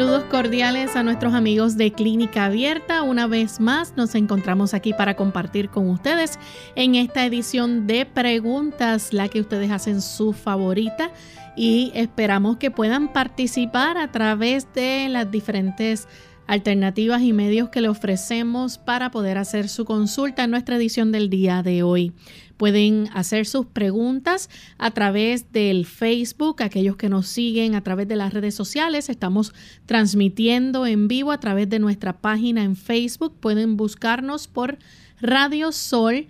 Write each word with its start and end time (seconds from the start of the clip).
Saludos 0.00 0.24
cordiales 0.30 0.96
a 0.96 1.02
nuestros 1.02 1.34
amigos 1.34 1.76
de 1.76 1.92
Clínica 1.92 2.46
Abierta. 2.46 3.02
Una 3.02 3.26
vez 3.26 3.60
más 3.60 3.98
nos 3.98 4.14
encontramos 4.14 4.72
aquí 4.72 4.94
para 4.94 5.14
compartir 5.14 5.68
con 5.68 5.90
ustedes 5.90 6.38
en 6.74 6.94
esta 6.94 7.26
edición 7.26 7.86
de 7.86 8.06
preguntas, 8.06 9.12
la 9.12 9.28
que 9.28 9.42
ustedes 9.42 9.70
hacen 9.70 10.00
su 10.00 10.32
favorita 10.32 11.12
y 11.54 11.92
esperamos 11.94 12.56
que 12.56 12.70
puedan 12.70 13.12
participar 13.12 13.98
a 13.98 14.10
través 14.10 14.72
de 14.72 15.10
las 15.10 15.30
diferentes 15.30 16.08
alternativas 16.46 17.20
y 17.20 17.34
medios 17.34 17.68
que 17.68 17.82
le 17.82 17.90
ofrecemos 17.90 18.78
para 18.78 19.10
poder 19.10 19.36
hacer 19.36 19.68
su 19.68 19.84
consulta 19.84 20.44
en 20.44 20.50
nuestra 20.50 20.76
edición 20.76 21.12
del 21.12 21.28
día 21.28 21.62
de 21.62 21.82
hoy. 21.82 22.14
Pueden 22.60 23.08
hacer 23.14 23.46
sus 23.46 23.64
preguntas 23.64 24.50
a 24.76 24.90
través 24.90 25.50
del 25.50 25.86
Facebook, 25.86 26.62
aquellos 26.62 26.94
que 26.96 27.08
nos 27.08 27.26
siguen 27.26 27.74
a 27.74 27.80
través 27.80 28.06
de 28.06 28.16
las 28.16 28.34
redes 28.34 28.54
sociales. 28.54 29.08
Estamos 29.08 29.54
transmitiendo 29.86 30.84
en 30.84 31.08
vivo 31.08 31.32
a 31.32 31.40
través 31.40 31.70
de 31.70 31.78
nuestra 31.78 32.20
página 32.20 32.62
en 32.62 32.76
Facebook. 32.76 33.34
Pueden 33.40 33.78
buscarnos 33.78 34.46
por 34.46 34.76
Radio 35.22 35.72
Sol. 35.72 36.26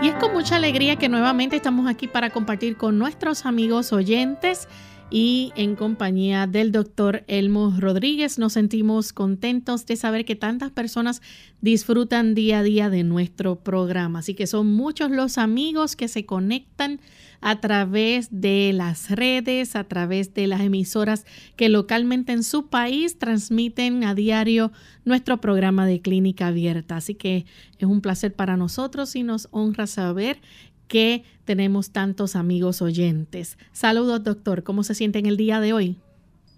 Y 0.01 0.07
es 0.07 0.15
con 0.15 0.31
mucha 0.31 0.55
alegría 0.55 0.95
que 0.95 1.09
nuevamente 1.09 1.57
estamos 1.57 1.89
aquí 1.89 2.07
para 2.07 2.29
compartir 2.29 2.77
con 2.77 2.97
nuestros 2.97 3.45
amigos 3.45 3.91
oyentes 3.91 4.69
y 5.11 5.51
en 5.55 5.75
compañía 5.75 6.45
del 6.45 6.71
doctor 6.71 7.23
Elmo 7.27 7.73
Rodríguez 7.77 8.37
nos 8.37 8.53
sentimos 8.53 9.11
contentos 9.11 9.85
de 9.85 9.95
saber 9.95 10.23
que 10.23 10.35
tantas 10.35 10.71
personas 10.71 11.21
disfrutan 11.61 12.35
día 12.35 12.59
a 12.59 12.63
día 12.63 12.89
de 12.89 13.03
nuestro 13.03 13.55
programa. 13.57 14.19
Así 14.19 14.35
que 14.35 14.45
son 14.47 14.71
muchos 14.73 15.09
los 15.09 15.37
amigos 15.37 15.95
que 15.95 16.07
se 16.07 16.25
conectan 16.25 16.99
a 17.41 17.61
través 17.61 18.27
de 18.31 18.71
las 18.73 19.09
redes, 19.09 19.75
a 19.75 19.85
través 19.85 20.33
de 20.33 20.47
las 20.47 20.61
emisoras 20.61 21.25
que 21.55 21.69
localmente 21.69 22.33
en 22.33 22.43
su 22.43 22.67
país 22.67 23.17
transmiten 23.17 24.03
a 24.03 24.13
diario 24.13 24.71
nuestro 25.05 25.39
programa 25.39 25.85
de 25.85 26.01
clínica 26.01 26.47
abierta. 26.47 26.97
Así 26.97 27.15
que 27.15 27.45
es 27.77 27.87
un 27.87 28.01
placer 28.01 28.33
para 28.33 28.57
nosotros 28.57 29.15
y 29.15 29.23
nos 29.23 29.47
honra 29.51 29.87
saber 29.87 30.41
que 30.89 31.23
tenemos 31.45 31.91
tantos 31.91 32.35
amigos 32.35 32.81
oyentes. 32.81 33.57
Saludos, 33.71 34.21
doctor. 34.25 34.63
¿Cómo 34.63 34.83
se 34.83 34.95
siente 34.95 35.19
en 35.19 35.27
el 35.27 35.37
día 35.37 35.61
de 35.61 35.71
hoy? 35.71 35.97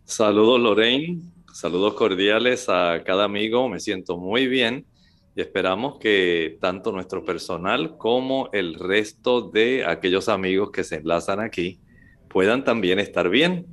Saludos, 0.05 0.59
Lorraine. 0.59 1.21
Saludos 1.53 1.93
cordiales 1.93 2.67
a 2.69 3.03
cada 3.05 3.25
amigo. 3.25 3.69
Me 3.69 3.79
siento 3.79 4.17
muy 4.17 4.47
bien 4.47 4.87
y 5.35 5.41
esperamos 5.41 5.99
que 5.99 6.57
tanto 6.59 6.91
nuestro 6.91 7.23
personal 7.23 7.97
como 7.97 8.49
el 8.53 8.73
resto 8.75 9.41
de 9.41 9.85
aquellos 9.85 10.27
amigos 10.29 10.71
que 10.71 10.83
se 10.83 10.95
enlazan 10.95 11.39
aquí 11.39 11.79
puedan 12.27 12.63
también 12.63 12.99
estar 12.99 13.29
bien. 13.29 13.67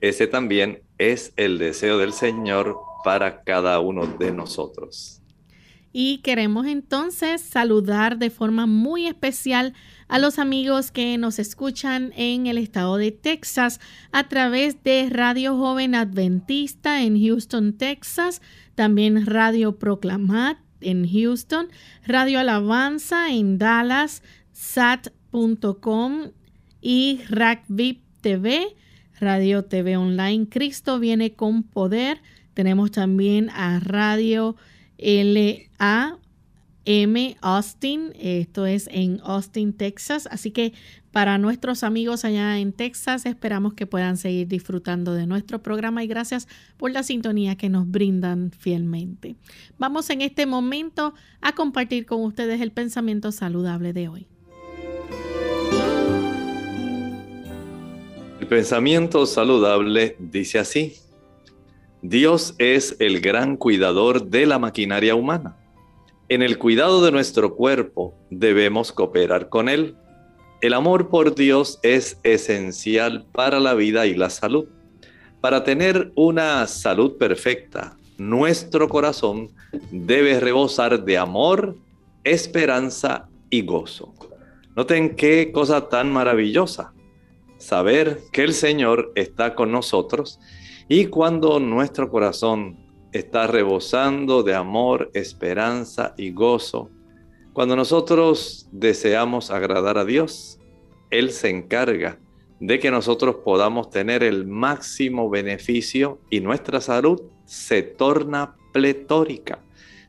Ese 0.00 0.26
también 0.26 0.82
es 0.98 1.32
el 1.36 1.58
deseo 1.58 1.98
del 1.98 2.12
Señor 2.12 2.76
para 3.04 3.42
cada 3.42 3.80
uno 3.80 4.06
de 4.06 4.32
nosotros. 4.32 5.22
Y 5.96 6.18
queremos 6.18 6.66
entonces 6.66 7.40
saludar 7.40 8.18
de 8.18 8.28
forma 8.28 8.66
muy 8.66 9.06
especial 9.06 9.74
a 10.08 10.18
los 10.18 10.38
amigos 10.38 10.90
que 10.90 11.16
nos 11.18 11.38
escuchan 11.38 12.12
en 12.16 12.46
el 12.46 12.58
estado 12.58 12.96
de 12.96 13.10
Texas 13.12 13.80
a 14.12 14.28
través 14.28 14.82
de 14.82 15.08
Radio 15.10 15.56
Joven 15.56 15.94
Adventista 15.94 17.02
en 17.02 17.20
Houston, 17.20 17.72
Texas, 17.74 18.42
también 18.74 19.26
Radio 19.26 19.78
Proclamat 19.78 20.58
en 20.80 21.08
Houston, 21.08 21.68
Radio 22.06 22.40
Alabanza 22.40 23.32
en 23.32 23.58
Dallas, 23.58 24.22
sat.com 24.52 26.30
y 26.80 27.20
RACVIP 27.28 28.02
TV, 28.20 28.76
Radio 29.18 29.64
TV 29.64 29.96
Online. 29.96 30.48
Cristo 30.48 30.98
viene 30.98 31.34
con 31.34 31.62
poder. 31.62 32.20
Tenemos 32.52 32.90
también 32.90 33.50
a 33.50 33.80
Radio 33.80 34.56
LA 34.98 36.18
M. 36.86 37.36
Austin, 37.40 38.12
esto 38.18 38.66
es 38.66 38.88
en 38.92 39.20
Austin, 39.24 39.72
Texas. 39.72 40.28
Así 40.30 40.50
que 40.50 40.74
para 41.12 41.38
nuestros 41.38 41.82
amigos 41.82 42.24
allá 42.24 42.58
en 42.58 42.72
Texas, 42.72 43.24
esperamos 43.24 43.74
que 43.74 43.86
puedan 43.86 44.16
seguir 44.16 44.48
disfrutando 44.48 45.14
de 45.14 45.26
nuestro 45.26 45.62
programa 45.62 46.04
y 46.04 46.06
gracias 46.06 46.46
por 46.76 46.90
la 46.90 47.02
sintonía 47.02 47.56
que 47.56 47.70
nos 47.70 47.90
brindan 47.90 48.50
fielmente. 48.50 49.36
Vamos 49.78 50.10
en 50.10 50.20
este 50.20 50.44
momento 50.44 51.14
a 51.40 51.54
compartir 51.54 52.04
con 52.04 52.22
ustedes 52.22 52.60
el 52.60 52.72
pensamiento 52.72 53.32
saludable 53.32 53.92
de 53.92 54.08
hoy. 54.08 54.26
El 58.40 58.46
pensamiento 58.48 59.24
saludable 59.24 60.16
dice 60.18 60.58
así, 60.58 60.96
Dios 62.02 62.54
es 62.58 62.96
el 62.98 63.22
gran 63.22 63.56
cuidador 63.56 64.28
de 64.28 64.44
la 64.44 64.58
maquinaria 64.58 65.14
humana 65.14 65.56
en 66.28 66.42
el 66.42 66.58
cuidado 66.58 67.04
de 67.04 67.12
nuestro 67.12 67.54
cuerpo 67.54 68.14
debemos 68.30 68.92
cooperar 68.92 69.48
con 69.48 69.68
Él. 69.68 69.96
El 70.62 70.72
amor 70.72 71.10
por 71.10 71.34
Dios 71.34 71.78
es 71.82 72.18
esencial 72.22 73.26
para 73.32 73.60
la 73.60 73.74
vida 73.74 74.06
y 74.06 74.14
la 74.14 74.30
salud. 74.30 74.66
Para 75.42 75.64
tener 75.64 76.12
una 76.14 76.66
salud 76.66 77.18
perfecta, 77.18 77.98
nuestro 78.16 78.88
corazón 78.88 79.50
debe 79.90 80.40
rebosar 80.40 81.04
de 81.04 81.18
amor, 81.18 81.76
esperanza 82.24 83.28
y 83.50 83.62
gozo. 83.62 84.14
Noten 84.74 85.16
qué 85.16 85.52
cosa 85.52 85.88
tan 85.88 86.10
maravillosa. 86.10 86.94
Saber 87.58 88.20
que 88.32 88.42
el 88.42 88.54
Señor 88.54 89.12
está 89.14 89.54
con 89.54 89.70
nosotros 89.70 90.40
y 90.88 91.06
cuando 91.06 91.60
nuestro 91.60 92.08
corazón 92.10 92.83
está 93.14 93.46
rebosando 93.46 94.42
de 94.42 94.54
amor, 94.54 95.10
esperanza 95.14 96.14
y 96.18 96.32
gozo. 96.32 96.90
Cuando 97.52 97.76
nosotros 97.76 98.68
deseamos 98.72 99.52
agradar 99.52 99.98
a 99.98 100.04
Dios, 100.04 100.58
Él 101.10 101.30
se 101.30 101.48
encarga 101.48 102.18
de 102.58 102.80
que 102.80 102.90
nosotros 102.90 103.36
podamos 103.44 103.88
tener 103.90 104.24
el 104.24 104.46
máximo 104.46 105.30
beneficio 105.30 106.18
y 106.28 106.40
nuestra 106.40 106.80
salud 106.80 107.22
se 107.44 107.82
torna 107.82 108.56
pletórica. 108.72 109.60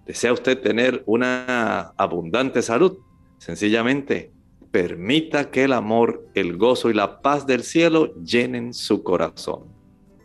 ¿Desea 0.08 0.34
usted 0.34 0.60
tener 0.60 1.04
una 1.06 1.94
abundante 1.98 2.64
salud? 2.64 2.98
Sencillamente, 3.38 4.32
permita 4.72 5.52
que 5.52 5.66
el 5.66 5.74
amor, 5.74 6.28
el 6.34 6.58
gozo 6.58 6.90
y 6.90 6.96
la 6.96 7.22
paz 7.22 7.46
del 7.46 7.62
cielo 7.62 8.16
llenen 8.16 8.74
su 8.74 9.04
corazón. 9.04 9.66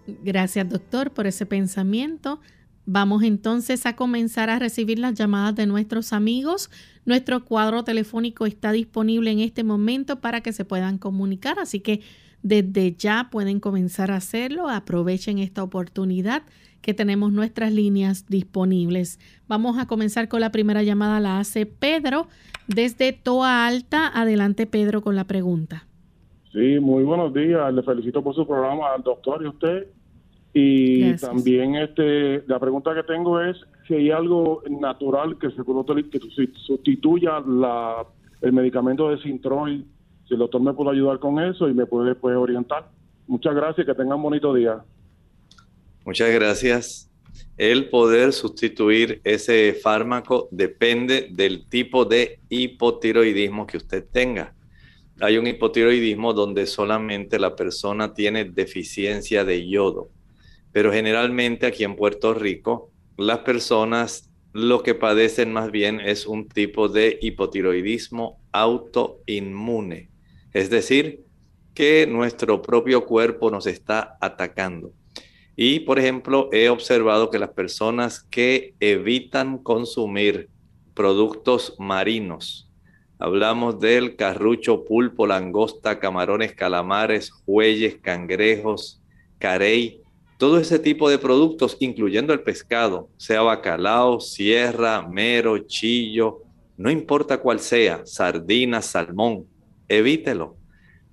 Gracias, 0.06 0.66
doctor, 0.68 1.10
por 1.10 1.26
ese 1.26 1.44
pensamiento. 1.44 2.40
Vamos 2.86 3.22
entonces 3.22 3.86
a 3.86 3.94
comenzar 3.94 4.50
a 4.50 4.58
recibir 4.58 4.98
las 4.98 5.14
llamadas 5.14 5.54
de 5.54 5.66
nuestros 5.66 6.12
amigos. 6.12 6.70
Nuestro 7.04 7.44
cuadro 7.44 7.84
telefónico 7.84 8.46
está 8.46 8.72
disponible 8.72 9.30
en 9.30 9.40
este 9.40 9.64
momento 9.64 10.20
para 10.20 10.40
que 10.40 10.52
se 10.52 10.64
puedan 10.64 10.98
comunicar, 10.98 11.58
así 11.58 11.80
que 11.80 12.00
desde 12.42 12.94
ya 12.94 13.28
pueden 13.30 13.60
comenzar 13.60 14.10
a 14.10 14.16
hacerlo. 14.16 14.68
Aprovechen 14.68 15.38
esta 15.38 15.62
oportunidad 15.62 16.42
que 16.80 16.94
tenemos 16.94 17.32
nuestras 17.32 17.72
líneas 17.72 18.26
disponibles. 18.26 19.18
Vamos 19.46 19.78
a 19.78 19.86
comenzar 19.86 20.28
con 20.28 20.40
la 20.40 20.50
primera 20.50 20.82
llamada, 20.82 21.20
la 21.20 21.38
hace 21.38 21.66
Pedro 21.66 22.28
desde 22.66 23.12
Toa 23.12 23.66
Alta. 23.66 24.08
Adelante 24.08 24.66
Pedro 24.66 25.02
con 25.02 25.16
la 25.16 25.24
pregunta. 25.24 25.86
Sí, 26.52 26.80
muy 26.80 27.04
buenos 27.04 27.32
días. 27.32 27.72
Le 27.72 27.82
felicito 27.82 28.24
por 28.24 28.34
su 28.34 28.46
programa 28.46 28.94
al 28.94 29.02
doctor 29.02 29.42
y 29.42 29.46
usted. 29.46 29.86
Y 30.52 31.14
también 31.16 31.76
este 31.76 32.42
la 32.48 32.58
pregunta 32.58 32.94
que 32.94 33.04
tengo 33.04 33.40
es 33.40 33.56
si 33.86 33.94
hay 33.94 34.10
algo 34.10 34.62
natural 34.68 35.38
que 35.38 35.50
se 35.50 35.62
que 36.10 36.20
sustituya 36.54 37.40
la, 37.40 38.04
el 38.40 38.52
medicamento 38.52 39.10
de 39.10 39.22
Sintroid, 39.22 39.82
si 40.26 40.34
el 40.34 40.38
doctor 40.38 40.60
me 40.60 40.72
puede 40.72 40.90
ayudar 40.90 41.18
con 41.18 41.40
eso 41.40 41.68
y 41.68 41.74
me 41.74 41.86
puede 41.86 42.14
pues, 42.14 42.36
orientar. 42.36 42.88
Muchas 43.26 43.54
gracias, 43.54 43.86
que 43.86 43.94
tengan 43.94 44.16
un 44.16 44.22
bonito 44.22 44.52
día. 44.54 44.82
Muchas 46.04 46.30
gracias. 46.32 47.10
El 47.56 47.88
poder 47.88 48.32
sustituir 48.32 49.20
ese 49.22 49.74
fármaco 49.74 50.48
depende 50.50 51.28
del 51.30 51.68
tipo 51.68 52.04
de 52.04 52.40
hipotiroidismo 52.48 53.66
que 53.66 53.76
usted 53.76 54.04
tenga. 54.10 54.54
Hay 55.20 55.36
un 55.36 55.46
hipotiroidismo 55.46 56.32
donde 56.32 56.66
solamente 56.66 57.38
la 57.38 57.54
persona 57.54 58.14
tiene 58.14 58.44
deficiencia 58.44 59.44
de 59.44 59.68
yodo 59.68 60.08
pero 60.72 60.92
generalmente 60.92 61.66
aquí 61.66 61.84
en 61.84 61.96
Puerto 61.96 62.34
Rico 62.34 62.90
las 63.16 63.40
personas 63.40 64.30
lo 64.52 64.82
que 64.82 64.94
padecen 64.94 65.52
más 65.52 65.70
bien 65.70 66.00
es 66.00 66.26
un 66.26 66.48
tipo 66.48 66.88
de 66.88 67.18
hipotiroidismo 67.20 68.40
autoinmune, 68.50 70.10
es 70.52 70.70
decir, 70.70 71.24
que 71.74 72.06
nuestro 72.06 72.62
propio 72.62 73.06
cuerpo 73.06 73.50
nos 73.50 73.66
está 73.66 74.16
atacando. 74.20 74.92
Y, 75.54 75.80
por 75.80 75.98
ejemplo, 75.98 76.48
he 76.52 76.68
observado 76.68 77.30
que 77.30 77.38
las 77.38 77.50
personas 77.50 78.22
que 78.22 78.74
evitan 78.80 79.58
consumir 79.58 80.48
productos 80.94 81.76
marinos, 81.78 82.70
hablamos 83.18 83.78
del 83.78 84.16
carrucho, 84.16 84.84
pulpo, 84.84 85.26
langosta, 85.26 86.00
camarones, 86.00 86.54
calamares, 86.54 87.30
jueyes, 87.30 87.98
cangrejos, 88.00 89.00
carey, 89.38 89.99
todo 90.40 90.58
ese 90.58 90.78
tipo 90.78 91.10
de 91.10 91.18
productos, 91.18 91.76
incluyendo 91.80 92.32
el 92.32 92.40
pescado, 92.40 93.10
sea 93.18 93.42
bacalao, 93.42 94.20
sierra, 94.20 95.06
mero, 95.06 95.58
chillo, 95.58 96.38
no 96.78 96.90
importa 96.90 97.42
cuál 97.42 97.60
sea, 97.60 98.06
sardina, 98.06 98.80
salmón, 98.80 99.46
evítelo. 99.86 100.56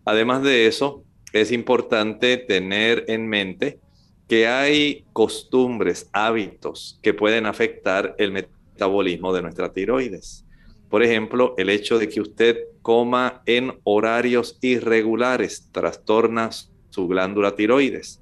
Además 0.06 0.44
de 0.44 0.66
eso, 0.68 1.04
es 1.34 1.52
importante 1.52 2.38
tener 2.38 3.04
en 3.10 3.28
mente 3.28 3.82
que 4.30 4.48
hay 4.48 5.04
costumbres, 5.12 6.10
hábitos 6.14 6.98
que 7.04 7.14
pueden 7.14 7.48
afectar 7.48 8.16
el 8.18 8.32
metabolismo 8.32 9.34
de 9.34 9.42
nuestra 9.42 9.74
tiroides. 9.74 10.46
Por 10.90 11.04
ejemplo, 11.04 11.54
el 11.58 11.70
hecho 11.70 12.00
de 12.00 12.08
que 12.08 12.22
usted 12.22 12.60
coma 12.82 13.42
en 13.46 13.78
horarios 13.84 14.58
irregulares 14.62 15.68
trastorna 15.74 16.50
su 16.92 17.08
glándula 17.10 17.58
tiroides 17.58 18.22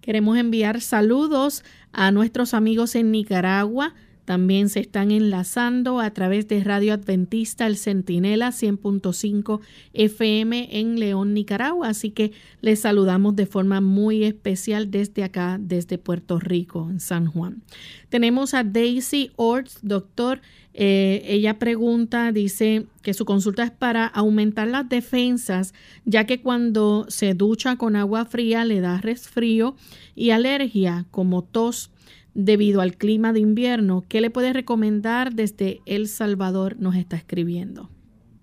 Queremos 0.00 0.38
enviar 0.38 0.80
saludos 0.80 1.64
a 1.92 2.12
nuestros 2.12 2.54
amigos 2.54 2.94
en 2.94 3.10
Nicaragua. 3.10 3.94
También 4.24 4.68
se 4.68 4.80
están 4.80 5.12
enlazando 5.12 6.00
a 6.00 6.10
través 6.10 6.48
de 6.48 6.62
Radio 6.62 6.92
Adventista 6.94 7.66
El 7.66 7.76
Centinela 7.76 8.48
100.5 8.48 9.60
FM 9.94 10.80
en 10.80 10.98
León, 10.98 11.32
Nicaragua. 11.32 11.88
Así 11.88 12.10
que 12.10 12.32
les 12.60 12.80
saludamos 12.80 13.36
de 13.36 13.46
forma 13.46 13.80
muy 13.80 14.24
especial 14.24 14.90
desde 14.90 15.22
acá, 15.22 15.58
desde 15.60 15.96
Puerto 15.96 16.40
Rico, 16.40 16.88
en 16.90 16.98
San 16.98 17.26
Juan. 17.26 17.62
Tenemos 18.08 18.52
a 18.54 18.64
Daisy 18.64 19.30
Orts, 19.36 19.78
doctor 19.82 20.40
eh, 20.78 21.22
ella 21.26 21.58
pregunta, 21.58 22.32
dice 22.32 22.84
que 23.00 23.14
su 23.14 23.24
consulta 23.24 23.64
es 23.64 23.70
para 23.70 24.06
aumentar 24.06 24.68
las 24.68 24.86
defensas, 24.86 25.72
ya 26.04 26.26
que 26.26 26.42
cuando 26.42 27.06
se 27.08 27.32
ducha 27.32 27.76
con 27.76 27.96
agua 27.96 28.26
fría 28.26 28.66
le 28.66 28.82
da 28.82 29.00
resfrío 29.00 29.74
y 30.14 30.30
alergia 30.30 31.06
como 31.10 31.42
tos 31.42 31.90
debido 32.34 32.82
al 32.82 32.98
clima 32.98 33.32
de 33.32 33.40
invierno. 33.40 34.04
¿Qué 34.06 34.20
le 34.20 34.28
puede 34.28 34.52
recomendar 34.52 35.32
desde 35.32 35.80
El 35.86 36.08
Salvador? 36.08 36.76
Nos 36.78 36.94
está 36.94 37.16
escribiendo. 37.16 37.88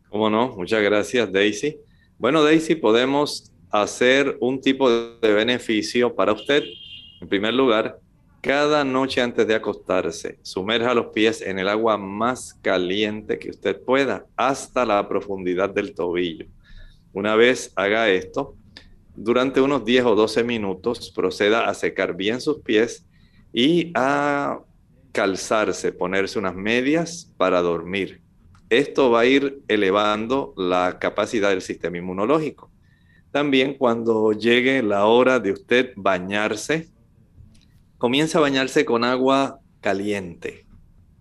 ¿Cómo 0.10 0.32
no? 0.32 0.56
Muchas 0.58 0.82
gracias, 0.82 1.32
Daisy. 1.32 1.78
Bueno, 2.18 2.42
Daisy, 2.42 2.74
podemos 2.74 3.52
hacer 3.70 4.38
un 4.42 4.60
tipo 4.60 4.90
de 4.90 5.34
beneficio 5.34 6.16
para 6.16 6.34
usted. 6.34 6.63
En 7.22 7.28
primer 7.28 7.54
lugar, 7.54 8.00
cada 8.44 8.84
noche 8.84 9.22
antes 9.22 9.48
de 9.48 9.56
acostarse, 9.56 10.38
sumerja 10.42 10.94
los 10.94 11.08
pies 11.14 11.42
en 11.42 11.60
el 11.60 11.70
agua 11.70 11.98
más 11.98 12.56
caliente 12.62 13.40
que 13.40 13.52
usted 13.52 13.82
pueda, 13.82 14.26
hasta 14.36 14.86
la 14.86 15.08
profundidad 15.08 15.70
del 15.70 15.96
tobillo. 15.96 16.48
Una 17.14 17.38
vez 17.38 17.72
haga 17.78 18.10
esto, 18.10 18.58
durante 19.16 19.62
unos 19.62 19.86
10 19.86 20.04
o 20.04 20.16
12 20.16 20.44
minutos 20.44 21.10
proceda 21.16 21.70
a 21.70 21.74
secar 21.74 22.18
bien 22.18 22.42
sus 22.42 22.60
pies 22.60 23.08
y 23.54 23.94
a 23.96 24.60
calzarse, 25.14 25.94
ponerse 25.94 26.38
unas 26.38 26.54
medias 26.54 27.34
para 27.38 27.62
dormir. 27.62 28.22
Esto 28.70 29.10
va 29.10 29.22
a 29.22 29.26
ir 29.26 29.62
elevando 29.70 30.54
la 30.58 31.00
capacidad 31.00 31.52
del 31.52 31.62
sistema 31.62 31.98
inmunológico. 31.98 32.70
También 33.32 33.76
cuando 33.76 34.34
llegue 34.34 34.84
la 34.84 35.06
hora 35.06 35.40
de 35.40 35.54
usted 35.54 35.94
bañarse, 35.96 36.93
comience 38.03 38.38
a 38.38 38.41
bañarse 38.41 38.83
con 38.83 39.05
agua 39.05 39.62
caliente 39.79 40.65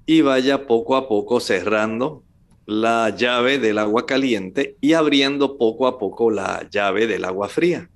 y 0.04 0.20
vaya 0.20 0.66
poco 0.66 0.96
a 0.96 1.06
poco 1.08 1.38
cerrando 1.38 2.24
la 2.66 3.10
llave 3.10 3.60
del 3.60 3.78
agua 3.78 4.04
caliente 4.04 4.78
y 4.80 4.94
abriendo 4.94 5.58
poco 5.58 5.86
a 5.86 5.96
poco 5.96 6.32
la 6.32 6.68
llave 6.68 7.06
del 7.06 7.24
agua 7.24 7.48
fría. 7.48 7.88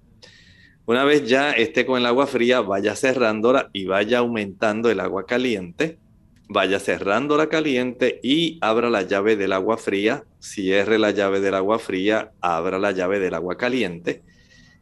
Una 0.87 1.03
vez 1.03 1.27
ya 1.27 1.51
esté 1.51 1.85
con 1.85 1.99
el 1.99 2.07
agua 2.07 2.29
fría, 2.29 2.61
vaya 2.61 2.95
cerrándola 2.95 3.71
y 3.73 3.87
vaya 3.87 4.19
aumentando 4.19 4.89
el 4.89 5.01
agua 5.01 5.27
caliente. 5.27 5.99
Vaya 6.49 6.79
cerrando 6.79 7.37
la 7.37 7.49
caliente 7.49 8.21
y 8.23 8.57
abra 8.61 8.89
la 8.89 9.03
llave 9.03 9.35
del 9.35 9.53
agua 9.53 9.79
fría. 9.79 10.23
Cierre 10.39 11.01
la 11.01 11.11
llave 11.11 11.41
del 11.41 11.55
agua 11.55 11.81
fría, 11.81 12.31
abra 12.41 12.79
la 12.79 12.93
llave 12.93 13.19
del 13.19 13.35
agua 13.35 13.57
caliente. 13.57 14.23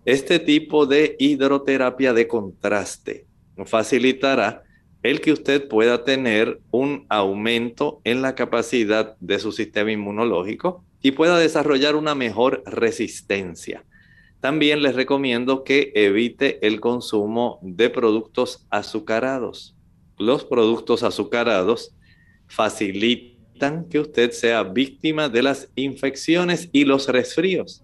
Este 0.04 0.40
tipo 0.40 0.84
de 0.84 1.16
hidroterapia 1.18 2.12
de 2.12 2.28
contraste 2.28 3.24
facilitará 3.64 4.64
el 5.02 5.20
que 5.20 5.32
usted 5.32 5.68
pueda 5.68 6.02
tener 6.04 6.60
un 6.70 7.04
aumento 7.10 8.00
en 8.04 8.22
la 8.22 8.34
capacidad 8.34 9.16
de 9.20 9.38
su 9.38 9.52
sistema 9.52 9.92
inmunológico 9.92 10.82
y 11.02 11.12
pueda 11.12 11.38
desarrollar 11.38 11.94
una 11.94 12.14
mejor 12.14 12.62
resistencia. 12.64 13.84
También 14.40 14.82
les 14.82 14.94
recomiendo 14.94 15.62
que 15.62 15.92
evite 15.94 16.66
el 16.66 16.80
consumo 16.80 17.58
de 17.62 17.90
productos 17.90 18.66
azucarados. 18.70 19.76
Los 20.18 20.44
productos 20.44 21.02
azucarados 21.02 21.94
facilitan 22.46 23.86
que 23.90 24.00
usted 24.00 24.30
sea 24.30 24.62
víctima 24.62 25.28
de 25.28 25.42
las 25.42 25.68
infecciones 25.76 26.70
y 26.72 26.86
los 26.86 27.08
resfríos. 27.08 27.83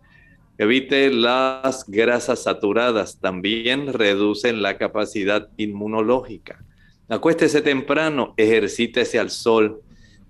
Evite 0.61 1.11
las 1.11 1.87
grasas 1.89 2.43
saturadas, 2.43 3.19
también 3.19 3.95
reducen 3.95 4.61
la 4.61 4.77
capacidad 4.77 5.49
inmunológica. 5.57 6.63
Acuéstese 7.09 7.63
temprano, 7.63 8.35
ejercítese 8.37 9.19
al 9.19 9.31
sol, 9.31 9.81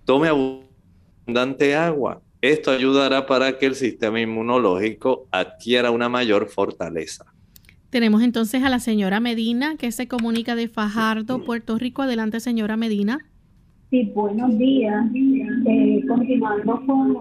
tome 0.04 0.28
abundante 0.28 1.74
agua, 1.74 2.22
esto 2.42 2.70
ayudará 2.70 3.26
para 3.26 3.58
que 3.58 3.66
el 3.66 3.74
sistema 3.74 4.20
inmunológico 4.20 5.26
adquiera 5.32 5.90
una 5.90 6.08
mayor 6.08 6.48
fortaleza. 6.48 7.24
Tenemos 7.90 8.22
entonces 8.22 8.62
a 8.62 8.68
la 8.68 8.78
señora 8.78 9.18
Medina 9.18 9.74
que 9.78 9.90
se 9.90 10.06
comunica 10.06 10.54
de 10.54 10.68
Fajardo, 10.68 11.44
Puerto 11.44 11.76
Rico. 11.76 12.02
Adelante, 12.02 12.38
señora 12.38 12.76
Medina. 12.76 13.18
Sí, 13.90 14.04
buenos 14.14 14.56
días. 14.56 15.06
Eh, 15.12 16.04
continuando 16.06 16.80
con, 16.86 17.16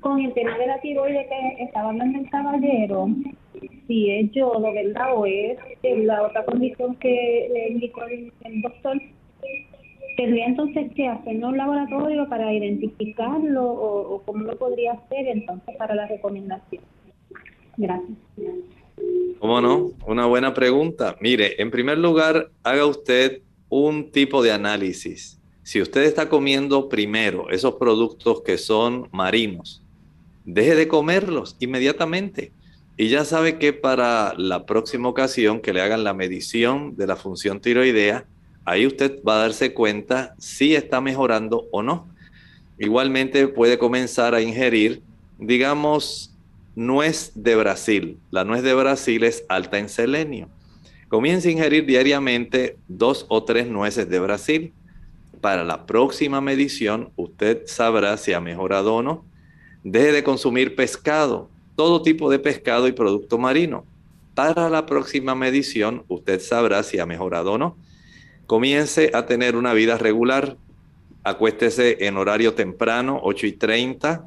con 0.00 0.20
el 0.20 0.32
tema 0.34 0.56
de 0.58 0.66
la 0.66 0.80
tiroides 0.80 1.26
que 1.28 1.62
estaba 1.64 1.90
hablando 1.90 2.18
el 2.18 2.30
caballero, 2.30 3.08
si 3.86 4.10
es 4.10 4.30
yodo, 4.32 4.72
¿verdad? 4.72 5.16
O 5.16 5.26
es 5.26 5.58
la 5.82 6.22
otra 6.22 6.44
condición 6.44 6.96
que 6.96 7.48
le 7.52 7.68
indicó 7.70 8.02
el 8.04 8.62
doctor 8.62 8.98
¿Tendría 10.18 10.46
entonces 10.46 10.90
que 10.96 11.06
hacer 11.06 11.44
un 11.44 11.56
laboratorio 11.56 12.28
para 12.28 12.52
identificarlo 12.52 13.64
o, 13.64 14.20
cómo 14.26 14.42
lo 14.42 14.58
podría 14.58 14.94
hacer 14.94 15.28
entonces 15.28 15.76
para 15.76 15.94
la 15.94 16.08
recomendación? 16.08 16.82
Gracias. 17.76 18.18
¿Cómo 19.38 19.60
no? 19.60 19.92
Una 20.08 20.26
buena 20.26 20.52
pregunta. 20.52 21.16
Mire, 21.20 21.62
en 21.62 21.70
primer 21.70 21.98
lugar, 21.98 22.50
haga 22.64 22.84
usted 22.86 23.42
un 23.68 24.10
tipo 24.10 24.42
de 24.42 24.50
análisis. 24.50 25.40
Si 25.62 25.80
usted 25.80 26.02
está 26.02 26.28
comiendo 26.28 26.88
primero 26.88 27.48
esos 27.50 27.76
productos 27.76 28.42
que 28.42 28.58
son 28.58 29.08
marinos, 29.12 29.84
deje 30.54 30.74
de 30.74 30.88
comerlos 30.88 31.56
inmediatamente. 31.60 32.52
Y 32.96 33.08
ya 33.08 33.24
sabe 33.24 33.58
que 33.58 33.72
para 33.72 34.34
la 34.36 34.66
próxima 34.66 35.08
ocasión 35.08 35.60
que 35.60 35.72
le 35.72 35.80
hagan 35.80 36.04
la 36.04 36.14
medición 36.14 36.96
de 36.96 37.06
la 37.06 37.16
función 37.16 37.60
tiroidea, 37.60 38.26
Ahí 38.68 38.86
usted 38.86 39.22
va 39.26 39.36
a 39.36 39.42
darse 39.44 39.72
cuenta 39.72 40.34
si 40.36 40.74
está 40.74 41.00
mejorando 41.00 41.68
o 41.70 41.82
no. 41.82 42.06
Igualmente 42.78 43.48
puede 43.48 43.78
comenzar 43.78 44.34
a 44.34 44.42
ingerir, 44.42 45.00
digamos, 45.38 46.34
nuez 46.76 47.32
de 47.34 47.56
Brasil. 47.56 48.18
La 48.30 48.44
nuez 48.44 48.62
de 48.62 48.74
Brasil 48.74 49.24
es 49.24 49.42
alta 49.48 49.78
en 49.78 49.88
selenio. 49.88 50.50
Comience 51.08 51.48
a 51.48 51.52
ingerir 51.52 51.86
diariamente 51.86 52.76
dos 52.88 53.24
o 53.30 53.42
tres 53.42 53.68
nueces 53.68 54.10
de 54.10 54.20
Brasil. 54.20 54.74
Para 55.40 55.64
la 55.64 55.86
próxima 55.86 56.42
medición, 56.42 57.10
usted 57.16 57.62
sabrá 57.64 58.18
si 58.18 58.34
ha 58.34 58.40
mejorado 58.42 58.96
o 58.96 59.02
no. 59.02 59.24
Deje 59.84 60.12
de 60.12 60.24
consumir 60.24 60.76
pescado, 60.76 61.48
todo 61.76 62.02
tipo 62.02 62.30
de 62.30 62.38
pescado 62.38 62.88
y 62.88 62.92
producto 62.92 63.38
marino. 63.38 63.84
Para 64.34 64.68
la 64.68 64.86
próxima 64.86 65.34
medición, 65.34 66.04
usted 66.08 66.40
sabrá 66.40 66.82
si 66.82 66.98
ha 66.98 67.06
mejorado 67.06 67.52
o 67.52 67.58
no 67.58 67.76
comience 68.48 69.10
a 69.12 69.26
tener 69.26 69.56
una 69.56 69.74
vida 69.74 69.98
regular, 69.98 70.56
acuéstese 71.22 72.06
en 72.06 72.16
horario 72.16 72.54
temprano, 72.54 73.20
8 73.22 73.46
y 73.46 73.52
30, 73.52 74.26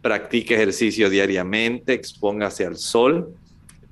practique 0.00 0.54
ejercicio 0.54 1.10
diariamente, 1.10 1.92
expóngase 1.92 2.64
al 2.64 2.78
sol 2.78 3.34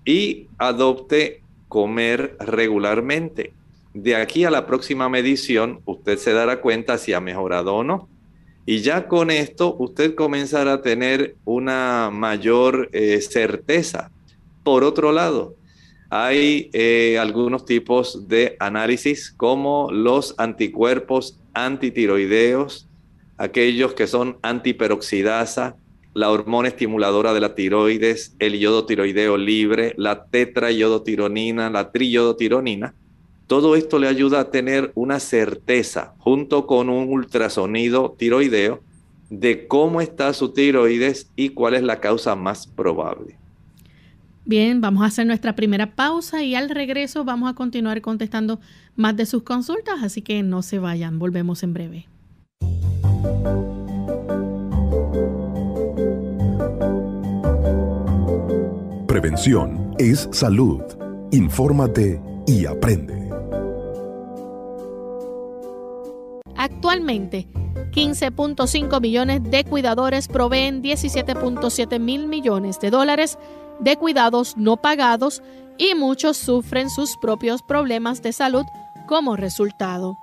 y 0.07 0.49
adopte 0.57 1.43
comer 1.69 2.35
regularmente. 2.41 3.53
De 3.93 4.17
aquí 4.17 4.45
a 4.45 4.51
la 4.51 4.67
próxima 4.67 5.11
medición, 5.11 5.83
usted 5.85 6.17
se 6.17 6.33
dará 6.33 6.63
cuenta 6.63 6.97
si 6.97 7.13
ha 7.13 7.21
mejorado 7.21 7.75
o 7.75 7.85
no. 7.85 8.09
Y 8.71 8.83
ya 8.83 9.09
con 9.09 9.31
esto, 9.31 9.77
usted 9.79 10.15
comenzará 10.15 10.75
a 10.75 10.83
tener 10.83 11.37
una 11.47 12.11
mayor 12.13 12.91
eh, 12.93 13.19
certeza. 13.23 14.11
Por 14.63 14.85
otro 14.85 15.11
lado, 15.11 15.55
hay 16.11 16.69
eh, 16.75 17.17
algunos 17.19 17.65
tipos 17.65 18.29
de 18.29 18.59
análisis 18.61 19.33
como 19.35 19.91
los 19.91 20.35
anticuerpos 20.37 21.41
antitiroideos, 21.55 22.87
aquellos 23.39 23.95
que 23.95 24.07
son 24.07 24.37
antiperoxidasa, 24.43 25.77
la 26.13 26.31
hormona 26.31 26.69
estimuladora 26.69 27.33
de 27.33 27.41
la 27.41 27.55
tiroides, 27.55 28.37
el 28.39 28.59
yodo 28.59 28.85
tiroideo 28.85 29.39
libre, 29.39 29.95
la 29.97 30.27
tetrayodotironina, 30.27 31.71
la 31.71 31.91
triyodotironina. 31.91 32.95
Todo 33.49 33.77
esto 33.77 33.99
le 33.99 34.09
ayuda 34.09 34.41
a 34.41 34.51
tener 34.51 34.93
una 34.95 35.19
certeza 35.21 36.13
junto 36.19 36.67
con 36.67 36.91
un 36.91 37.11
ultrasonido 37.11 38.15
tiroideo 38.17 38.83
de 39.31 39.67
cómo 39.67 40.03
está 40.03 40.35
su 40.35 40.53
tiroides 40.53 41.31
y 41.35 41.49
cuál 41.51 41.73
es 41.73 41.83
la 41.83 41.99
causa 41.99 42.37
más 42.37 42.67
probable. 42.67 43.39
Bien, 44.45 44.83
vamos 44.83 45.03
a 45.03 45.07
hacer 45.07 45.27
nuestra 45.27 45.57
primera 45.57 45.95
pausa 45.95 46.43
y 46.43 46.55
al 46.55 46.69
regreso 46.69 47.25
vamos 47.25 47.51
a 47.51 47.55
continuar 47.55 48.03
contestando 48.03 48.61
más 48.97 49.17
de 49.17 49.25
sus 49.25 49.45
consultas, 49.45 50.03
así 50.03 50.21
que 50.21 50.43
no 50.43 50.61
se 50.61 50.79
vayan, 50.79 51.19
volvemos 51.19 51.63
en 51.63 51.73
breve. 51.73 52.07
Prevención 59.07 59.95
es 59.99 60.29
salud. 60.33 60.83
Infórmate 61.31 62.21
y 62.47 62.67
aprende. 62.67 63.18
Actualmente, 66.59 67.49
15.5 67.93 69.01
millones 69.01 69.43
de 69.45 69.63
cuidadores 69.63 70.27
proveen 70.27 70.83
17.7 70.83 72.01
mil 72.01 72.27
millones 72.27 72.81
de 72.81 72.91
dólares 72.91 73.39
de 73.79 73.97
cuidados 73.97 74.57
no 74.57 74.77
pagados 74.77 75.41
y 75.79 75.95
muchos 75.95 76.37
sufren 76.37 76.91
sus 76.91 77.17
propios 77.17 77.63
problemas 77.63 78.23
de 78.23 78.33
salud 78.33 78.65
como 79.07 79.37
resultado. 79.37 80.19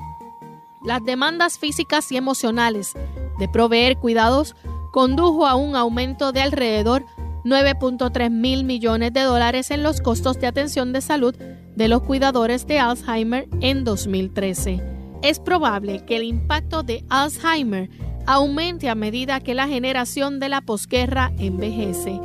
Las 0.84 1.04
demandas 1.06 1.58
físicas 1.58 2.12
y 2.12 2.18
emocionales 2.18 2.92
de 3.40 3.48
proveer 3.48 3.98
cuidados 3.98 4.58
condujo 4.92 5.48
a 5.48 5.56
un 5.56 5.78
aumento 5.78 6.34
de 6.34 6.42
alrededor 6.42 7.06
9.3 7.46 8.30
mil 8.30 8.66
millones 8.66 9.14
de 9.14 9.22
dólares 9.22 9.72
en 9.72 9.84
los 9.84 10.02
costos 10.02 10.38
de 10.42 10.48
atención 10.48 10.92
de 10.92 11.00
salud 11.00 11.34
de 11.34 11.88
los 11.88 12.02
cuidadores 12.02 12.68
de 12.68 12.80
Alzheimer 12.80 13.48
en 13.62 13.86
2013. 13.86 14.95
Es 15.22 15.40
probable 15.40 16.04
que 16.06 16.18
el 16.18 16.24
impacto 16.24 16.84
de 16.84 17.04
Alzheimer 17.10 17.90
aumente 18.26 18.90
a 18.90 18.96
medida 18.96 19.40
que 19.40 19.54
la 19.54 19.68
generación 19.68 20.40
de 20.40 20.50
la 20.50 20.62
posguerra 20.62 21.32
envejece. 21.38 22.20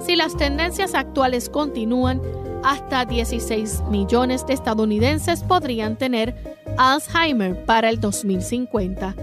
Si 0.00 0.16
las 0.16 0.36
tendencias 0.36 0.94
actuales 0.94 1.48
continúan, 1.48 2.20
hasta 2.64 3.04
16 3.04 3.82
millones 3.90 4.46
de 4.46 4.54
estadounidenses 4.54 5.42
podrían 5.42 5.96
tener 5.96 6.56
Alzheimer 6.78 7.64
para 7.64 7.90
el 7.90 8.00
2050, 8.00 9.14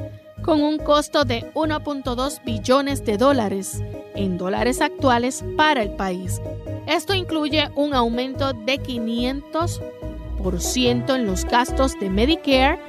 con 0.43 0.61
un 0.61 0.77
costo 0.77 1.25
de 1.25 1.51
1.2 1.53 2.43
billones 2.43 3.05
de 3.05 3.17
dólares 3.17 3.81
en 4.15 4.37
dólares 4.37 4.81
actuales 4.81 5.43
para 5.55 5.81
el 5.81 5.91
país. 5.91 6.41
Esto 6.87 7.13
incluye 7.13 7.69
un 7.75 7.93
aumento 7.93 8.53
de 8.53 8.79
500% 8.79 11.15
en 11.15 11.25
los 11.25 11.45
gastos 11.45 11.97
de 11.99 12.09
Medicare 12.09 12.79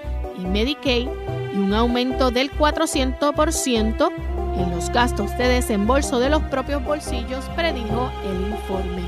y 0.40 0.46
Medicaid 0.46 1.08
y 1.54 1.58
un 1.58 1.74
aumento 1.74 2.30
del 2.30 2.50
400% 2.50 4.12
en 4.56 4.70
los 4.70 4.90
gastos 4.90 5.36
de 5.38 5.48
desembolso 5.48 6.20
de 6.20 6.30
los 6.30 6.42
propios 6.44 6.84
bolsillos, 6.84 7.44
predijo 7.56 8.10
el 8.24 8.52
informe. 8.52 9.02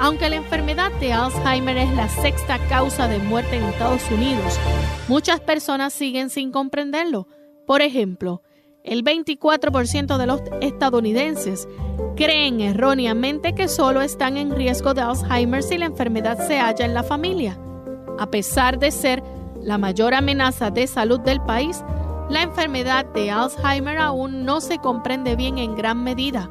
Aunque 0.00 0.28
la 0.28 0.36
enfermedad 0.36 0.90
de 1.00 1.12
Alzheimer 1.12 1.76
es 1.76 1.90
la 1.94 2.08
sexta 2.08 2.58
causa 2.68 3.06
de 3.08 3.18
muerte 3.18 3.56
en 3.56 3.64
Estados 3.64 4.02
Unidos, 4.10 4.58
muchas 5.08 5.40
personas 5.40 5.92
siguen 5.92 6.30
sin 6.30 6.50
comprenderlo. 6.50 7.28
Por 7.66 7.80
ejemplo, 7.80 8.42
el 8.82 9.04
24% 9.04 10.18
de 10.18 10.26
los 10.26 10.42
estadounidenses 10.60 11.68
creen 12.16 12.60
erróneamente 12.60 13.54
que 13.54 13.68
solo 13.68 14.02
están 14.02 14.36
en 14.36 14.54
riesgo 14.54 14.94
de 14.94 15.00
Alzheimer 15.02 15.62
si 15.62 15.78
la 15.78 15.86
enfermedad 15.86 16.46
se 16.46 16.58
halla 16.58 16.84
en 16.84 16.94
la 16.94 17.02
familia. 17.02 17.58
A 18.18 18.30
pesar 18.30 18.78
de 18.78 18.90
ser 18.90 19.22
la 19.64 19.78
mayor 19.78 20.14
amenaza 20.14 20.70
de 20.70 20.86
salud 20.86 21.20
del 21.20 21.40
país, 21.40 21.82
la 22.28 22.42
enfermedad 22.42 23.06
de 23.06 23.30
Alzheimer 23.30 23.98
aún 23.98 24.44
no 24.44 24.60
se 24.60 24.78
comprende 24.78 25.36
bien 25.36 25.58
en 25.58 25.74
gran 25.74 26.04
medida. 26.04 26.50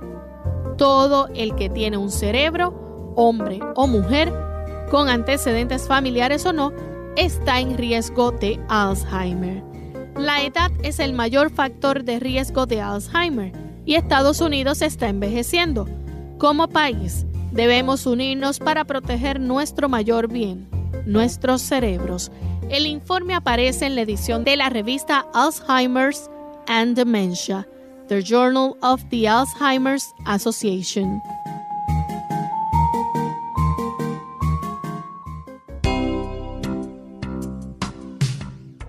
Todo 0.77 1.29
el 1.35 1.55
que 1.55 1.69
tiene 1.69 1.97
un 1.97 2.11
cerebro, 2.11 3.13
hombre 3.15 3.59
o 3.75 3.87
mujer, 3.87 4.33
con 4.91 5.09
antecedentes 5.09 5.87
familiares 5.87 6.45
o 6.45 6.53
no, 6.53 6.73
está 7.15 7.59
en 7.59 7.77
riesgo 7.77 8.31
de 8.31 8.59
Alzheimer. 8.69 9.63
La 10.17 10.43
edad 10.43 10.71
es 10.83 10.99
el 10.99 11.13
mayor 11.13 11.49
factor 11.49 12.03
de 12.03 12.19
riesgo 12.19 12.65
de 12.65 12.81
Alzheimer 12.81 13.51
y 13.85 13.95
Estados 13.95 14.41
Unidos 14.41 14.81
está 14.81 15.09
envejeciendo. 15.09 15.87
Como 16.37 16.67
país, 16.67 17.25
debemos 17.51 18.05
unirnos 18.05 18.59
para 18.59 18.85
proteger 18.85 19.39
nuestro 19.39 19.89
mayor 19.89 20.27
bien, 20.27 20.67
nuestros 21.05 21.61
cerebros. 21.61 22.31
El 22.69 22.85
informe 22.87 23.33
aparece 23.35 23.85
en 23.85 23.95
la 23.95 24.01
edición 24.01 24.43
de 24.43 24.55
la 24.55 24.69
revista 24.69 25.25
Alzheimer's 25.33 26.29
and 26.67 26.95
Dementia, 26.95 27.67
The 28.07 28.21
Journal 28.21 28.75
of 28.81 29.03
the 29.09 29.27
Alzheimer's 29.27 30.13
Association. 30.25 31.21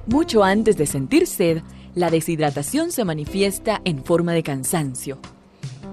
Mucho 0.07 0.45
antes 0.45 0.77
de 0.77 0.87
sentir 0.87 1.27
sed, 1.27 1.63
la 1.95 2.11
deshidratación 2.11 2.93
se 2.93 3.05
manifiesta 3.05 3.81
en 3.85 4.05
forma 4.05 4.33
de 4.33 4.43
cansancio. 4.43 5.19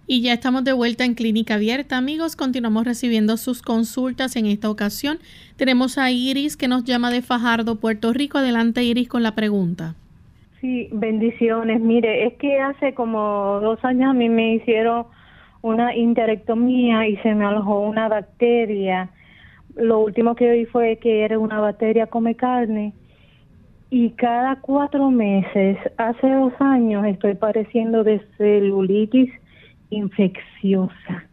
Y 0.05 0.21
ya 0.21 0.33
estamos 0.33 0.63
de 0.63 0.73
vuelta 0.73 1.05
en 1.05 1.15
Clínica 1.15 1.55
Abierta, 1.55 1.97
amigos. 1.97 2.35
Continuamos 2.35 2.85
recibiendo 2.85 3.35
sus 3.37 3.63
consultas. 3.63 4.35
En 4.35 4.45
esta 4.45 4.69
ocasión 4.69 5.17
tenemos 5.57 5.97
a 5.97 6.11
Iris 6.11 6.55
que 6.55 6.67
nos 6.67 6.83
llama 6.83 7.09
de 7.09 7.23
Fajardo, 7.23 7.79
Puerto 7.79 8.13
Rico. 8.13 8.37
Adelante, 8.37 8.83
Iris, 8.83 9.09
con 9.09 9.23
la 9.23 9.33
pregunta. 9.33 9.95
Sí, 10.61 10.87
bendiciones. 10.91 11.81
Mire, 11.81 12.27
es 12.27 12.35
que 12.35 12.59
hace 12.59 12.93
como 12.93 13.59
dos 13.61 13.83
años 13.83 14.11
a 14.11 14.13
mí 14.13 14.29
me 14.29 14.53
hicieron 14.53 15.07
una 15.63 15.95
interectomía 15.95 17.07
y 17.07 17.15
se 17.17 17.33
me 17.33 17.45
alojó 17.45 17.79
una 17.79 18.09
bacteria. 18.09 19.09
Lo 19.75 19.99
último 19.99 20.35
que 20.35 20.51
oí 20.51 20.65
fue 20.65 20.97
que 20.97 21.23
era 21.23 21.39
una 21.39 21.59
bacteria 21.59 22.05
come 22.05 22.35
carne 22.35 22.93
y 23.89 24.09
cada 24.11 24.59
cuatro 24.59 25.09
meses, 25.09 25.77
hace 25.97 26.29
dos 26.29 26.53
años, 26.59 27.05
estoy 27.05 27.35
padeciendo 27.35 28.03
de 28.03 28.19
celulitis 28.37 29.31
infecciosa. 29.89 31.29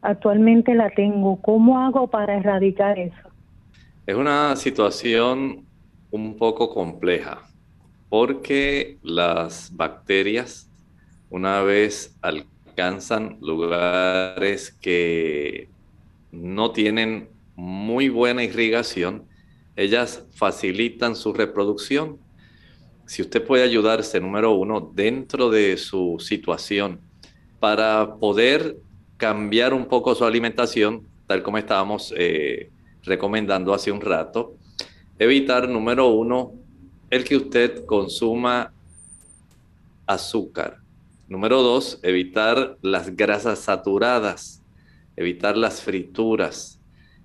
Actualmente 0.00 0.74
la 0.74 0.88
tengo. 0.90 1.42
¿Cómo 1.42 1.78
hago 1.80 2.08
para 2.08 2.36
erradicar 2.36 2.98
eso? 2.98 3.28
Es 4.06 4.14
una 4.14 4.56
situación 4.56 5.66
un 6.10 6.36
poco 6.36 6.72
compleja 6.72 7.42
porque 8.08 8.96
las 9.02 9.70
bacterias, 9.76 10.70
una 11.28 11.60
vez 11.62 12.16
al 12.22 12.46
alcanzan 12.76 13.38
lugares 13.40 14.76
que 14.82 15.70
no 16.30 16.72
tienen 16.72 17.30
muy 17.54 18.10
buena 18.10 18.44
irrigación, 18.44 19.24
ellas 19.76 20.26
facilitan 20.32 21.16
su 21.16 21.32
reproducción. 21.32 22.18
Si 23.06 23.22
usted 23.22 23.42
puede 23.42 23.62
ayudarse, 23.62 24.20
número 24.20 24.52
uno, 24.52 24.92
dentro 24.94 25.48
de 25.48 25.78
su 25.78 26.18
situación, 26.20 27.00
para 27.60 28.16
poder 28.16 28.76
cambiar 29.16 29.72
un 29.72 29.86
poco 29.86 30.14
su 30.14 30.26
alimentación, 30.26 31.06
tal 31.26 31.42
como 31.42 31.56
estábamos 31.56 32.12
eh, 32.14 32.70
recomendando 33.04 33.72
hace 33.72 33.90
un 33.90 34.02
rato, 34.02 34.54
evitar, 35.18 35.66
número 35.66 36.08
uno, 36.08 36.52
el 37.08 37.24
que 37.24 37.36
usted 37.36 37.86
consuma 37.86 38.70
azúcar. 40.06 40.85
Número 41.28 41.62
dos, 41.62 41.98
evitar 42.02 42.78
las 42.82 43.16
grasas 43.16 43.58
saturadas, 43.58 44.62
evitar 45.16 45.56
las 45.56 45.82
frituras, 45.82 46.80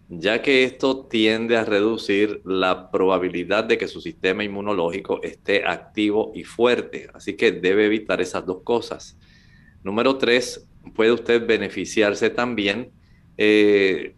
ya 0.10 0.42
que 0.42 0.64
esto 0.64 1.06
tiende 1.06 1.56
a 1.56 1.66
reducir 1.66 2.42
la 2.44 2.90
probabilidad 2.90 3.64
de 3.64 3.78
que 3.78 3.88
su 3.88 4.02
sistema 4.02 4.44
inmunológico 4.44 5.22
esté 5.22 5.66
activo 5.66 6.32
y 6.34 6.44
fuerte. 6.44 7.10
Así 7.14 7.36
que 7.36 7.52
debe 7.52 7.86
evitar 7.86 8.22
esas 8.22 8.46
dos 8.46 8.64
cosas. 8.64 9.18
Número 9.84 10.18
tres, 10.18 10.68
puede 10.96 11.12
usted 11.12 11.46
beneficiarse 11.46 12.32
también 12.32 12.92
eh, 13.38 14.16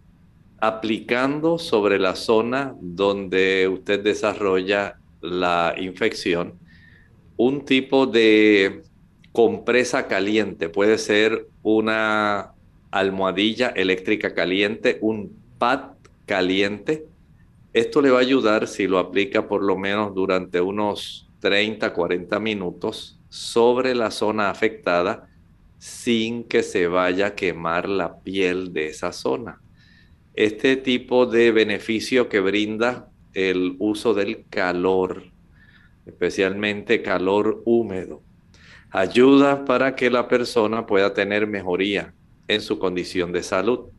aplicando 0.60 1.58
sobre 1.58 2.00
la 2.00 2.16
zona 2.16 2.74
donde 2.80 3.68
usted 3.68 4.02
desarrolla 4.02 4.98
la 5.22 5.76
infección 5.78 6.64
un 7.38 7.66
tipo 7.66 8.06
de 8.06 8.84
compresa 9.34 10.08
caliente, 10.08 10.70
puede 10.70 10.98
ser 10.98 11.48
una 11.64 12.54
almohadilla 12.92 13.70
eléctrica 13.70 14.34
caliente, 14.36 15.00
un 15.02 15.36
pad 15.58 15.94
caliente. 16.26 17.08
Esto 17.74 18.02
le 18.02 18.12
va 18.12 18.20
a 18.20 18.22
ayudar 18.22 18.68
si 18.68 18.88
lo 18.88 19.00
aplica 19.00 19.48
por 19.48 19.64
lo 19.64 19.76
menos 19.76 20.14
durante 20.14 20.62
unos 20.62 21.28
30, 21.40 21.92
40 21.94 22.40
minutos 22.40 23.20
sobre 23.30 23.96
la 23.96 24.12
zona 24.12 24.50
afectada. 24.50 25.28
sin 25.80 26.46
que 26.46 26.64
se 26.64 26.88
vaya 26.88 27.28
a 27.28 27.36
quemar 27.36 27.90
la 27.90 28.20
piel 28.22 28.72
de 28.72 28.88
esa 28.88 29.12
zona. 29.12 29.60
Este 30.34 30.78
tipo 30.78 31.26
de 31.26 31.52
beneficio 31.52 32.30
que 32.30 32.40
brinda 32.40 33.10
el 33.34 33.76
uso 33.80 34.14
del 34.14 34.46
calor, 34.50 35.24
especialmente 36.06 37.02
calor 37.02 37.64
húmedo, 37.66 38.22
ayuda 38.94 39.66
para 39.66 39.96
que 39.96 40.12
la 40.12 40.28
persona 40.28 40.86
pueda 40.86 41.16
tener 41.16 41.48
mejoría 41.48 42.14
en 42.48 42.62
su 42.62 42.78
condición 42.78 43.32
de 43.32 43.42
salud. 43.42 43.90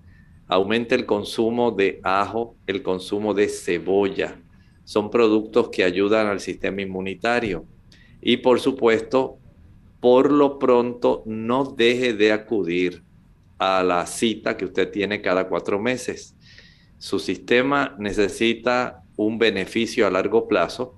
Aumenta 0.47 0.95
el 0.95 1.05
consumo 1.05 1.73
de 1.73 2.01
ajo, 2.05 2.57
el 2.69 2.83
consumo 2.83 3.35
de 3.35 3.49
cebolla. 3.49 4.41
Son 4.85 5.11
productos 5.11 5.69
que 5.71 5.83
ayudan 5.83 6.29
al 6.29 6.39
sistema 6.39 6.81
inmunitario. 6.81 7.67
Y 8.23 8.37
por 8.37 8.61
supuesto, 8.61 9.39
por 9.99 10.31
lo 10.31 10.61
pronto, 10.61 11.25
no 11.27 11.65
deje 11.65 12.15
de 12.15 12.31
acudir 12.31 13.03
a 13.59 13.83
la 13.83 14.07
cita 14.07 14.57
que 14.57 14.67
usted 14.67 14.93
tiene 14.93 15.21
cada 15.21 15.49
cuatro 15.49 15.81
meses. 15.81 16.37
Su 16.99 17.19
sistema 17.19 17.97
necesita 17.99 19.03
un 19.17 19.39
beneficio 19.39 20.07
a 20.07 20.11
largo 20.11 20.47
plazo, 20.47 20.95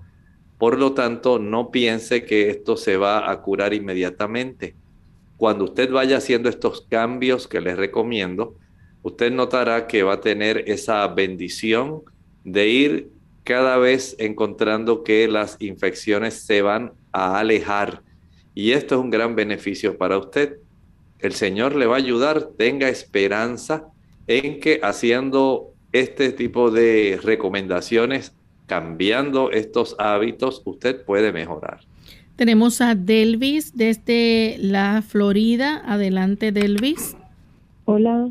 por 0.59 0.79
lo 0.79 0.93
tanto, 0.93 1.39
no 1.39 1.71
piense 1.71 2.25
que 2.25 2.49
esto 2.49 2.77
se 2.77 2.97
va 2.97 3.31
a 3.31 3.43
curar 3.43 3.75
inmediatamente. 3.75 4.75
Cuando 5.37 5.65
usted 5.65 5.91
vaya 5.91 6.17
haciendo 6.17 6.49
estos 6.49 6.87
cambios 6.89 7.47
que 7.47 7.61
les 7.61 7.77
recomiendo, 7.77 8.57
usted 9.03 9.31
notará 9.31 9.87
que 9.87 10.03
va 10.03 10.15
a 10.15 10.21
tener 10.21 10.65
esa 10.67 11.07
bendición 11.09 12.03
de 12.45 12.69
ir 12.69 13.11
cada 13.45 13.77
vez 13.77 14.17
encontrando 14.19 15.05
que 15.05 15.29
las 15.29 15.57
infecciones 15.61 16.35
se 16.47 16.63
van 16.63 16.93
a 17.13 17.39
alejar. 17.39 18.03
Y 18.55 18.73
esto 18.73 18.95
es 18.95 19.01
un 19.01 19.11
gran 19.11 19.37
beneficio 19.37 19.99
para 19.99 20.17
usted. 20.17 20.59
El 21.19 21.35
Señor 21.35 21.77
le 21.77 21.87
va 21.87 21.97
a 21.97 21.99
ayudar, 21.99 22.49
tenga 22.57 22.89
esperanza 22.89 23.89
en 24.27 24.59
que 24.59 24.81
haciendo 24.83 25.73
este 25.93 26.33
tipo 26.33 26.71
de 26.71 27.21
recomendaciones, 27.23 28.35
cambiando 28.67 29.51
estos 29.51 29.97
hábitos, 29.99 30.63
usted 30.65 31.05
puede 31.05 31.33
mejorar. 31.33 31.81
Tenemos 32.37 32.81
a 32.81 32.95
Delvis 32.95 33.77
desde 33.77 34.57
la 34.59 35.03
Florida. 35.03 35.83
Adelante, 35.87 36.53
Delvis. 36.53 37.17
Hola. 37.87 38.29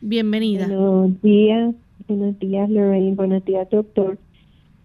Bienvenida. 0.00 0.68
Buenos 0.68 1.20
días. 1.22 1.74
Buenos 2.06 2.38
días, 2.38 2.70
Lorraine. 2.70 3.16
Buenos 3.16 3.44
días, 3.44 3.68
doctor. 3.70 4.16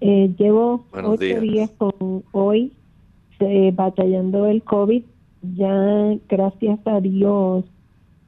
Eh, 0.02 0.34
llevo 0.38 0.86
ocho 0.92 1.40
días. 1.40 1.70
con 1.78 2.24
hoy 2.32 2.74
eh, 3.40 3.72
batallando 3.76 4.48
el 4.48 4.64
COVID. 4.64 5.04
Ya, 5.56 6.18
gracias 6.30 6.80
a 6.86 7.00
Dios, 7.00 7.66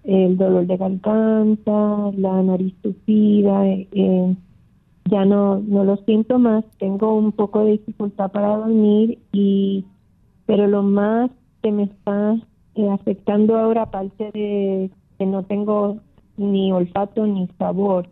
el 0.04 0.38
dolor 0.38 0.68
de 0.68 0.78
garganta, 0.78 2.12
la 2.18 2.44
nariz 2.44 2.74
tupida, 2.82 3.66
eh, 3.68 4.36
ya 5.10 5.26
no, 5.26 5.60
no 5.60 5.84
lo 5.84 5.98
siento 5.98 6.40
más. 6.40 6.66
Tengo 6.78 7.16
un 7.16 7.32
poco 7.32 7.64
de 7.64 7.74
dificultad 7.74 8.32
para 8.32 8.58
dormir 8.58 9.20
y 9.32 9.86
pero 10.46 10.68
lo 10.68 10.84
más 10.84 11.32
que 11.62 11.72
me 11.72 11.84
está 11.84 12.36
eh, 12.76 12.90
afectando 12.90 13.58
ahora, 13.58 13.84
aparte 13.84 14.32
de 14.32 14.92
que 15.18 15.26
no 15.26 15.44
tengo 15.44 15.98
ni 16.38 16.72
olfato 16.72 17.26
ni 17.26 17.48
sabor, 17.58 18.10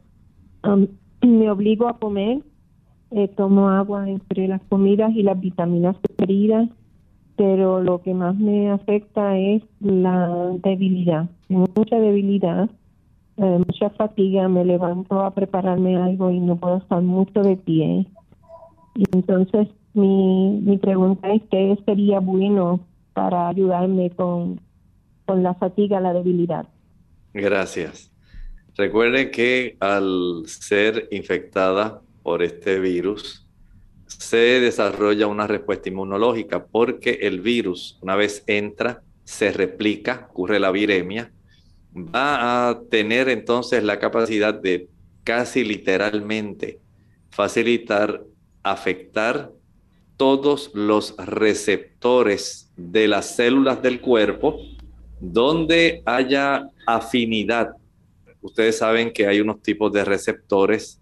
me 1.22 1.52
obligo 1.52 1.88
a 1.88 1.98
comer, 1.98 2.42
eh, 3.12 3.28
tomo 3.28 3.70
agua 3.70 4.10
entre 4.10 4.48
las 4.48 4.62
comidas 4.64 5.12
y 5.16 5.24
las 5.24 5.40
vitaminas 5.40 5.96
preferidas, 5.98 6.70
pero 7.36 7.82
lo 7.82 8.02
que 8.02 8.14
más 8.14 8.36
me 8.36 8.72
afecta 8.72 9.38
es 9.38 9.64
la 9.80 10.52
debilidad, 10.64 11.30
mucha 11.50 12.00
debilidad, 12.00 12.70
eh, 13.38 13.58
mucha 13.66 13.90
fatiga, 13.92 14.48
me 14.48 14.64
levanto 14.66 15.22
a 15.22 15.32
prepararme 15.32 15.98
algo 15.98 16.30
y 16.32 16.40
no 16.40 16.58
puedo 16.58 16.78
estar 16.78 17.02
mucho 17.02 17.42
de 17.42 17.58
pie. 17.58 18.08
Y 18.96 19.04
entonces 19.12 19.68
mi, 19.94 20.62
mi 20.64 20.78
pregunta 20.78 21.32
es 21.32 21.42
qué 21.50 21.78
sería 21.86 22.20
bueno 22.20 22.80
para 23.14 23.48
ayudarme 23.48 24.12
con, 24.12 24.60
con 25.26 25.44
la 25.44 25.54
fatiga, 25.56 26.00
la 26.00 26.14
debilidad. 26.14 26.68
Gracias. 27.34 28.12
Recuerde 28.76 29.30
que 29.32 29.78
al 29.80 30.44
ser 30.46 31.08
infectada 31.12 32.02
por 32.24 32.42
este 32.42 32.80
virus, 32.80 33.46
se 34.08 34.38
desarrolla 34.38 35.28
una 35.28 35.48
respuesta 35.48 35.90
inmunológica 35.90 36.66
porque 36.66 37.20
el 37.22 37.42
virus, 37.42 38.00
una 38.02 38.16
vez 38.16 38.44
entra, 38.48 39.04
se 39.24 39.52
replica, 39.52 40.28
ocurre 40.32 40.60
la 40.60 40.72
viremia, 40.72 41.32
va 41.96 42.70
a 42.70 42.82
tener 42.90 43.30
entonces 43.30 43.84
la 43.84 44.00
capacidad 44.00 44.54
de 44.54 44.88
casi 45.24 45.64
literalmente 45.64 46.80
facilitar, 47.30 48.24
afectar 48.64 49.52
todos 50.18 50.72
los 50.74 51.16
receptores 51.18 52.72
de 52.76 53.08
las 53.08 53.36
células 53.36 53.82
del 53.82 54.02
cuerpo 54.02 54.60
donde 55.20 56.02
haya 56.06 56.68
afinidad. 56.86 57.72
Ustedes 58.42 58.78
saben 58.78 59.12
que 59.12 59.28
hay 59.28 59.40
unos 59.40 59.62
tipos 59.62 59.92
de 59.94 60.04
receptores 60.04 61.00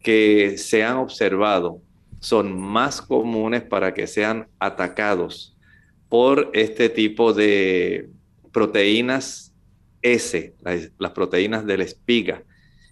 que 0.00 0.56
se 0.58 0.84
han 0.84 0.96
observado 0.98 1.80
son 2.20 2.58
más 2.58 3.02
comunes 3.02 3.62
para 3.62 3.92
que 3.92 4.06
sean 4.06 4.48
atacados 4.58 5.54
por 6.08 6.50
este 6.54 6.88
tipo 6.88 7.34
de 7.34 8.08
proteínas 8.50 9.53
S, 10.04 10.54
las, 10.98 11.10
proteínas 11.12 11.66
de 11.66 11.78
la 11.78 11.84
espiga. 11.84 12.44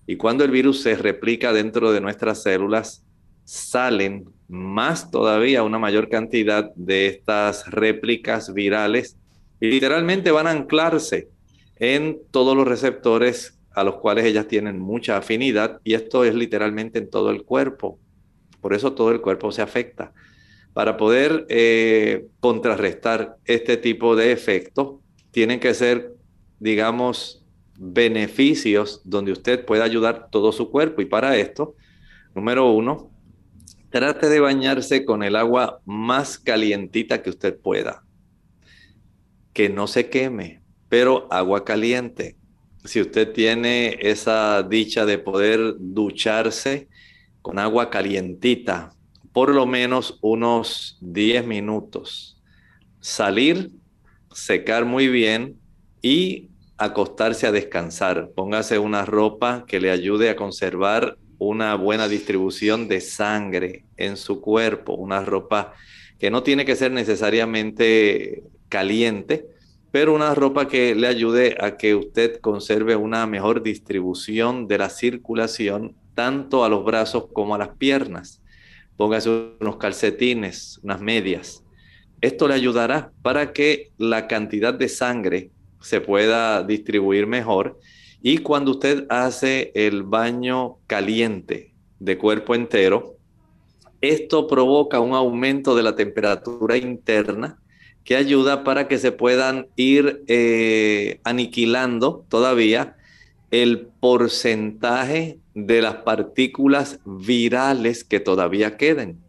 Y 0.06 0.16
cuando 0.16 0.44
el 0.44 0.50
virus 0.50 0.82
se 0.82 0.96
replica 0.96 1.52
dentro 1.52 1.92
de 1.92 2.00
nuestras 2.00 2.42
células, 2.42 3.04
salen 3.44 4.24
más 4.48 5.10
todavía 5.10 5.62
una 5.62 5.78
mayor 5.78 6.08
cantidad 6.08 6.72
de 6.74 7.06
estas 7.06 7.70
réplicas 7.70 8.52
virales 8.52 9.16
y 9.60 9.70
literalmente 9.70 10.30
van 10.30 10.46
a 10.46 10.50
anclarse 10.50 11.28
en 11.76 12.18
todos 12.30 12.56
los 12.56 12.66
receptores 12.66 13.58
a 13.74 13.84
los 13.84 13.96
cuales 13.96 14.24
ellas 14.24 14.48
tienen 14.48 14.78
mucha 14.78 15.16
afinidad 15.16 15.80
y 15.84 15.94
esto 15.94 16.24
es 16.24 16.34
literalmente 16.34 16.98
en 16.98 17.10
todo 17.10 17.30
el 17.30 17.44
cuerpo. 17.44 17.98
Por 18.60 18.74
eso 18.74 18.92
todo 18.92 19.10
el 19.10 19.20
cuerpo 19.20 19.52
se 19.52 19.62
afecta. 19.62 20.12
Para 20.72 20.96
poder 20.96 21.46
eh, 21.48 22.26
contrarrestar 22.40 23.36
este 23.44 23.76
tipo 23.76 24.16
de 24.16 24.32
efectos, 24.32 25.00
tienen 25.32 25.60
que 25.60 25.74
ser, 25.74 26.11
digamos, 26.62 27.44
beneficios 27.76 29.00
donde 29.04 29.32
usted 29.32 29.64
pueda 29.64 29.84
ayudar 29.84 30.28
todo 30.30 30.52
su 30.52 30.70
cuerpo. 30.70 31.02
Y 31.02 31.06
para 31.06 31.36
esto, 31.36 31.74
número 32.34 32.70
uno, 32.70 33.12
Trate 33.92 34.30
de 34.30 34.40
bañarse 34.40 35.04
con 35.04 35.22
el 35.22 35.36
agua 35.36 35.82
más 35.84 36.38
calientita 36.38 37.22
que 37.22 37.28
usted 37.28 37.58
pueda. 37.58 38.02
Que 39.52 39.68
no 39.68 39.86
se 39.86 40.08
queme, 40.08 40.62
pero 40.88 41.28
agua 41.30 41.66
caliente. 41.66 42.38
Si 42.86 43.02
usted 43.02 43.32
tiene 43.32 43.98
esa 44.00 44.62
dicha 44.62 45.04
de 45.04 45.18
poder 45.18 45.74
ducharse 45.78 46.88
con 47.42 47.58
agua 47.58 47.90
calientita, 47.90 48.94
por 49.30 49.54
lo 49.54 49.66
menos 49.66 50.18
unos 50.22 50.96
10 51.02 51.46
minutos. 51.46 52.40
Salir, 53.00 53.72
secar 54.32 54.86
muy 54.86 55.08
bien 55.08 55.60
y 56.00 56.48
acostarse 56.84 57.46
a 57.46 57.52
descansar. 57.52 58.30
Póngase 58.34 58.78
una 58.78 59.04
ropa 59.04 59.64
que 59.66 59.80
le 59.80 59.90
ayude 59.90 60.30
a 60.30 60.36
conservar 60.36 61.16
una 61.38 61.74
buena 61.74 62.08
distribución 62.08 62.88
de 62.88 63.00
sangre 63.00 63.84
en 63.96 64.16
su 64.16 64.40
cuerpo, 64.40 64.94
una 64.94 65.24
ropa 65.24 65.72
que 66.18 66.30
no 66.30 66.42
tiene 66.42 66.64
que 66.64 66.76
ser 66.76 66.92
necesariamente 66.92 68.44
caliente, 68.68 69.46
pero 69.90 70.14
una 70.14 70.34
ropa 70.34 70.68
que 70.68 70.94
le 70.94 71.08
ayude 71.08 71.56
a 71.60 71.76
que 71.76 71.94
usted 71.94 72.40
conserve 72.40 72.96
una 72.96 73.26
mejor 73.26 73.62
distribución 73.62 74.68
de 74.68 74.78
la 74.78 74.88
circulación 74.88 75.96
tanto 76.14 76.64
a 76.64 76.68
los 76.68 76.84
brazos 76.84 77.26
como 77.32 77.54
a 77.54 77.58
las 77.58 77.70
piernas. 77.76 78.40
Póngase 78.96 79.54
unos 79.60 79.76
calcetines, 79.76 80.78
unas 80.82 81.00
medias. 81.00 81.64
Esto 82.20 82.46
le 82.46 82.54
ayudará 82.54 83.10
para 83.22 83.52
que 83.52 83.90
la 83.98 84.28
cantidad 84.28 84.72
de 84.72 84.88
sangre 84.88 85.50
se 85.82 86.00
pueda 86.00 86.62
distribuir 86.62 87.26
mejor 87.26 87.78
y 88.22 88.38
cuando 88.38 88.70
usted 88.72 89.06
hace 89.08 89.72
el 89.74 90.04
baño 90.04 90.76
caliente 90.86 91.72
de 91.98 92.18
cuerpo 92.18 92.54
entero, 92.54 93.16
esto 94.00 94.46
provoca 94.46 95.00
un 95.00 95.14
aumento 95.14 95.74
de 95.74 95.82
la 95.82 95.96
temperatura 95.96 96.76
interna 96.76 97.58
que 98.04 98.16
ayuda 98.16 98.64
para 98.64 98.88
que 98.88 98.98
se 98.98 99.12
puedan 99.12 99.68
ir 99.76 100.24
eh, 100.26 101.20
aniquilando 101.24 102.24
todavía 102.28 102.96
el 103.50 103.88
porcentaje 104.00 105.38
de 105.54 105.82
las 105.82 105.96
partículas 105.96 107.00
virales 107.04 108.02
que 108.02 108.18
todavía 108.18 108.76
queden. 108.76 109.20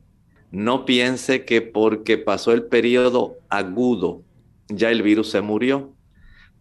No 0.52 0.86
piense 0.86 1.46
que 1.46 1.62
porque 1.62 2.18
pasó 2.18 2.52
el 2.52 2.64
periodo 2.64 3.38
agudo 3.50 4.24
ya 4.70 4.92
el 4.92 5.02
virus 5.02 5.30
se 5.30 5.42
murió 5.42 5.94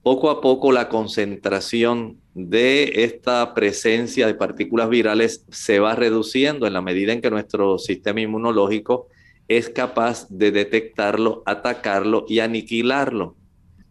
poco 0.02 0.30
a 0.30 0.40
poco 0.40 0.72
la 0.72 0.88
concentración 0.88 2.18
de 2.34 3.04
esta 3.04 3.54
presencia 3.54 4.26
de 4.26 4.34
partículas 4.34 4.88
virales 4.88 5.44
se 5.50 5.78
va 5.78 5.94
reduciendo 5.94 6.66
en 6.66 6.72
la 6.72 6.82
medida 6.82 7.12
en 7.12 7.20
que 7.20 7.30
nuestro 7.30 7.78
sistema 7.78 8.20
inmunológico 8.20 9.08
es 9.48 9.68
capaz 9.68 10.26
de 10.28 10.50
detectarlo, 10.50 11.42
atacarlo 11.46 12.24
y 12.28 12.40
aniquilarlo. 12.40 13.36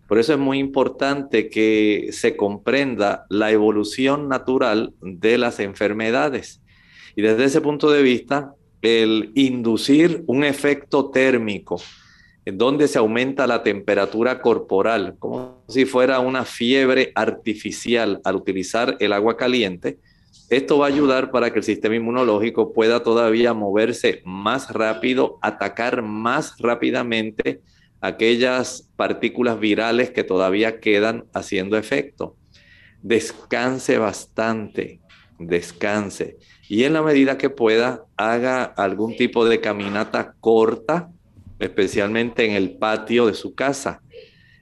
Por 0.08 0.20
eso 0.20 0.34
es 0.34 0.40
muy 0.40 0.60
importante 0.60 1.50
que 1.50 2.10
se 2.12 2.36
comprenda 2.36 3.26
la 3.30 3.52
evolución 3.52 4.28
natural 4.28 4.94
de 5.02 5.38
las 5.38 5.60
enfermedades. 5.60 6.62
Y 7.16 7.22
desde 7.22 7.46
ese 7.46 7.62
punto 7.62 7.90
de 7.90 8.02
vista, 8.02 8.54
el 8.82 9.32
inducir 9.36 10.24
un 10.28 10.44
efecto 10.44 11.12
térmico 11.12 11.80
en 12.46 12.58
donde 12.58 12.88
se 12.88 12.98
aumenta 12.98 13.48
la 13.48 13.64
temperatura 13.64 14.42
corporal, 14.42 15.16
como 15.20 15.64
si 15.68 15.86
fuera 15.86 16.20
una 16.20 16.44
fiebre 16.44 17.12
artificial 17.16 18.20
al 18.24 18.36
utilizar 18.36 18.98
el 19.00 19.14
agua 19.14 19.38
caliente, 19.38 20.00
esto 20.50 20.78
va 20.80 20.88
a 20.88 20.90
ayudar 20.90 21.32
para 21.32 21.52
que 21.54 21.60
el 21.60 21.64
sistema 21.64 21.96
inmunológico 21.96 22.74
pueda 22.74 23.04
todavía 23.04 23.54
moverse 23.54 24.22
más 24.26 24.70
rápido, 24.72 25.40
atacar 25.42 26.02
más 26.02 26.56
rápidamente 26.60 27.62
aquellas 28.02 28.90
partículas 28.96 29.60
virales 29.60 30.10
que 30.10 30.24
todavía 30.24 30.80
quedan 30.80 31.26
haciendo 31.34 31.78
efecto. 31.78 32.36
Descanse 33.02 33.98
bastante, 33.98 35.00
descanse. 35.40 36.38
Y 36.68 36.84
en 36.84 36.94
la 36.94 37.02
medida 37.02 37.38
que 37.38 37.50
pueda, 37.50 38.04
haga 38.18 38.64
algún 38.64 39.16
tipo 39.16 39.46
de 39.46 39.62
caminata 39.62 40.36
corta, 40.40 41.12
especialmente 41.62 42.46
en 42.46 42.54
el 42.54 42.72
patio 42.72 43.28
de 43.28 43.34
su 43.34 43.54
casa. 43.54 44.02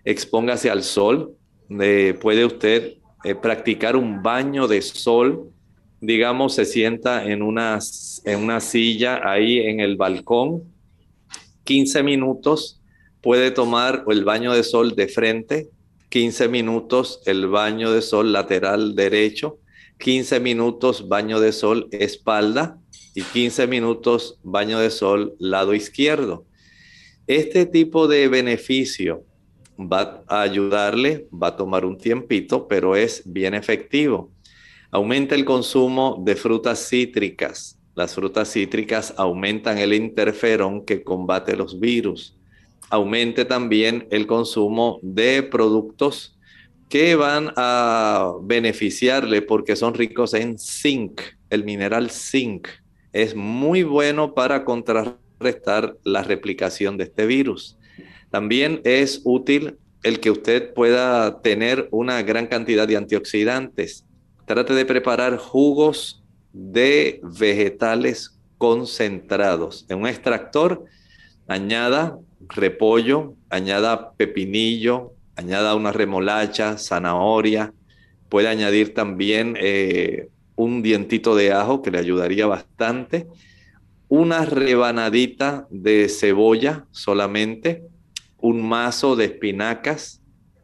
Expóngase 0.03 0.69
al 0.69 0.83
sol. 0.83 1.33
Eh, 1.81 2.17
puede 2.21 2.45
usted 2.45 2.95
eh, 3.23 3.35
practicar 3.35 3.95
un 3.95 4.21
baño 4.21 4.67
de 4.67 4.81
sol. 4.81 5.49
Digamos, 6.01 6.55
se 6.55 6.65
sienta 6.65 7.25
en 7.25 7.41
una, 7.41 7.79
en 8.25 8.39
una 8.39 8.59
silla 8.59 9.21
ahí 9.23 9.59
en 9.59 9.79
el 9.79 9.95
balcón. 9.95 10.63
15 11.63 12.03
minutos. 12.03 12.81
Puede 13.21 13.51
tomar 13.51 14.03
el 14.09 14.23
baño 14.23 14.53
de 14.53 14.63
sol 14.63 14.95
de 14.95 15.07
frente. 15.07 15.69
15 16.09 16.47
minutos 16.49 17.21
el 17.25 17.47
baño 17.47 17.91
de 17.91 18.01
sol 18.01 18.33
lateral 18.33 18.95
derecho. 18.95 19.59
15 19.99 20.39
minutos 20.39 21.07
baño 21.07 21.39
de 21.39 21.51
sol 21.51 21.87
espalda 21.91 22.77
y 23.13 23.21
15 23.21 23.67
minutos 23.67 24.39
baño 24.43 24.79
de 24.79 24.89
sol 24.89 25.35
lado 25.39 25.73
izquierdo. 25.73 26.45
Este 27.29 27.67
tipo 27.67 28.07
de 28.07 28.27
beneficio 28.27 29.23
va 29.79 30.23
a 30.25 30.41
ayudarle, 30.41 31.27
va 31.31 31.49
a 31.49 31.55
tomar 31.55 31.85
un 31.85 31.95
tiempito, 31.95 32.67
pero 32.67 32.95
es 32.95 33.21
bien 33.23 33.53
efectivo. 33.53 34.31
Aumenta 34.89 35.35
el 35.35 35.45
consumo 35.45 36.19
de 36.25 36.35
frutas 36.35 36.89
cítricas. 36.89 37.77
Las 37.93 38.15
frutas 38.15 38.51
cítricas 38.51 39.13
aumentan 39.15 39.77
el 39.77 39.93
interferón 39.93 40.83
que 40.83 41.03
combate 41.03 41.55
los 41.55 41.79
virus. 41.79 42.35
Aumente 42.89 43.45
también 43.45 44.07
el 44.09 44.25
consumo 44.25 44.97
de 45.03 45.43
productos 45.43 46.35
que 46.89 47.13
van 47.13 47.53
a 47.57 48.33
beneficiarle 48.41 49.43
porque 49.43 49.75
son 49.75 49.93
ricos 49.93 50.33
en 50.33 50.57
zinc. 50.57 51.21
El 51.51 51.63
mineral 51.63 52.09
zinc 52.09 52.69
es 53.13 53.35
muy 53.35 53.83
bueno 53.83 54.33
para 54.33 54.65
contrarrestar 54.65 55.28
restar 55.39 55.97
la 56.03 56.23
replicación 56.23 56.97
de 56.97 57.05
este 57.05 57.25
virus. 57.25 57.77
También 58.29 58.81
es 58.83 59.21
útil 59.23 59.77
el 60.03 60.19
que 60.19 60.31
usted 60.31 60.73
pueda 60.73 61.41
tener 61.41 61.87
una 61.91 62.21
gran 62.21 62.47
cantidad 62.47 62.87
de 62.87 62.97
antioxidantes. 62.97 64.05
Trate 64.45 64.73
de 64.73 64.85
preparar 64.85 65.37
jugos 65.37 66.23
de 66.53 67.19
vegetales 67.23 68.39
concentrados. 68.57 69.85
En 69.89 69.99
un 69.99 70.07
extractor, 70.07 70.85
añada 71.47 72.17
repollo, 72.47 73.35
añada 73.49 74.13
pepinillo, 74.13 75.13
añada 75.35 75.75
una 75.75 75.91
remolacha, 75.91 76.77
zanahoria. 76.77 77.73
Puede 78.29 78.47
añadir 78.47 78.93
también 78.93 79.55
eh, 79.59 80.29
un 80.55 80.81
dientito 80.81 81.35
de 81.35 81.51
ajo 81.51 81.81
que 81.81 81.91
le 81.91 81.99
ayudaría 81.99 82.45
bastante 82.45 83.27
una 84.09 84.43
rebanadita 84.43 85.67
de 85.69 86.09
cebolla 86.09 86.87
solamente, 86.91 87.83
un 88.41 88.67
mazo 88.67 89.15
de 89.15 89.25
espinacas. 89.25 90.21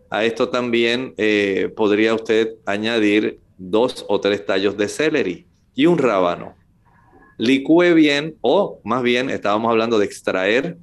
A 0.10 0.25
esto 0.25 0.49
también 0.49 1.13
eh, 1.17 1.71
podría 1.75 2.15
usted 2.15 2.55
añadir 2.65 3.39
dos 3.58 4.03
o 4.10 4.19
tres 4.19 4.45
tallos 4.45 4.75
de 4.77 4.88
celery 4.88 5.45
y 5.75 5.86
un 5.86 5.99
rábano. 5.99 6.55
Licúe 7.38 7.93
bien 7.93 8.36
o 8.41 8.79
más 8.84 9.03
bien 9.03 9.29
estábamos 9.29 9.69
hablando 9.69 9.99
de 9.99 10.05
extraer, 10.05 10.77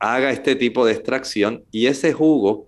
haga 0.00 0.32
este 0.32 0.56
tipo 0.56 0.84
de 0.84 0.92
extracción 0.92 1.64
y 1.70 1.86
ese 1.86 2.12
jugo, 2.12 2.66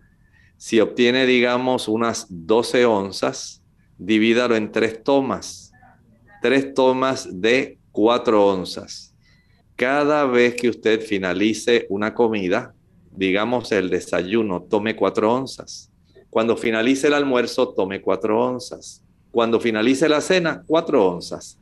si 0.59 0.79
obtiene 0.79 1.27
digamos 1.27 1.89
unas 1.89 2.27
12 2.29 2.87
onzas, 2.87 3.63
divídalo 3.99 4.55
en 4.55 4.71
tres 4.71 5.03
tomas, 5.03 5.73
tres 6.41 6.73
tomas 6.75 7.41
de 7.41 7.79
4 7.91 8.47
onzas 8.47 9.14
cada 9.77 10.25
vez 10.27 10.55
que 10.55 10.69
usted 10.69 11.01
finalice 11.01 11.87
una 11.89 12.15
comida, 12.15 12.75
digamos 13.11 13.73
el 13.73 13.91
desayuno, 13.91 14.63
tome 14.63 14.97
cuatro 14.97 15.33
onzas. 15.33 15.91
Cuando 16.31 16.57
finalice 16.57 17.07
el 17.09 17.15
almuerzo, 17.15 17.69
tome 17.69 18.01
cuatro 18.01 18.41
onzas. 18.41 19.03
Cuando 19.31 19.61
finalice 19.61 20.09
la 20.09 20.21
cena, 20.21 20.63
cuatro 20.67 21.07
onzas. 21.07 21.59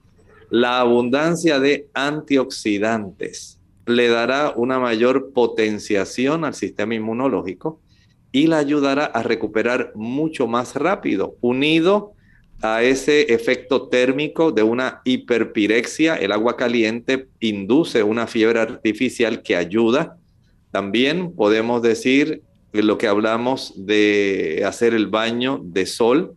La 0.50 0.80
abundancia 0.80 1.58
de 1.58 1.88
antioxidantes 1.94 3.58
le 3.86 4.08
dará 4.08 4.52
una 4.56 4.78
mayor 4.78 5.32
potenciación 5.32 6.44
al 6.44 6.54
sistema 6.54 6.94
inmunológico 6.94 7.80
y 8.30 8.46
la 8.46 8.58
ayudará 8.58 9.06
a 9.06 9.22
recuperar 9.22 9.92
mucho 9.94 10.46
más 10.46 10.76
rápido, 10.76 11.36
unido 11.40 12.12
a 12.62 12.84
ese 12.84 13.34
efecto 13.34 13.88
térmico 13.88 14.52
de 14.52 14.62
una 14.62 15.02
hiperpirexia. 15.04 16.14
El 16.14 16.30
agua 16.30 16.56
caliente 16.56 17.28
induce 17.40 18.04
una 18.04 18.28
fiebre 18.28 18.60
artificial 18.60 19.42
que 19.42 19.56
ayuda. 19.56 20.16
También 20.70 21.34
podemos 21.34 21.82
decir 21.82 22.42
lo 22.72 22.96
que 22.98 23.08
hablamos 23.08 23.74
de 23.76 24.62
hacer 24.64 24.94
el 24.94 25.08
baño 25.08 25.60
de 25.62 25.86
sol, 25.86 26.36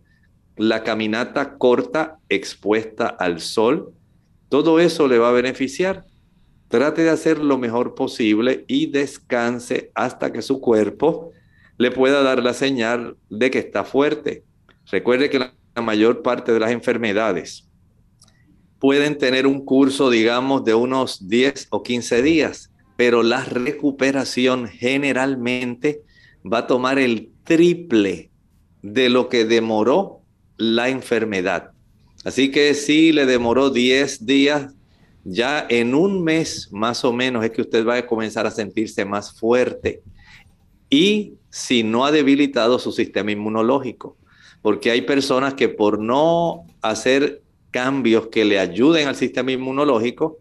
la 0.57 0.83
caminata 0.83 1.57
corta 1.57 2.17
expuesta 2.27 3.07
al 3.07 3.39
sol. 3.39 3.93
Todo 4.49 4.79
eso 4.79 5.07
le 5.07 5.19
va 5.19 5.29
a 5.29 5.33
beneficiar. 5.33 6.05
Trate 6.69 7.03
de 7.03 7.11
hacer 7.11 7.37
lo 7.37 7.59
mejor 7.59 7.93
posible 7.93 8.65
y 8.67 8.87
descanse 8.87 9.91
hasta 9.93 10.33
que 10.33 10.41
su 10.41 10.59
cuerpo 10.59 11.31
le 11.77 11.91
pueda 11.91 12.23
dar 12.23 12.41
la 12.41 12.53
señal 12.53 13.15
de 13.29 13.51
que 13.51 13.59
está 13.59 13.83
fuerte. 13.83 14.43
Recuerde 14.91 15.29
que 15.29 15.39
la 15.39 15.53
la 15.75 15.81
mayor 15.81 16.21
parte 16.21 16.53
de 16.53 16.59
las 16.59 16.71
enfermedades 16.71 17.67
pueden 18.79 19.17
tener 19.17 19.45
un 19.47 19.65
curso, 19.65 20.09
digamos, 20.09 20.63
de 20.63 20.73
unos 20.73 21.27
10 21.27 21.67
o 21.71 21.83
15 21.83 22.21
días, 22.21 22.71
pero 22.95 23.23
la 23.23 23.43
recuperación 23.43 24.67
generalmente 24.67 26.01
va 26.45 26.59
a 26.59 26.67
tomar 26.67 26.99
el 26.99 27.31
triple 27.43 28.31
de 28.81 29.09
lo 29.09 29.27
que 29.27 29.45
demoró 29.45 30.21
la 30.57 30.89
enfermedad. 30.89 31.71
Así 32.23 32.51
que 32.51 32.73
si 32.73 33.11
le 33.11 33.25
demoró 33.25 33.69
10 33.69 34.25
días, 34.25 34.73
ya 35.23 35.65
en 35.69 35.95
un 35.95 36.23
mes 36.23 36.69
más 36.71 37.03
o 37.03 37.11
menos 37.11 37.43
es 37.43 37.51
que 37.51 37.61
usted 37.61 37.85
va 37.85 37.97
a 37.97 38.07
comenzar 38.07 38.45
a 38.45 38.51
sentirse 38.51 39.03
más 39.03 39.37
fuerte. 39.37 40.03
Y 40.89 41.33
si 41.49 41.83
no 41.83 42.05
ha 42.05 42.11
debilitado 42.11 42.77
su 42.77 42.91
sistema 42.91 43.31
inmunológico 43.31 44.17
porque 44.61 44.91
hay 44.91 45.01
personas 45.01 45.53
que 45.53 45.69
por 45.69 45.99
no 45.99 46.65
hacer 46.81 47.41
cambios 47.71 48.27
que 48.27 48.45
le 48.45 48.59
ayuden 48.59 49.07
al 49.07 49.15
sistema 49.15 49.51
inmunológico, 49.51 50.37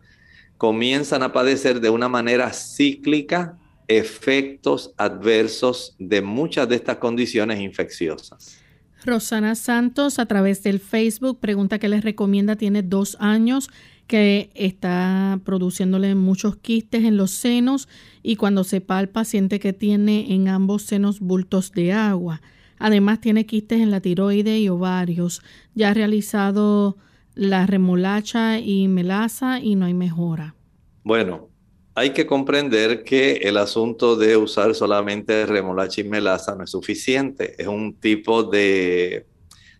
comienzan 0.57 1.22
a 1.22 1.33
padecer 1.33 1.81
de 1.81 1.90
una 1.90 2.09
manera 2.09 2.53
cíclica 2.53 3.59
efectos 3.88 4.92
adversos 4.96 5.94
de 5.98 6.22
muchas 6.22 6.68
de 6.68 6.77
estas 6.77 6.96
condiciones 6.98 7.61
infecciosas. 7.61 8.59
Rosana 9.05 9.55
Santos 9.55 10.18
a 10.18 10.27
través 10.27 10.62
del 10.62 10.81
Facebook 10.81 11.38
pregunta 11.38 11.79
que 11.79 11.88
les 11.88 12.03
recomienda, 12.03 12.57
tiene 12.57 12.83
dos 12.83 13.16
años 13.20 13.68
que 14.07 14.50
está 14.55 15.40
produciéndole 15.44 16.14
muchos 16.14 16.57
quistes 16.57 17.05
en 17.05 17.16
los 17.16 17.31
senos 17.31 17.88
y 18.22 18.37
cuando 18.37 18.64
se 18.64 18.81
palpa 18.81 19.24
siente 19.24 19.61
que 19.61 19.72
tiene 19.72 20.33
en 20.35 20.48
ambos 20.48 20.83
senos 20.83 21.20
bultos 21.20 21.72
de 21.72 21.92
agua. 21.92 22.40
Además 22.85 23.18
tiene 23.23 23.47
quistes 23.47 23.81
en 23.81 23.90
la 23.90 24.03
tiroide 24.03 24.59
y 24.59 24.68
ovarios. 24.68 25.40
Ya 25.75 25.88
ha 25.88 25.94
realizado 25.94 26.99
la 27.35 27.64
remolacha 27.64 28.59
y 28.59 28.88
melaza 28.88 29.59
y 29.59 29.75
no 29.75 29.87
hay 29.87 29.94
mejora. 29.94 30.55
Bueno, 31.03 31.49
hay 31.94 32.11
que 32.11 32.27
comprender 32.27 33.03
que 33.03 33.37
el 33.44 33.57
asunto 33.57 34.16
de 34.16 34.37
usar 34.37 34.75
solamente 34.75 35.47
remolacha 35.47 36.03
y 36.03 36.05
melaza 36.05 36.57
no 36.57 36.64
es 36.64 36.73
suficiente. 36.73 37.55
Es 37.57 37.68
un 37.68 37.94
tipo 37.94 38.42
de 38.42 39.25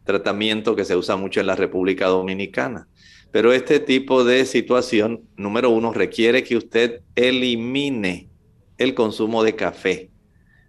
tratamiento 0.05 0.75
que 0.75 0.87
se 0.87 0.97
usa 0.97 1.17
mucho 1.17 1.40
en 1.40 1.49
la 1.49 1.57
República 1.57 2.07
Dominicana. 2.07 2.88
Pero 3.31 3.53
este 3.53 3.81
tipo 3.81 4.25
de 4.25 4.47
situación, 4.47 5.29
número 5.37 5.69
uno, 5.69 5.93
requiere 5.93 6.43
que 6.43 6.57
usted 6.57 7.03
elimine 7.17 8.31
el 8.79 8.95
consumo 8.95 9.45
de 9.45 9.57
café. 9.57 10.13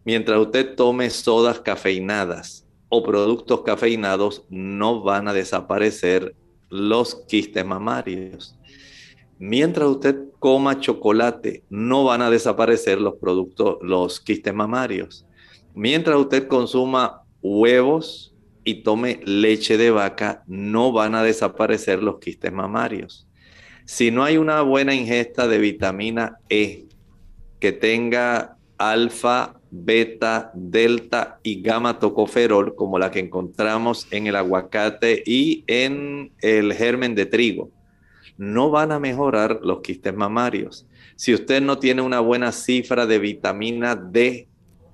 Mientras 0.05 0.39
usted 0.39 0.75
tome 0.75 1.09
sodas 1.09 1.59
cafeinadas 1.59 2.65
o 2.89 3.03
productos 3.03 3.63
cafeinados, 3.63 4.45
no 4.49 5.01
van 5.01 5.27
a 5.27 5.33
desaparecer 5.33 6.35
los 6.69 7.15
quistes 7.27 7.65
mamarios. 7.65 8.57
Mientras 9.37 9.89
usted 9.89 10.29
coma 10.39 10.79
chocolate, 10.79 11.63
no 11.69 12.05
van 12.05 12.21
a 12.21 12.29
desaparecer 12.29 13.01
los 13.01 13.15
productos, 13.15 13.77
los 13.81 14.21
quistes 14.21 14.53
mamarios. 14.53 15.25
Mientras 15.73 16.17
usted 16.17 16.47
consuma 16.47 17.23
huevos, 17.41 18.35
y 18.65 18.81
tome 18.81 19.21
leche 19.23 19.77
de 19.77 19.91
vaca, 19.91 20.43
no 20.47 20.91
van 20.91 21.15
a 21.15 21.23
desaparecer 21.23 22.01
los 22.01 22.19
quistes 22.19 22.51
mamarios. 22.51 23.27
Si 23.85 24.09
no 24.09 24.23
hay 24.23 24.37
una 24.37 24.63
buena 24.63 24.95
ingesta 24.95 25.47
de 25.47 25.59
vitamina 25.59 26.39
E 26.49 26.87
que 27.59 27.71
tenga 27.71 28.57
alfa, 28.79 29.61
beta, 29.83 30.51
delta 30.53 31.39
y 31.43 31.61
gamma 31.61 31.99
tocoferol, 31.99 32.75
como 32.75 32.97
la 32.97 33.11
que 33.11 33.19
encontramos 33.19 34.07
en 34.11 34.27
el 34.27 34.35
aguacate 34.35 35.23
y 35.25 35.63
en 35.67 36.31
el 36.41 36.73
germen 36.73 37.15
de 37.15 37.25
trigo, 37.25 37.71
no 38.37 38.69
van 38.69 38.91
a 38.91 38.99
mejorar 38.99 39.59
los 39.63 39.81
quistes 39.81 40.15
mamarios. 40.15 40.87
Si 41.15 41.33
usted 41.33 41.61
no 41.61 41.79
tiene 41.79 42.01
una 42.01 42.19
buena 42.19 42.51
cifra 42.51 43.05
de 43.05 43.19
vitamina 43.19 43.95
D 43.95 44.47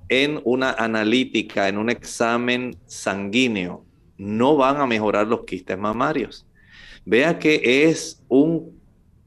en 0.10 0.42
una 0.44 0.72
analítica, 0.72 1.68
en 1.68 1.78
un 1.78 1.90
examen 1.90 2.76
sanguíneo, 2.86 3.86
no 4.18 4.56
van 4.56 4.78
a 4.78 4.86
mejorar 4.86 5.28
los 5.28 5.46
quistes 5.46 5.78
mamarios. 5.78 6.46
Vea 7.06 7.40
que 7.40 7.88
es 7.88 8.22
un 8.28 8.80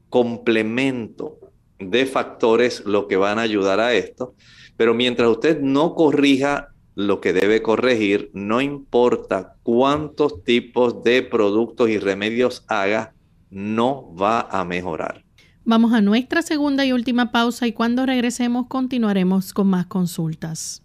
complemento 0.09 1.39
de 1.79 2.07
factores 2.07 2.85
lo 2.85 3.09
que 3.09 3.17
van 3.17 3.39
a 3.39 3.43
ayudar 3.43 3.81
a 3.81 3.95
esto, 3.95 4.35
pero 4.77 4.95
mientras 4.95 5.29
usted 5.29 5.61
no 5.61 5.95
corrija 5.95 6.69
lo 6.95 7.21
que 7.21 7.33
debe 7.33 7.63
corregir, 7.63 8.31
no 8.35 8.61
importa 8.61 9.57
cuántos 9.63 10.45
tipos 10.45 11.03
de 11.03 11.23
productos 11.23 11.91
y 11.91 11.99
remedios 11.99 12.65
haga, 12.69 13.15
no 13.51 14.15
va 14.15 14.41
a 14.41 14.65
mejorar. 14.65 15.25
Vamos 15.65 15.93
a 15.93 16.01
nuestra 16.01 16.43
segunda 16.43 16.85
y 16.85 16.93
última 16.93 17.33
pausa 17.33 17.67
y 17.67 17.73
cuando 17.73 18.05
regresemos 18.05 18.67
continuaremos 18.69 19.53
con 19.55 19.69
más 19.69 19.87
consultas. 19.87 20.83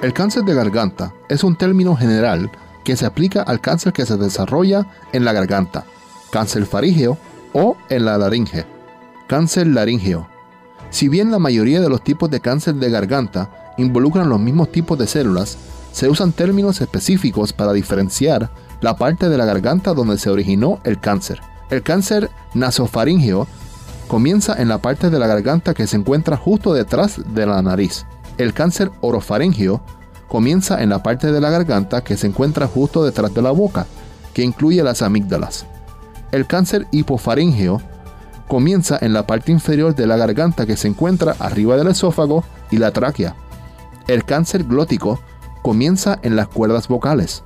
El 0.00 0.12
cáncer 0.12 0.42
de 0.44 0.54
garganta 0.54 1.14
es 1.28 1.42
un 1.42 1.56
término 1.56 1.96
general 1.96 2.50
que 2.84 2.94
se 2.94 3.06
aplica 3.06 3.42
al 3.42 3.60
cáncer 3.60 3.92
que 3.92 4.04
se 4.04 4.16
desarrolla 4.16 4.86
en 5.12 5.24
la 5.24 5.32
garganta, 5.32 5.86
cáncer 6.30 6.66
farígeo 6.66 7.18
o 7.54 7.76
en 7.88 8.04
la 8.04 8.18
laringe, 8.18 8.66
cáncer 9.26 9.66
laríngeo. 9.66 10.28
Si 10.90 11.08
bien 11.08 11.30
la 11.30 11.38
mayoría 11.38 11.80
de 11.80 11.88
los 11.88 12.02
tipos 12.02 12.30
de 12.30 12.40
cáncer 12.40 12.74
de 12.74 12.90
garganta 12.90 13.74
involucran 13.78 14.28
los 14.28 14.38
mismos 14.38 14.70
tipos 14.70 14.98
de 14.98 15.06
células, 15.06 15.56
se 15.92 16.08
usan 16.08 16.32
términos 16.32 16.80
específicos 16.80 17.52
para 17.52 17.72
diferenciar 17.72 18.50
la 18.80 18.96
parte 18.96 19.28
de 19.28 19.38
la 19.38 19.44
garganta 19.44 19.94
donde 19.94 20.18
se 20.18 20.30
originó 20.30 20.80
el 20.84 21.00
cáncer. 21.00 21.40
El 21.70 21.82
cáncer 21.82 22.30
nasofaringeo 22.52 23.46
comienza 24.08 24.60
en 24.60 24.68
la 24.68 24.78
parte 24.78 25.10
de 25.10 25.18
la 25.18 25.26
garganta 25.26 25.72
que 25.72 25.86
se 25.86 25.96
encuentra 25.96 26.36
justo 26.36 26.74
detrás 26.74 27.20
de 27.34 27.46
la 27.46 27.62
nariz. 27.62 28.06
El 28.36 28.52
cáncer 28.52 28.90
orofaringeo 29.00 29.80
comienza 30.28 30.82
en 30.82 30.90
la 30.90 31.02
parte 31.02 31.32
de 31.32 31.40
la 31.40 31.50
garganta 31.50 32.02
que 32.02 32.16
se 32.16 32.26
encuentra 32.26 32.66
justo 32.66 33.04
detrás 33.04 33.32
de 33.32 33.42
la 33.42 33.52
boca, 33.52 33.86
que 34.32 34.42
incluye 34.42 34.82
las 34.82 35.00
amígdalas. 35.00 35.64
El 36.32 36.46
cáncer 36.46 36.86
hipofaringeo 36.90 37.80
comienza 38.48 38.98
en 39.00 39.12
la 39.12 39.26
parte 39.26 39.52
inferior 39.52 39.94
de 39.94 40.06
la 40.06 40.16
garganta 40.16 40.66
que 40.66 40.76
se 40.76 40.88
encuentra 40.88 41.36
arriba 41.38 41.76
del 41.76 41.88
esófago 41.88 42.44
y 42.70 42.78
la 42.78 42.90
tráquea. 42.90 43.34
El 44.06 44.24
cáncer 44.24 44.64
glótico 44.64 45.20
comienza 45.62 46.18
en 46.22 46.36
las 46.36 46.48
cuerdas 46.48 46.88
vocales. 46.88 47.42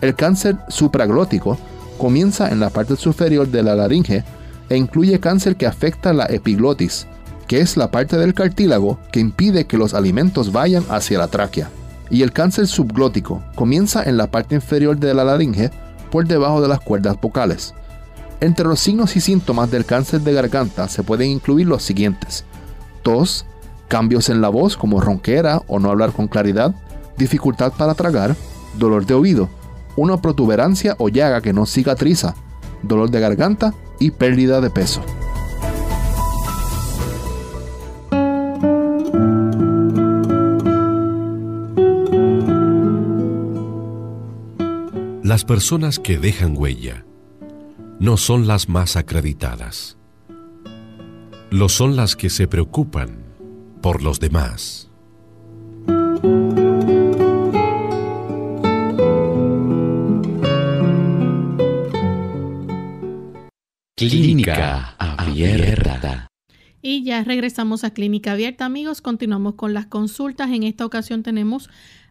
El 0.00 0.14
cáncer 0.14 0.56
supraglótico 0.68 1.58
comienza 1.98 2.48
en 2.50 2.60
la 2.60 2.70
parte 2.70 2.96
superior 2.96 3.48
de 3.48 3.62
la 3.62 3.74
laringe 3.74 4.24
e 4.68 4.76
incluye 4.76 5.20
cáncer 5.20 5.56
que 5.56 5.66
afecta 5.66 6.12
la 6.12 6.26
epiglotis, 6.26 7.06
que 7.46 7.60
es 7.60 7.76
la 7.76 7.90
parte 7.90 8.18
del 8.18 8.34
cartílago 8.34 8.98
que 9.10 9.20
impide 9.20 9.66
que 9.66 9.78
los 9.78 9.94
alimentos 9.94 10.52
vayan 10.52 10.84
hacia 10.90 11.18
la 11.18 11.28
tráquea. 11.28 11.70
Y 12.10 12.22
el 12.22 12.32
cáncer 12.32 12.68
subglótico 12.68 13.42
comienza 13.54 14.02
en 14.04 14.16
la 14.16 14.28
parte 14.28 14.54
inferior 14.54 14.96
de 14.96 15.14
la 15.14 15.24
laringe 15.24 15.70
por 16.10 16.26
debajo 16.26 16.60
de 16.60 16.68
las 16.68 16.80
cuerdas 16.80 17.20
vocales. 17.20 17.74
Entre 18.40 18.66
los 18.66 18.80
signos 18.80 19.16
y 19.16 19.20
síntomas 19.20 19.70
del 19.70 19.86
cáncer 19.86 20.20
de 20.20 20.34
garganta 20.34 20.88
se 20.88 21.02
pueden 21.02 21.30
incluir 21.30 21.66
los 21.66 21.82
siguientes. 21.82 22.44
Tos, 23.02 23.46
cambios 23.88 24.28
en 24.28 24.42
la 24.42 24.50
voz 24.50 24.76
como 24.76 25.00
ronquera 25.00 25.62
o 25.68 25.78
no 25.78 25.90
hablar 25.90 26.12
con 26.12 26.28
claridad, 26.28 26.74
dificultad 27.16 27.72
para 27.72 27.94
tragar, 27.94 28.36
dolor 28.78 29.06
de 29.06 29.14
oído, 29.14 29.48
una 29.96 30.20
protuberancia 30.20 30.96
o 30.98 31.08
llaga 31.08 31.40
que 31.40 31.54
no 31.54 31.64
cicatriza, 31.64 32.34
dolor 32.82 33.10
de 33.10 33.20
garganta 33.20 33.72
y 33.98 34.10
pérdida 34.10 34.60
de 34.60 34.70
peso. 34.70 35.02
Las 45.22 45.44
personas 45.44 45.98
que 45.98 46.18
dejan 46.18 46.56
huella 46.56 47.06
no 47.98 48.16
son 48.16 48.46
las 48.46 48.68
más 48.68 48.96
acreditadas. 48.96 49.96
Lo 51.50 51.68
son 51.68 51.96
las 51.96 52.16
que 52.16 52.28
se 52.28 52.46
preocupan 52.46 53.24
por 53.80 54.02
los 54.02 54.20
demás. 54.20 54.90
Clínica 63.96 64.94
Abierta. 64.98 66.28
Y 66.82 67.02
ya 67.02 67.24
regresamos 67.24 67.82
a 67.82 67.94
Clínica 67.94 68.32
Abierta, 68.32 68.66
amigos. 68.66 69.00
Continuamos 69.00 69.54
con 69.54 69.72
las 69.72 69.86
consultas. 69.86 70.50
En 70.50 70.64
esta 70.64 70.84
ocasión 70.84 71.22
tenemos 71.22 71.70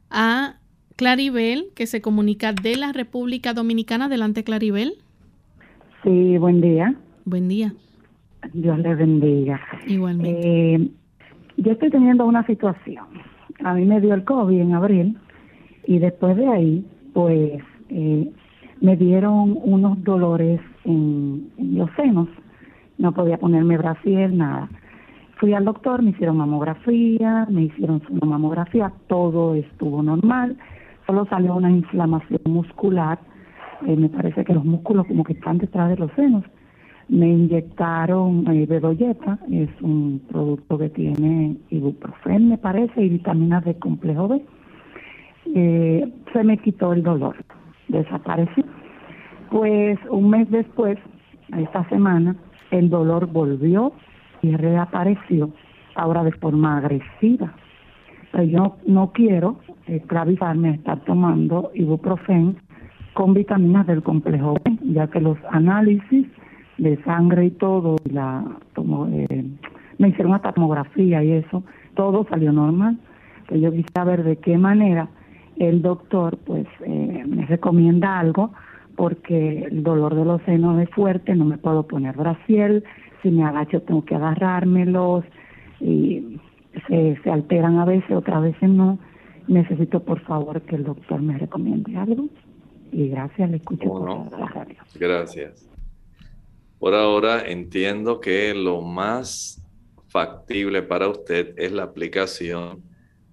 a 0.10 0.60
Claribel, 0.95 1.71
que 1.76 1.86
se 1.86 2.02
comunica 2.02 2.54
de 2.54 2.76
la 2.76 2.91
República 2.91 3.54
Dominicana. 3.54 4.06
Adelante, 4.06 4.43
Claribel. 4.43 5.05
Sí, 6.06 6.38
buen 6.38 6.62
día. 6.62 6.94
Buen 7.26 7.48
día. 7.48 7.74
Dios 8.54 8.78
le 8.78 8.94
bendiga. 8.94 9.60
Igualmente. 9.88 10.76
Eh, 10.76 10.91
yo 11.58 11.72
estoy 11.72 11.89
teniendo 11.89 12.28
una 12.28 12.46
situación. 12.46 13.06
A 13.63 13.74
mí 13.74 13.86
me 13.86 14.00
dio 14.00 14.13
el 14.13 14.24
COVID 14.24 14.60
en 14.60 14.76
abril 14.76 15.18
y 15.88 15.98
después 15.98 16.38
de 16.38 16.48
ahí, 16.48 16.86
pues, 17.15 17.60
eh, 17.89 18.32
me 18.82 18.96
dieron 18.98 19.58
unos 19.63 20.04
dolores 20.04 20.62
en, 20.84 21.50
los 21.58 21.89
senos. 21.96 22.30
No 23.00 23.12
podía 23.12 23.39
ponerme 23.39 23.76
brasier, 23.76 24.32
nada. 24.32 24.70
Fui 25.39 25.56
al 25.56 25.65
doctor, 25.65 26.04
me 26.04 26.12
hicieron 26.12 26.38
mamografía, 26.38 27.48
me 27.50 27.63
hicieron 27.63 28.04
una 28.10 28.28
mamografía, 28.28 28.94
todo 29.08 29.56
estuvo 29.56 30.04
normal. 30.04 30.56
Solo 31.08 31.26
salió 31.26 31.56
una 31.56 31.72
inflamación 31.72 32.41
muscular. 32.46 33.18
Eh, 33.86 33.95
me 33.95 34.09
parece 34.09 34.43
que 34.43 34.53
los 34.53 34.65
músculos 34.65 35.05
como 35.05 35.23
que 35.23 35.33
están 35.33 35.59
detrás 35.59 35.89
de 35.89 35.97
los 35.97 36.11
senos. 36.13 36.43
Me 37.07 37.27
inyectaron 37.27 38.47
eh, 38.51 38.65
bedoyeta, 38.65 39.38
es 39.51 39.69
un 39.81 40.21
producto 40.27 40.77
que 40.79 40.89
tiene 40.89 41.55
ibuprofen, 41.69 42.49
me 42.49 42.57
parece, 42.57 43.03
y 43.03 43.09
vitaminas 43.09 43.63
de 43.63 43.77
complejo 43.77 44.27
B. 44.27 44.41
Eh, 45.53 46.11
se 46.33 46.43
me 46.43 46.57
quitó 46.57 46.93
el 46.93 47.03
dolor, 47.03 47.36
desapareció. 47.89 48.63
Pues 49.51 49.99
un 50.09 50.31
mes 50.31 50.49
después, 50.49 50.97
esta 51.55 51.88
semana, 51.89 52.36
el 52.71 52.89
dolor 52.89 53.27
volvió 53.27 53.93
y 54.41 54.55
reapareció, 54.55 55.51
ahora 55.93 56.23
de 56.23 56.31
forma 56.31 56.77
agresiva. 56.77 57.53
Yo 58.47 58.77
no 58.86 59.11
quiero 59.13 59.59
esclavizarme 59.86 60.69
a 60.69 60.73
estar 60.73 60.99
tomando 61.05 61.71
ibuprofen 61.73 62.57
con 63.16 63.34
vitaminas 63.34 63.88
del 63.88 64.03
complejo 64.03 64.57
ya 64.84 65.07
que 65.07 65.22
los 65.22 65.38
análisis 65.49 66.28
de 66.78 67.01
sangre 67.03 67.45
y 67.45 67.51
todo, 67.51 67.95
la 68.11 68.43
tomo, 68.74 69.07
eh, 69.07 69.45
me 69.97 70.09
hicieron 70.09 70.34
una 70.34 70.41
tomografía 70.41 71.24
y 71.24 71.32
eso, 71.32 71.63
todo 71.95 72.28
salió 72.30 72.51
normal. 72.51 72.99
Pero 73.47 73.61
yo 73.61 73.72
quisiera 73.72 74.03
ver 74.03 74.24
de 74.26 74.36
qué 74.36 74.57
manera 74.57 75.07
el 75.55 75.82
doctor 75.82 76.38
pues 76.45 76.68
eh, 76.86 77.24
me 77.26 77.45
recomienda 77.45 78.20
algo 78.20 78.51
porque 78.97 79.63
el 79.63 79.82
dolor 79.82 80.13
de 80.13 80.26
los 80.26 80.41
senos 80.41 80.82
es 80.82 80.89
fuerte, 80.89 81.36
no 81.36 81.45
me 81.45 81.57
puedo 81.57 81.84
poner 81.84 82.18
brasiel, 82.18 82.84
si 83.24 83.32
me 83.32 83.45
agacho 83.45 83.82
tengo 83.84 84.03
que 84.03 84.16
agarrármelos 84.16 85.24
y 85.80 86.38
se, 86.89 87.18
se 87.24 87.32
alteran 87.32 87.80
a 87.80 87.86
veces, 87.86 88.11
otras 88.11 88.41
veces 88.41 88.70
no. 88.70 88.99
Necesito 89.47 90.01
por 90.01 90.20
favor 90.22 90.61
que 90.63 90.76
el 90.76 90.84
doctor 90.84 91.22
me 91.22 91.38
recomiende 91.38 91.95
algo 91.95 92.28
y 92.96 93.10
gracias, 93.10 93.50
le 93.50 93.58
escucho 93.58 93.89
por 93.89 94.39
la 94.39 94.48
radio. 94.48 94.76
Gracias. 94.96 95.68
Por 96.80 96.93
ahora 96.93 97.46
entiendo 97.46 98.22
que 98.22 98.54
lo 98.54 98.82
más 98.82 99.62
factible 100.08 100.82
para 100.82 101.10
usted 101.10 101.54
es 101.58 101.74
la 101.74 101.84
aplicación 101.84 102.82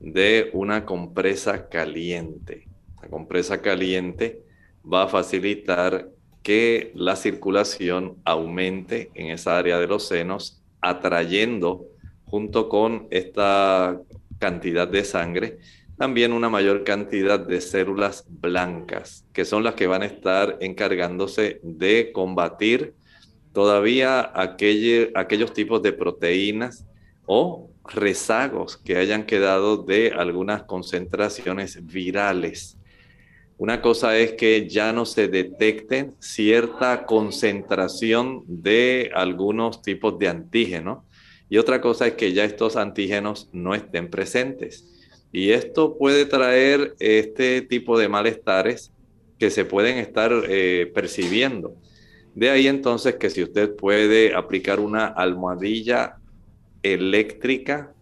de 0.00 0.50
una 0.52 0.84
compresa 0.84 1.68
caliente. 1.68 2.66
La 3.00 3.08
compresa 3.08 3.62
caliente 3.62 4.42
va 4.84 5.04
a 5.04 5.08
facilitar 5.08 6.08
que 6.42 6.90
la 6.96 7.14
circulación 7.14 8.16
aumente 8.24 9.12
en 9.14 9.28
esa 9.28 9.58
área 9.58 9.78
de 9.78 9.86
los 9.86 10.08
senos, 10.08 10.60
atrayendo 10.80 11.86
junto 12.24 12.68
con 12.68 13.06
esta 13.10 14.00
cantidad 14.40 14.88
de 14.88 15.04
sangre 15.04 15.58
también 16.02 16.32
una 16.32 16.50
mayor 16.50 16.82
cantidad 16.82 17.38
de 17.38 17.60
células 17.60 18.24
blancas, 18.28 19.24
que 19.32 19.44
son 19.44 19.62
las 19.62 19.74
que 19.74 19.86
van 19.86 20.02
a 20.02 20.06
estar 20.06 20.58
encargándose 20.60 21.60
de 21.62 22.10
combatir 22.10 22.94
todavía 23.52 24.32
aquellos 24.34 25.52
tipos 25.52 25.80
de 25.80 25.92
proteínas 25.92 26.84
o 27.24 27.70
rezagos 27.84 28.76
que 28.76 28.96
hayan 28.96 29.26
quedado 29.26 29.76
de 29.76 30.10
algunas 30.10 30.64
concentraciones 30.64 31.86
virales. 31.86 32.76
Una 33.56 33.80
cosa 33.80 34.18
es 34.18 34.32
que 34.32 34.68
ya 34.68 34.92
no 34.92 35.06
se 35.06 35.28
detecten 35.28 36.16
cierta 36.18 37.06
concentración 37.06 38.42
de 38.48 39.12
algunos 39.14 39.82
tipos 39.82 40.18
de 40.18 40.26
antígenos 40.26 41.04
y 41.48 41.58
otra 41.58 41.80
cosa 41.80 42.08
es 42.08 42.14
que 42.14 42.32
ya 42.32 42.42
estos 42.42 42.74
antígenos 42.74 43.48
no 43.52 43.76
estén 43.76 44.10
presentes. 44.10 44.91
Y 45.32 45.50
esto 45.50 45.96
puede 45.96 46.26
traer 46.26 46.94
este 46.98 47.62
tipo 47.62 47.98
de 47.98 48.08
malestares 48.08 48.92
que 49.38 49.50
se 49.50 49.64
pueden 49.64 49.96
estar 49.96 50.30
eh, 50.48 50.92
percibiendo. 50.94 51.74
De 52.34 52.50
ahí 52.50 52.68
entonces 52.68 53.16
que 53.16 53.30
si 53.30 53.42
usted 53.42 53.74
puede 53.74 54.34
aplicar 54.34 54.78
una 54.78 55.06
almohadilla 55.06 56.18
eléctrica 56.82 57.92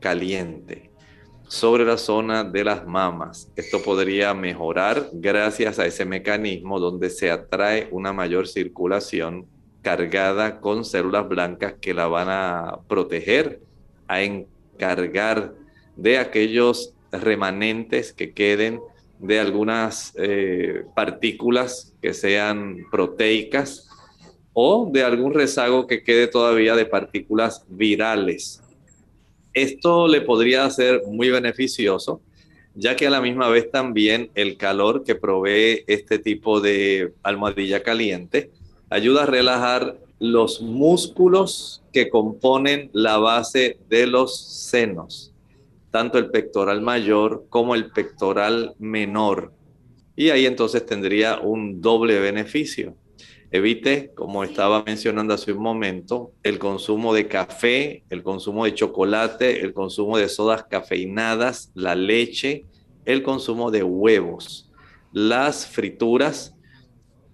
caliente 0.00 0.90
sobre 1.48 1.84
la 1.84 1.98
zona 1.98 2.44
de 2.44 2.64
las 2.64 2.86
mamas, 2.86 3.52
esto 3.56 3.82
podría 3.82 4.32
mejorar 4.34 5.10
gracias 5.12 5.78
a 5.78 5.86
ese 5.86 6.04
mecanismo 6.04 6.80
donde 6.80 7.10
se 7.10 7.30
atrae 7.30 7.88
una 7.90 8.12
mayor 8.12 8.48
circulación 8.48 9.46
cargada 9.82 10.60
con 10.60 10.84
células 10.84 11.28
blancas 11.28 11.74
que 11.80 11.94
la 11.94 12.06
van 12.06 12.28
a 12.28 12.78
proteger, 12.88 13.60
a 14.08 14.22
encargar 14.22 15.54
de 15.96 16.18
aquellos 16.18 16.92
remanentes 17.10 18.12
que 18.12 18.32
queden 18.32 18.80
de 19.18 19.40
algunas 19.40 20.12
eh, 20.16 20.84
partículas 20.94 21.94
que 22.02 22.12
sean 22.12 22.78
proteicas 22.90 23.88
o 24.52 24.88
de 24.92 25.02
algún 25.02 25.34
rezago 25.34 25.86
que 25.86 26.02
quede 26.02 26.28
todavía 26.28 26.76
de 26.76 26.86
partículas 26.86 27.64
virales. 27.68 28.62
Esto 29.54 30.06
le 30.06 30.20
podría 30.20 30.68
ser 30.70 31.02
muy 31.06 31.30
beneficioso, 31.30 32.20
ya 32.74 32.94
que 32.94 33.06
a 33.06 33.10
la 33.10 33.22
misma 33.22 33.48
vez 33.48 33.70
también 33.70 34.30
el 34.34 34.58
calor 34.58 35.02
que 35.02 35.14
provee 35.14 35.82
este 35.86 36.18
tipo 36.18 36.60
de 36.60 37.12
almohadilla 37.22 37.82
caliente 37.82 38.50
ayuda 38.90 39.22
a 39.22 39.26
relajar 39.26 39.98
los 40.18 40.60
músculos 40.60 41.82
que 41.92 42.10
componen 42.10 42.90
la 42.92 43.16
base 43.16 43.78
de 43.88 44.06
los 44.06 44.38
senos 44.38 45.32
tanto 45.96 46.18
el 46.18 46.28
pectoral 46.28 46.82
mayor 46.82 47.46
como 47.48 47.74
el 47.74 47.90
pectoral 47.90 48.74
menor. 48.78 49.54
Y 50.14 50.28
ahí 50.28 50.44
entonces 50.44 50.84
tendría 50.84 51.38
un 51.38 51.80
doble 51.80 52.20
beneficio. 52.20 52.94
Evite, 53.50 54.10
como 54.14 54.44
estaba 54.44 54.82
mencionando 54.84 55.32
hace 55.32 55.52
un 55.52 55.62
momento, 55.62 56.32
el 56.42 56.58
consumo 56.58 57.14
de 57.14 57.28
café, 57.28 58.04
el 58.10 58.22
consumo 58.22 58.66
de 58.66 58.74
chocolate, 58.74 59.62
el 59.62 59.72
consumo 59.72 60.18
de 60.18 60.28
sodas 60.28 60.64
cafeinadas, 60.64 61.70
la 61.72 61.94
leche, 61.94 62.66
el 63.06 63.22
consumo 63.22 63.70
de 63.70 63.82
huevos, 63.82 64.70
las 65.14 65.66
frituras. 65.66 66.54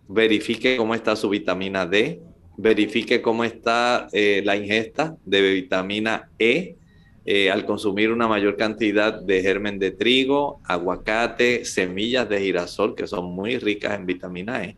Verifique 0.06 0.76
cómo 0.76 0.94
está 0.94 1.16
su 1.16 1.28
vitamina 1.28 1.84
D, 1.84 2.22
verifique 2.56 3.22
cómo 3.22 3.42
está 3.42 4.06
eh, 4.12 4.40
la 4.44 4.54
ingesta 4.54 5.16
de 5.24 5.54
vitamina 5.54 6.30
E, 6.38 6.76
eh, 7.24 7.50
al 7.50 7.64
consumir 7.64 8.10
una 8.10 8.26
mayor 8.26 8.56
cantidad 8.56 9.20
de 9.20 9.42
germen 9.42 9.78
de 9.78 9.92
trigo, 9.92 10.60
aguacate, 10.64 11.64
semillas 11.64 12.28
de 12.28 12.40
girasol, 12.40 12.94
que 12.94 13.06
son 13.06 13.26
muy 13.26 13.58
ricas 13.58 13.94
en 13.94 14.06
vitamina 14.06 14.64
E. 14.64 14.76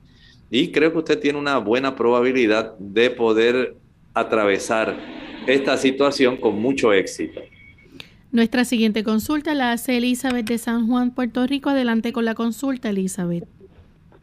Y 0.51 0.71
creo 0.71 0.93
que 0.93 0.99
usted 0.99 1.19
tiene 1.19 1.39
una 1.39 1.59
buena 1.59 1.97
probabilidad 1.97 2.77
de 2.79 3.11
poder 3.11 3.75
atravesar 4.13 4.97
esta 5.47 5.77
situación 5.77 6.37
con 6.37 6.61
mucho 6.61 6.93
éxito. 6.93 7.41
Nuestra 8.31 8.65
siguiente 8.65 9.05
consulta 9.05 9.55
la 9.55 9.73
hace 9.73 9.97
Elizabeth 9.97 10.47
de 10.47 10.59
San 10.59 10.89
Juan, 10.89 11.15
Puerto 11.15 11.47
Rico. 11.47 11.71
Adelante 11.71 12.13
con 12.13 12.25
la 12.25 12.35
consulta, 12.35 12.91
Elizabeth. 12.91 13.47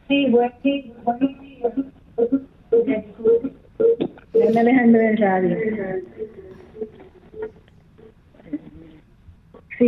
Sí, 0.08 0.26
bueno, 0.28 0.52
sí, 0.62 0.92
Radio. 5.16 5.56
Sí, 5.56 6.41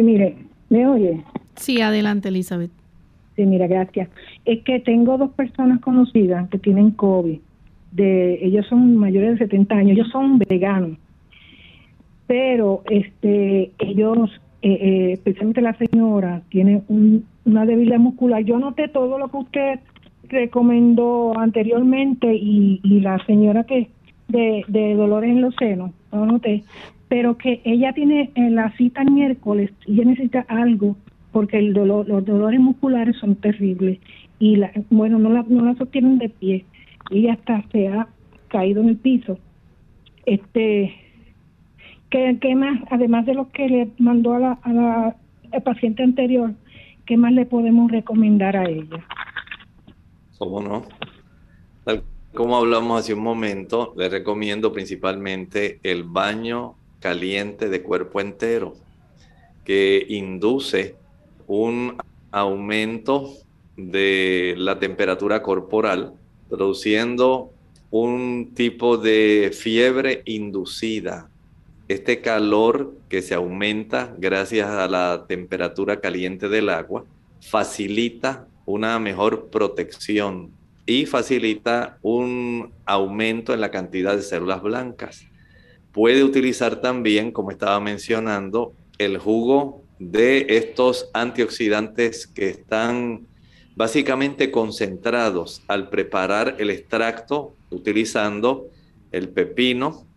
mire, 0.02 0.36
¿me 0.68 0.86
oye? 0.86 1.22
Sí, 1.56 1.80
adelante, 1.80 2.28
Elizabeth. 2.28 2.70
Sí, 3.36 3.46
mira, 3.46 3.66
gracias. 3.66 4.08
Es 4.44 4.62
que 4.62 4.80
tengo 4.80 5.18
dos 5.18 5.30
personas 5.32 5.80
conocidas 5.80 6.48
que 6.50 6.58
tienen 6.58 6.92
COVID. 6.92 7.38
De, 7.92 8.44
ellos 8.44 8.66
son 8.66 8.96
mayores 8.96 9.32
de 9.32 9.38
70 9.38 9.74
años, 9.74 9.92
ellos 9.92 10.10
son 10.10 10.38
veganos. 10.38 10.98
Pero 12.26 12.82
este 12.90 13.72
ellos, 13.78 14.30
eh, 14.62 14.72
eh, 14.72 15.12
especialmente 15.12 15.60
la 15.60 15.76
señora, 15.76 16.42
tiene 16.48 16.82
una 16.88 17.66
debilidad 17.66 17.98
muscular. 17.98 18.42
Yo 18.44 18.58
noté 18.58 18.88
todo 18.88 19.18
lo 19.18 19.28
que 19.28 19.36
usted 19.36 19.80
recomendó 20.28 21.38
anteriormente 21.38 22.34
y, 22.34 22.80
y 22.82 23.00
la 23.00 23.24
señora 23.26 23.64
que 23.64 23.90
de, 24.28 24.64
de 24.68 24.94
dolores 24.94 25.30
en 25.30 25.42
los 25.42 25.54
senos, 25.56 25.92
lo 26.12 26.24
noté 26.24 26.64
pero 27.14 27.38
que 27.38 27.60
ella 27.62 27.92
tiene 27.92 28.32
en 28.34 28.56
la 28.56 28.72
cita 28.76 29.04
miércoles 29.04 29.70
y 29.86 29.92
ella 29.92 30.06
necesita 30.06 30.40
algo 30.48 30.96
porque 31.30 31.60
el 31.60 31.72
dolor, 31.72 32.08
los 32.08 32.24
dolores 32.24 32.58
musculares 32.58 33.16
son 33.18 33.36
terribles 33.36 34.00
y 34.40 34.56
la, 34.56 34.72
bueno 34.90 35.20
no 35.20 35.30
la, 35.30 35.44
no 35.48 35.64
la 35.64 35.76
sostienen 35.76 36.18
de 36.18 36.28
pie 36.28 36.64
y 37.10 37.28
hasta 37.28 37.62
se 37.70 37.86
ha 37.86 38.08
caído 38.48 38.82
en 38.82 38.88
el 38.88 38.96
piso. 38.96 39.38
Este 40.26 40.92
¿qué, 42.10 42.56
más 42.56 42.80
además 42.90 43.26
de 43.26 43.34
lo 43.34 43.48
que 43.52 43.68
le 43.68 43.90
mandó 43.98 44.34
a 44.34 44.40
la, 44.40 44.58
a 44.62 44.72
la 44.72 45.60
paciente 45.60 46.02
anterior 46.02 46.50
qué 47.06 47.16
más 47.16 47.32
le 47.32 47.46
podemos 47.46 47.92
recomendar 47.92 48.56
a 48.56 48.68
ella 48.68 49.06
cómo 50.36 50.60
no 50.60 50.82
como 52.32 52.56
hablamos 52.56 52.98
hace 52.98 53.14
un 53.14 53.22
momento 53.22 53.94
le 53.96 54.08
recomiendo 54.08 54.72
principalmente 54.72 55.78
el 55.84 56.02
baño 56.02 56.74
caliente 57.04 57.68
de 57.68 57.82
cuerpo 57.82 58.18
entero 58.18 58.72
que 59.62 60.06
induce 60.08 60.96
un 61.46 61.98
aumento 62.30 63.30
de 63.76 64.54
la 64.56 64.78
temperatura 64.78 65.42
corporal, 65.42 66.14
produciendo 66.48 67.50
un 67.90 68.52
tipo 68.54 68.96
de 68.96 69.50
fiebre 69.52 70.22
inducida. 70.24 71.28
Este 71.88 72.22
calor 72.22 72.94
que 73.10 73.20
se 73.20 73.34
aumenta 73.34 74.14
gracias 74.16 74.70
a 74.70 74.88
la 74.88 75.26
temperatura 75.28 76.00
caliente 76.00 76.48
del 76.48 76.70
agua 76.70 77.04
facilita 77.42 78.48
una 78.64 78.98
mejor 78.98 79.50
protección 79.50 80.52
y 80.86 81.04
facilita 81.04 81.98
un 82.00 82.72
aumento 82.86 83.52
en 83.52 83.60
la 83.60 83.70
cantidad 83.70 84.16
de 84.16 84.22
células 84.22 84.62
blancas. 84.62 85.26
Puede 85.94 86.24
utilizar 86.24 86.80
también, 86.80 87.30
como 87.30 87.52
estaba 87.52 87.78
mencionando, 87.78 88.74
el 88.98 89.16
jugo 89.16 89.84
de 90.00 90.44
estos 90.48 91.08
antioxidantes 91.14 92.26
que 92.26 92.48
están 92.48 93.28
básicamente 93.76 94.50
concentrados 94.50 95.62
al 95.68 95.90
preparar 95.90 96.56
el 96.58 96.70
extracto 96.70 97.54
utilizando 97.70 98.66
el 99.12 99.28
pepino, 99.28 100.08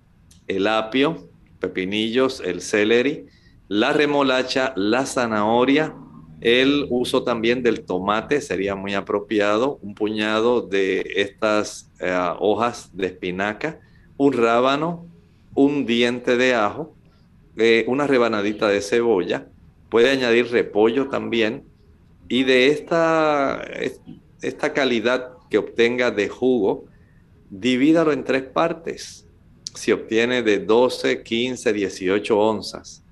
el 0.47 0.65
apio, 0.65 1.29
pepinillos, 1.59 2.41
el 2.43 2.61
celery, 2.61 3.27
la 3.67 3.93
remolacha, 3.93 4.73
la 4.75 5.05
zanahoria 5.05 5.93
El 6.39 6.87
uso 6.89 7.23
también 7.23 7.61
del 7.61 7.83
tomate 7.85 8.41
sería 8.41 8.75
muy 8.75 8.95
apropiado, 8.95 9.77
un 9.83 9.93
puñado 9.93 10.61
de 10.61 11.05
estas 11.17 11.91
eh, 11.99 12.15
hojas 12.39 12.89
de 12.95 13.07
espinaca, 13.07 13.79
un 14.17 14.33
rábano, 14.33 15.07
un 15.57 15.87
diente 15.87 16.37
de 16.37 16.53
ajo, 16.53 16.95
eh, 17.57 17.83
una 17.87 18.05
rebanadita 18.05 18.67
de 18.67 18.79
cebolla, 18.79 19.47
puede 19.89 20.11
añadir 20.11 20.51
repollo 20.51 21.09
también 21.09 21.63
y 22.29 22.43
de 22.43 22.67
esta, 22.67 23.65
esta 24.43 24.73
calidad 24.73 25.31
que 25.49 25.57
obtenga 25.57 26.11
de 26.11 26.29
jugo, 26.29 26.85
divídalo 27.49 28.11
en 28.11 28.23
tres 28.23 28.43
partes. 28.43 29.25
Si 29.73 29.91
obtiene 29.91 30.43
de 30.43 30.59
12, 30.59 31.23
15, 31.23 31.73
18 31.73 32.37
onzas, 32.37 33.03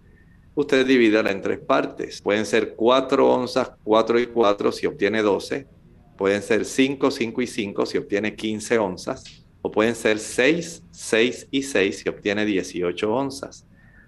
usted 0.54 0.86
divídala 0.86 1.32
en 1.32 1.42
tres 1.42 1.60
partes. 1.60 2.22
Pueden 2.22 2.46
ser 2.46 2.76
4 2.76 3.28
onzas, 3.28 3.72
4 3.84 4.20
y 4.20 4.28
4 4.28 4.72
si 4.72 4.86
obtiene 4.86 5.24
12. 5.24 5.66
Pueden 6.16 6.44
ser 6.44 6.64
5, 6.64 7.10
5 7.10 7.42
y 7.42 7.48
5 7.48 7.86
si 7.88 7.98
obtiene 7.98 8.36
15 8.36 8.78
onzas. 8.78 9.45
O 9.66 9.72
pueden 9.72 9.96
ser 9.96 10.20
6, 10.20 10.84
6 10.92 11.48
y 11.50 11.64
6 11.64 11.98
si 11.98 12.08
obtiene 12.08 12.46
18 12.46 13.12
onzas. 13.12 13.66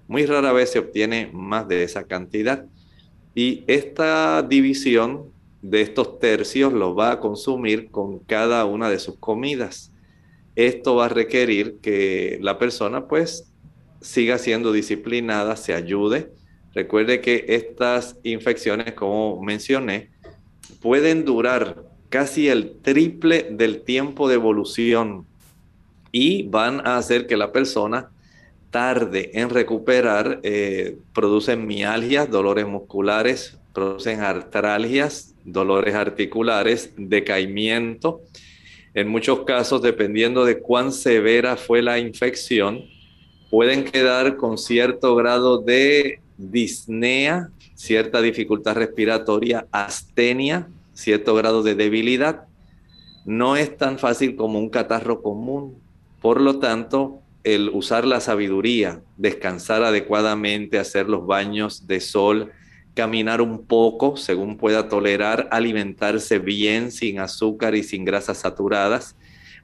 Muy 0.08 0.28
rara 0.28 0.54
vez 0.54 0.70
se 0.70 0.78
obtiene 0.78 1.32
más 1.34 1.68
de 1.68 1.82
esa 1.82 2.04
cantidad. 2.04 2.68
Y 3.34 3.64
esta 3.66 4.44
división 4.44 5.32
de 5.64 5.82
estos 5.82 6.20
tercios 6.20 6.74
los 6.74 6.96
va 6.96 7.14
a 7.14 7.20
consumir 7.20 7.90
con 7.90 8.20
cada 8.20 8.66
una 8.66 8.88
de 8.88 9.00
sus 9.00 9.18
comidas. 9.18 9.92
Esto 10.56 10.96
va 10.96 11.06
a 11.06 11.10
requerir 11.10 11.78
que 11.82 12.38
la 12.40 12.60
persona 12.60 13.08
pues 13.08 13.52
siga 14.00 14.38
siendo 14.38 14.72
disciplinada, 14.72 15.56
se 15.56 15.74
ayude. 15.74 16.30
Recuerde 16.76 17.20
que 17.20 17.46
estas 17.48 18.20
infecciones, 18.22 18.94
como 18.94 19.42
mencioné, 19.42 20.12
pueden 20.84 21.26
durar 21.26 21.84
casi 22.10 22.48
el 22.48 22.78
triple 22.84 23.48
del 23.50 23.82
tiempo 23.82 24.30
de 24.30 24.36
evolución 24.36 25.26
y 26.12 26.44
van 26.44 26.86
a 26.86 26.98
hacer 26.98 27.28
que 27.28 27.38
la 27.38 27.52
persona 27.52 28.10
tarde 28.72 29.32
en 29.34 29.50
recuperar, 29.50 30.40
eh, 30.44 30.98
producen 31.14 31.66
mialgias, 31.66 32.30
dolores 32.30 32.68
musculares, 32.68 33.58
producen 33.74 34.22
artralgias, 34.22 35.34
dolores 35.44 35.96
articulares, 35.96 36.92
decaimiento. 36.98 38.22
En 38.94 39.08
muchos 39.08 39.46
casos, 39.46 39.82
dependiendo 39.82 40.44
de 40.46 40.60
cuán 40.60 40.92
severa 40.92 41.56
fue 41.56 41.82
la 41.82 42.00
infección, 42.00 42.84
pueden 43.50 43.84
quedar 43.84 44.36
con 44.36 44.58
cierto 44.58 45.16
grado 45.16 45.60
de 45.60 46.20
disnea, 46.38 47.50
cierta 47.76 48.22
dificultad 48.22 48.76
respiratoria, 48.76 49.68
astenia, 49.72 50.68
cierto 50.94 51.36
grado 51.36 51.64
de 51.64 51.76
debilidad. 51.76 52.46
No 53.26 53.56
es 53.56 53.78
tan 53.78 54.00
fácil 54.00 54.36
como 54.36 54.60
un 54.60 54.70
catarro 54.70 55.22
común. 55.22 55.76
Por 56.22 56.42
lo 56.42 56.60
tanto, 56.60 57.22
el 57.44 57.70
usar 57.70 58.06
la 58.06 58.20
sabiduría, 58.20 59.02
descansar 59.18 59.84
adecuadamente, 59.84 60.80
hacer 60.80 61.08
los 61.08 61.26
baños 61.26 61.88
de 61.88 62.00
sol, 62.02 62.52
caminar 62.94 63.42
un 63.42 63.66
poco 63.66 64.18
según 64.18 64.58
pueda 64.58 64.90
tolerar, 64.90 65.48
alimentarse 65.52 66.40
bien 66.40 66.92
sin 66.92 67.20
azúcar 67.20 67.76
y 67.76 67.84
sin 67.84 68.04
grasas 68.06 68.40
saturadas, 68.40 69.16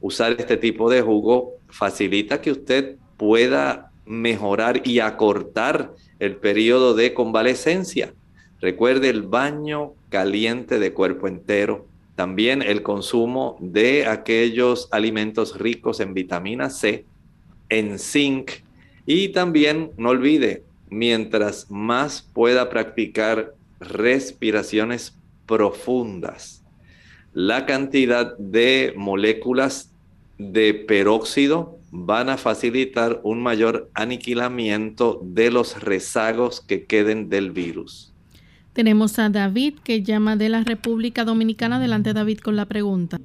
usar 0.01 0.35
este 0.37 0.55
tipo 0.55 0.89
de 0.89 1.01
jugo 1.01 1.53
facilita 1.67 2.41
que 2.41 2.51
usted 2.51 2.97
pueda 3.17 3.91
mejorar 4.05 4.87
y 4.87 4.99
acortar 4.99 5.93
el 6.19 6.35
periodo 6.35 6.93
de 6.93 7.13
convalecencia. 7.13 8.13
Recuerde 8.61 9.09
el 9.09 9.23
baño 9.23 9.93
caliente 10.09 10.79
de 10.79 10.93
cuerpo 10.93 11.27
entero, 11.27 11.87
también 12.15 12.61
el 12.61 12.83
consumo 12.83 13.57
de 13.59 14.05
aquellos 14.05 14.87
alimentos 14.91 15.57
ricos 15.57 15.99
en 15.99 16.13
vitamina 16.13 16.69
C, 16.69 17.05
en 17.69 17.97
zinc. 17.97 18.51
Y 19.05 19.29
también 19.29 19.91
no 19.97 20.09
olvide, 20.09 20.63
mientras 20.89 21.69
más 21.69 22.21
pueda 22.33 22.69
practicar 22.69 23.53
respiraciones 23.79 25.17
profundas, 25.45 26.63
la 27.33 27.65
cantidad 27.65 28.37
de 28.37 28.93
moléculas 28.95 29.91
de 30.37 30.73
peróxido 30.73 31.77
van 31.91 32.29
a 32.29 32.37
facilitar 32.37 33.19
un 33.23 33.41
mayor 33.41 33.89
aniquilamiento 33.93 35.19
de 35.23 35.51
los 35.51 35.81
rezagos 35.81 36.61
que 36.61 36.85
queden 36.85 37.29
del 37.29 37.51
virus. 37.51 38.12
Tenemos 38.73 39.19
a 39.19 39.29
David 39.29 39.75
que 39.83 40.01
llama 40.01 40.35
de 40.35 40.49
la 40.49 40.63
República 40.63 41.23
Dominicana. 41.23 41.75
Adelante 41.75 42.13
David 42.13 42.39
con 42.39 42.55
la 42.55 42.65
pregunta. 42.65 43.19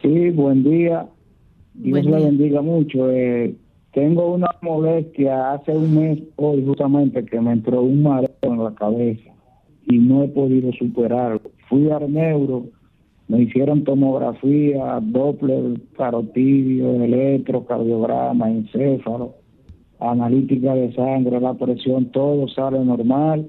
Sí, 0.00 0.30
buen 0.30 0.64
día. 0.64 1.06
Dios 1.74 2.06
le 2.06 2.24
bendiga 2.24 2.62
mucho. 2.62 3.10
Eh, 3.10 3.54
tengo 3.92 4.32
una 4.34 4.48
molestia 4.62 5.52
hace 5.52 5.72
un 5.72 5.94
mes, 5.94 6.18
hoy 6.36 6.64
justamente, 6.64 7.24
que 7.24 7.40
me 7.40 7.52
entró 7.52 7.82
un 7.82 8.02
mareo 8.02 8.30
en 8.42 8.64
la 8.64 8.74
cabeza 8.74 9.30
y 9.86 9.98
no 9.98 10.24
he 10.24 10.28
podido 10.28 10.72
superarlo. 10.72 11.42
Fui 11.68 11.90
al 11.90 12.10
neuro, 12.10 12.66
me 13.28 13.42
hicieron 13.42 13.84
tomografía, 13.84 15.00
Doppler, 15.02 15.80
carotidio, 15.96 17.02
electrocardiograma, 17.02 18.50
encéfalo, 18.50 19.34
analítica 20.00 20.74
de 20.74 20.94
sangre, 20.94 21.40
la 21.40 21.54
presión, 21.54 22.06
todo 22.06 22.48
sale 22.48 22.82
normal. 22.84 23.48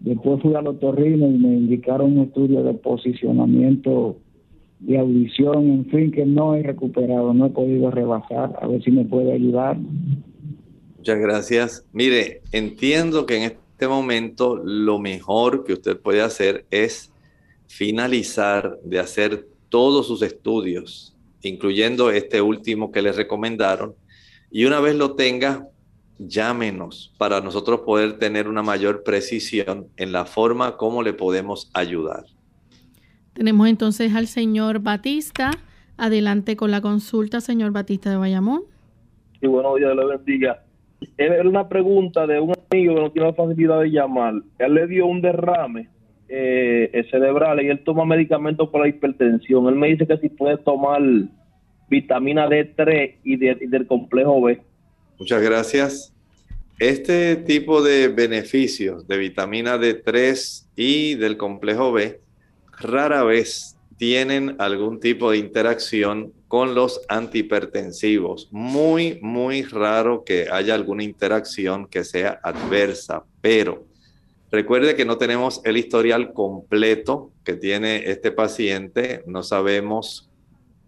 Después 0.00 0.40
fui 0.42 0.54
al 0.54 0.66
otorrino 0.66 1.26
y 1.26 1.38
me 1.38 1.48
indicaron 1.48 2.18
un 2.18 2.26
estudio 2.26 2.62
de 2.62 2.74
posicionamiento 2.74 4.16
de 4.80 4.98
audición, 4.98 5.70
en 5.70 5.86
fin, 5.86 6.12
que 6.12 6.24
no 6.24 6.54
he 6.54 6.62
recuperado, 6.62 7.34
no 7.34 7.46
he 7.46 7.50
podido 7.50 7.90
rebasar, 7.90 8.56
a 8.60 8.66
ver 8.68 8.82
si 8.82 8.92
me 8.92 9.04
puede 9.04 9.32
ayudar. 9.32 9.76
Muchas 10.96 11.18
gracias. 11.18 11.86
Mire, 11.92 12.42
entiendo 12.52 13.26
que 13.26 13.36
en 13.36 13.42
este 13.42 13.88
momento 13.88 14.56
lo 14.56 14.98
mejor 14.98 15.64
que 15.64 15.72
usted 15.72 15.98
puede 15.98 16.22
hacer 16.22 16.64
es 16.70 17.12
finalizar 17.66 18.78
de 18.84 19.00
hacer 19.00 19.46
todos 19.68 20.06
sus 20.06 20.22
estudios, 20.22 21.16
incluyendo 21.42 22.10
este 22.10 22.40
último 22.40 22.92
que 22.92 23.02
le 23.02 23.12
recomendaron, 23.12 23.94
y 24.50 24.64
una 24.64 24.80
vez 24.80 24.94
lo 24.94 25.14
tenga, 25.14 25.68
llámenos 26.18 27.14
para 27.18 27.40
nosotros 27.40 27.80
poder 27.80 28.18
tener 28.18 28.48
una 28.48 28.62
mayor 28.62 29.02
precisión 29.02 29.86
en 29.96 30.12
la 30.12 30.24
forma 30.24 30.76
como 30.76 31.02
le 31.02 31.12
podemos 31.12 31.70
ayudar. 31.74 32.24
Tenemos 33.34 33.68
entonces 33.68 34.14
al 34.14 34.26
señor 34.26 34.80
Batista. 34.80 35.50
Adelante 35.96 36.56
con 36.56 36.70
la 36.70 36.80
consulta, 36.80 37.40
señor 37.40 37.72
Batista 37.72 38.10
de 38.10 38.16
Bayamón. 38.16 38.62
Sí, 39.40 39.46
buenos 39.46 39.76
días, 39.76 39.94
le 39.96 40.04
bendiga. 40.04 40.62
Era 41.16 41.48
una 41.48 41.68
pregunta 41.68 42.26
de 42.26 42.40
un 42.40 42.54
amigo 42.70 42.94
que 42.94 43.00
no 43.00 43.10
tiene 43.12 43.28
la 43.28 43.34
facilidad 43.34 43.80
de 43.80 43.90
llamar. 43.90 44.34
Él 44.58 44.74
le 44.74 44.86
dio 44.86 45.06
un 45.06 45.20
derrame 45.20 45.88
eh, 46.28 47.06
cerebral 47.10 47.62
y 47.62 47.68
él 47.68 47.82
toma 47.84 48.04
medicamentos 48.04 48.68
para 48.70 48.84
la 48.84 48.90
hipertensión. 48.90 49.66
Él 49.68 49.76
me 49.76 49.88
dice 49.88 50.06
que 50.06 50.18
si 50.18 50.28
puede 50.28 50.56
tomar 50.58 51.00
vitamina 51.88 52.48
D3 52.48 53.16
y, 53.24 53.34
y 53.34 53.66
del 53.66 53.86
complejo 53.86 54.40
B. 54.42 54.60
Muchas 55.18 55.42
gracias. 55.42 56.12
Este 56.78 57.34
tipo 57.34 57.82
de 57.82 58.06
beneficios 58.06 59.08
de 59.08 59.18
vitamina 59.18 59.76
D3 59.76 60.66
y 60.76 61.16
del 61.16 61.36
complejo 61.36 61.90
B 61.90 62.20
rara 62.78 63.24
vez 63.24 63.76
tienen 63.96 64.54
algún 64.60 65.00
tipo 65.00 65.32
de 65.32 65.38
interacción 65.38 66.32
con 66.46 66.76
los 66.76 67.00
antihipertensivos. 67.08 68.46
Muy, 68.52 69.18
muy 69.20 69.62
raro 69.62 70.22
que 70.22 70.46
haya 70.52 70.76
alguna 70.76 71.02
interacción 71.02 71.88
que 71.88 72.04
sea 72.04 72.38
adversa, 72.44 73.24
pero 73.40 73.86
recuerde 74.52 74.94
que 74.94 75.04
no 75.04 75.18
tenemos 75.18 75.60
el 75.64 75.78
historial 75.78 76.32
completo 76.32 77.32
que 77.42 77.54
tiene 77.54 78.08
este 78.08 78.30
paciente, 78.30 79.24
no 79.26 79.42
sabemos 79.42 80.30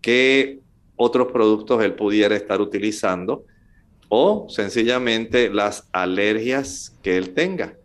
qué 0.00 0.60
otros 0.94 1.32
productos 1.32 1.82
él 1.82 1.94
pudiera 1.94 2.36
estar 2.36 2.60
utilizando 2.60 3.44
o 4.10 4.46
sencillamente 4.50 5.48
las 5.48 5.88
alergias 5.92 6.94
que 7.02 7.16
él 7.16 7.32
tenga. 7.32 7.76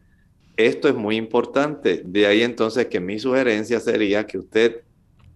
Esto 0.58 0.90
es 0.90 0.96
muy 0.96 1.16
importante. 1.16 2.02
De 2.04 2.28
ahí 2.28 2.42
entonces 2.42 2.88
que 2.88 3.00
mi 3.00 3.20
sugerencia 3.20 3.80
sería 3.80 4.26
que 4.26 4.40
usted 4.40 4.82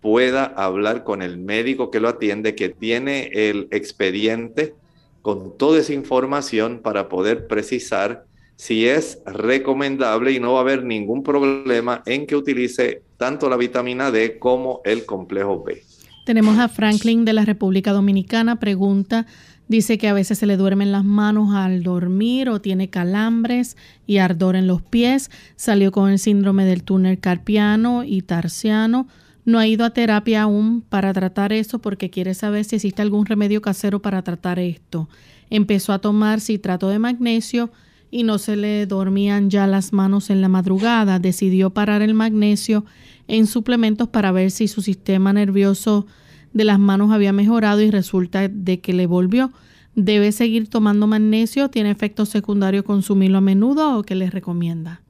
pueda 0.02 0.46
hablar 0.46 1.04
con 1.04 1.22
el 1.22 1.38
médico 1.38 1.92
que 1.92 2.00
lo 2.00 2.10
atiende, 2.10 2.56
que 2.56 2.70
tiene 2.70 3.30
el 3.34 3.68
expediente 3.72 4.74
con 5.22 5.58
toda 5.58 5.80
esa 5.80 5.94
información 5.94 6.80
para 6.80 7.08
poder 7.08 7.48
precisar 7.48 8.26
si 8.56 8.88
es 8.88 9.20
recomendable 9.26 10.32
y 10.32 10.40
no 10.40 10.54
va 10.54 10.60
a 10.60 10.62
haber 10.64 10.84
ningún 10.84 11.24
problema 11.24 12.02
en 12.06 12.26
que 12.26 12.36
utilice 12.36 13.04
tanto 13.18 13.50
la 13.50 13.58
vitamina 13.58 14.12
D 14.12 14.40
como 14.40 14.82
el 14.86 15.06
complejo 15.06 15.64
B. 15.64 15.84
Tenemos 16.26 16.60
a 16.60 16.68
Franklin 16.68 17.26
de 17.26 17.34
la 17.34 17.46
República 17.46 17.92
Dominicana. 17.92 18.60
Pregunta, 18.60 19.26
Dice 19.70 20.00
que 20.00 20.08
a 20.08 20.14
veces 20.14 20.40
se 20.40 20.48
le 20.48 20.58
duermen 20.58 20.92
las 20.92 21.06
manos 21.06 21.54
al 21.54 21.84
dormir 21.84 22.50
o 22.50 22.60
tiene 22.60 22.90
calambres 22.90 23.78
y 24.08 24.18
ardor 24.18 24.56
en 24.56 24.66
los 24.66 24.82
pies. 24.82 25.30
Salió 25.58 25.92
con 25.92 26.10
el 26.10 26.18
síndrome 26.18 26.66
del 26.66 26.82
túnel 26.84 27.20
carpiano 27.20 28.04
y 28.04 28.24
tarsiano. 28.24 29.08
No 29.46 29.60
ha 29.60 29.68
ido 29.68 29.86
a 29.86 29.92
terapia 29.92 30.42
aún 30.42 30.82
para 30.82 31.14
tratar 31.14 31.54
eso 31.54 31.78
porque 31.78 32.10
quiere 32.10 32.34
saber 32.34 32.66
si 32.66 32.78
existe 32.78 33.04
algún 33.04 33.28
remedio 33.28 33.62
casero 33.62 34.02
para 34.02 34.24
tratar 34.24 34.58
esto. 34.58 35.08
Empezó 35.52 35.94
a 35.94 36.00
tomar 36.00 36.42
citrato 36.42 36.90
de 36.90 36.98
magnesio 36.98 37.70
y 38.10 38.24
no 38.24 38.40
se 38.40 38.56
le 38.56 38.88
dormían 38.88 39.52
ya 39.52 39.68
las 39.68 39.94
manos 39.94 40.32
en 40.32 40.42
la 40.42 40.50
madrugada. 40.50 41.20
Decidió 41.20 41.70
parar 41.70 42.02
el 42.02 42.16
magnesio 42.16 42.86
en 43.28 43.46
suplementos 43.46 44.08
para 44.08 44.32
ver 44.32 44.50
si 44.50 44.68
su 44.68 44.82
sistema 44.82 45.32
nervioso 45.32 46.08
de 46.54 46.64
las 46.64 46.80
manos 46.80 47.12
había 47.12 47.34
mejorado 47.34 47.82
y 47.82 47.92
resulta 47.92 48.48
de 48.48 48.80
que 48.80 48.94
le 48.94 49.08
volvió. 49.08 49.52
¿Debe 49.96 50.32
seguir 50.32 50.70
tomando 50.70 51.08
magnesio? 51.08 51.70
¿Tiene 51.70 51.92
efectos 51.92 52.30
secundarios 52.30 52.84
consumirlo 52.84 53.40
a 53.40 53.42
menudo 53.42 53.98
o 53.98 54.04
qué 54.04 54.16
les 54.16 54.34
recomienda? 54.34 55.02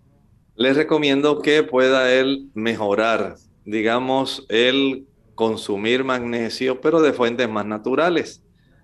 Les 0.56 0.76
recomiendo 0.76 1.42
que 1.42 1.64
pueda 1.64 2.12
él 2.12 2.50
mejorar, 2.54 3.36
digamos, 3.66 4.46
el 4.50 5.06
consumir 5.36 6.04
magnesio, 6.04 6.82
pero 6.82 7.02
de 7.02 7.14
fuentes 7.14 7.50
más 7.50 7.66
naturales. 7.66 8.44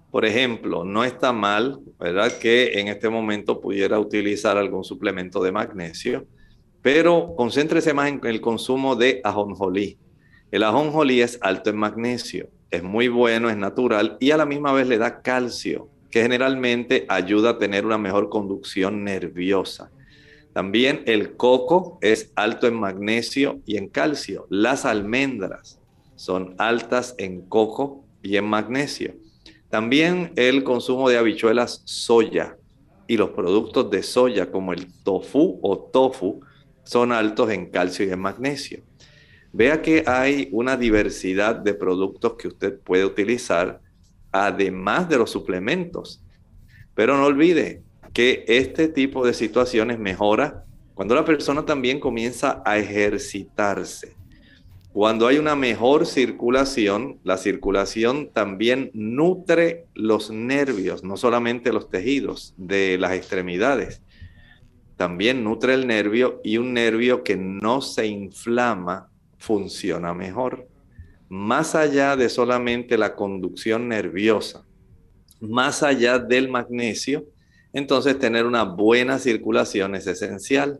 Por 0.10 0.24
ejemplo, 0.24 0.86
no 0.86 1.04
está 1.04 1.34
mal, 1.34 1.82
¿verdad? 2.00 2.32
Que 2.40 2.80
en 2.80 2.88
este 2.88 3.10
momento 3.10 3.60
pudiera 3.60 4.00
utilizar 4.00 4.58
algún 4.58 4.86
suplemento 4.86 5.44
de 5.44 5.52
magnesio, 5.52 6.26
pero 6.82 7.34
concéntrese 7.36 7.94
más 7.94 8.08
en 8.08 8.22
el 8.24 8.40
consumo 8.40 8.96
de 8.96 9.20
ajonjolí. 9.26 9.98
El 10.52 10.64
ajonjolí 10.64 11.22
es 11.22 11.40
alto 11.42 11.70
en 11.70 11.78
magnesio, 11.78 12.50
es 12.72 12.84
muy 12.84 13.08
bueno, 13.08 13.50
es 13.50 13.58
natural 13.58 14.18
y 14.20 14.32
a 14.32 14.38
la 14.38 14.46
misma 14.46 14.72
vez 14.74 14.88
le 14.88 14.98
da 14.98 15.22
calcio, 15.22 15.90
que 16.12 16.22
generalmente 16.22 17.06
ayuda 17.10 17.52
a 17.52 17.58
tener 17.58 17.86
una 17.86 17.98
mejor 17.98 18.30
conducción 18.30 19.04
nerviosa. 19.04 19.92
También 20.54 21.04
el 21.06 21.36
coco 21.36 21.98
es 22.02 22.32
alto 22.36 22.68
en 22.68 22.76
magnesio 22.76 23.60
y 23.66 23.76
en 23.76 23.90
calcio. 23.90 24.48
Las 24.50 24.86
almendras 24.86 25.82
son 26.16 26.56
altas 26.58 27.16
en 27.18 27.42
coco 27.42 28.06
y 28.24 28.38
en 28.38 28.46
magnesio. 28.46 29.16
También 29.70 30.32
el 30.38 30.64
consumo 30.64 31.10
de 31.10 31.18
habichuelas 31.18 31.82
soya 31.84 32.56
y 33.08 33.18
los 33.18 33.32
productos 33.32 33.90
de 33.92 34.02
soya 34.02 34.50
como 34.50 34.72
el 34.72 34.88
tofu 35.04 35.60
o 35.62 35.78
tofu 35.78 36.40
son 36.84 37.12
altos 37.12 37.50
en 37.50 37.70
calcio 37.70 38.06
y 38.06 38.12
en 38.12 38.20
magnesio. 38.20 38.80
Vea 39.58 39.82
que 39.82 40.04
hay 40.06 40.50
una 40.52 40.76
diversidad 40.76 41.56
de 41.56 41.74
productos 41.74 42.34
que 42.34 42.50
usted 42.50 42.78
puede 42.78 43.06
utilizar 43.06 43.80
además 44.30 45.08
de 45.08 45.18
los 45.18 45.32
suplementos. 45.32 46.22
Pero 46.94 47.16
no 47.16 47.24
olvide 47.24 47.82
que 48.12 48.44
este 48.50 48.90
tipo 48.90 49.26
de 49.26 49.34
situaciones 49.34 49.98
mejora 49.98 50.66
cuando 50.94 51.16
la 51.16 51.24
persona 51.24 51.66
también 51.66 52.02
comienza 52.02 52.62
a 52.66 52.78
ejercitarse. 52.78 54.18
Cuando 54.92 55.26
hay 55.26 55.38
una 55.38 55.56
mejor 55.56 56.06
circulación, 56.06 57.22
la 57.24 57.38
circulación 57.38 58.32
también 58.34 58.92
nutre 58.94 59.86
los 59.94 60.32
nervios, 60.32 61.02
no 61.06 61.16
solamente 61.16 61.72
los 61.72 61.90
tejidos 61.90 62.54
de 62.58 62.98
las 62.98 63.14
extremidades. 63.14 64.02
También 64.98 65.46
nutre 65.46 65.76
el 65.76 65.88
nervio 65.88 66.42
y 66.44 66.58
un 66.58 66.74
nervio 66.74 67.24
que 67.24 67.38
no 67.38 67.80
se 67.80 68.08
inflama 68.08 69.12
funciona 69.46 70.14
mejor. 70.14 70.68
Más 71.30 71.76
allá 71.76 72.16
de 72.16 72.30
solamente 72.30 72.98
la 72.98 73.16
conducción 73.16 73.88
nerviosa, 73.88 74.66
más 75.40 75.84
allá 75.84 76.18
del 76.18 76.50
magnesio, 76.50 77.26
entonces 77.72 78.18
tener 78.18 78.46
una 78.46 78.64
buena 78.64 79.20
circulación 79.20 79.96
es 79.96 80.08
esencial. 80.08 80.80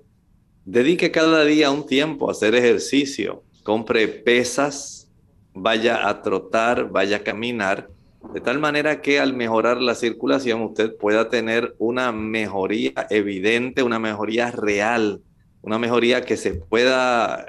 Dedique 0.66 1.12
cada 1.12 1.46
día 1.46 1.70
un 1.70 1.86
tiempo 1.86 2.28
a 2.28 2.32
hacer 2.32 2.56
ejercicio, 2.56 3.44
compre 3.64 4.08
pesas, 4.08 5.12
vaya 5.54 6.08
a 6.10 6.22
trotar, 6.22 6.90
vaya 6.90 7.18
a 7.18 7.24
caminar, 7.24 7.90
de 8.34 8.42
tal 8.42 8.60
manera 8.60 9.02
que 9.02 9.20
al 9.20 9.34
mejorar 9.34 9.80
la 9.82 9.94
circulación 9.94 10.62
usted 10.62 10.96
pueda 10.96 11.30
tener 11.30 11.76
una 11.78 12.12
mejoría 12.12 12.94
evidente, 13.12 13.84
una 13.84 14.00
mejoría 14.00 14.50
real, 14.50 15.22
una 15.62 15.78
mejoría 15.78 16.22
que 16.22 16.36
se 16.36 16.54
pueda, 16.56 17.46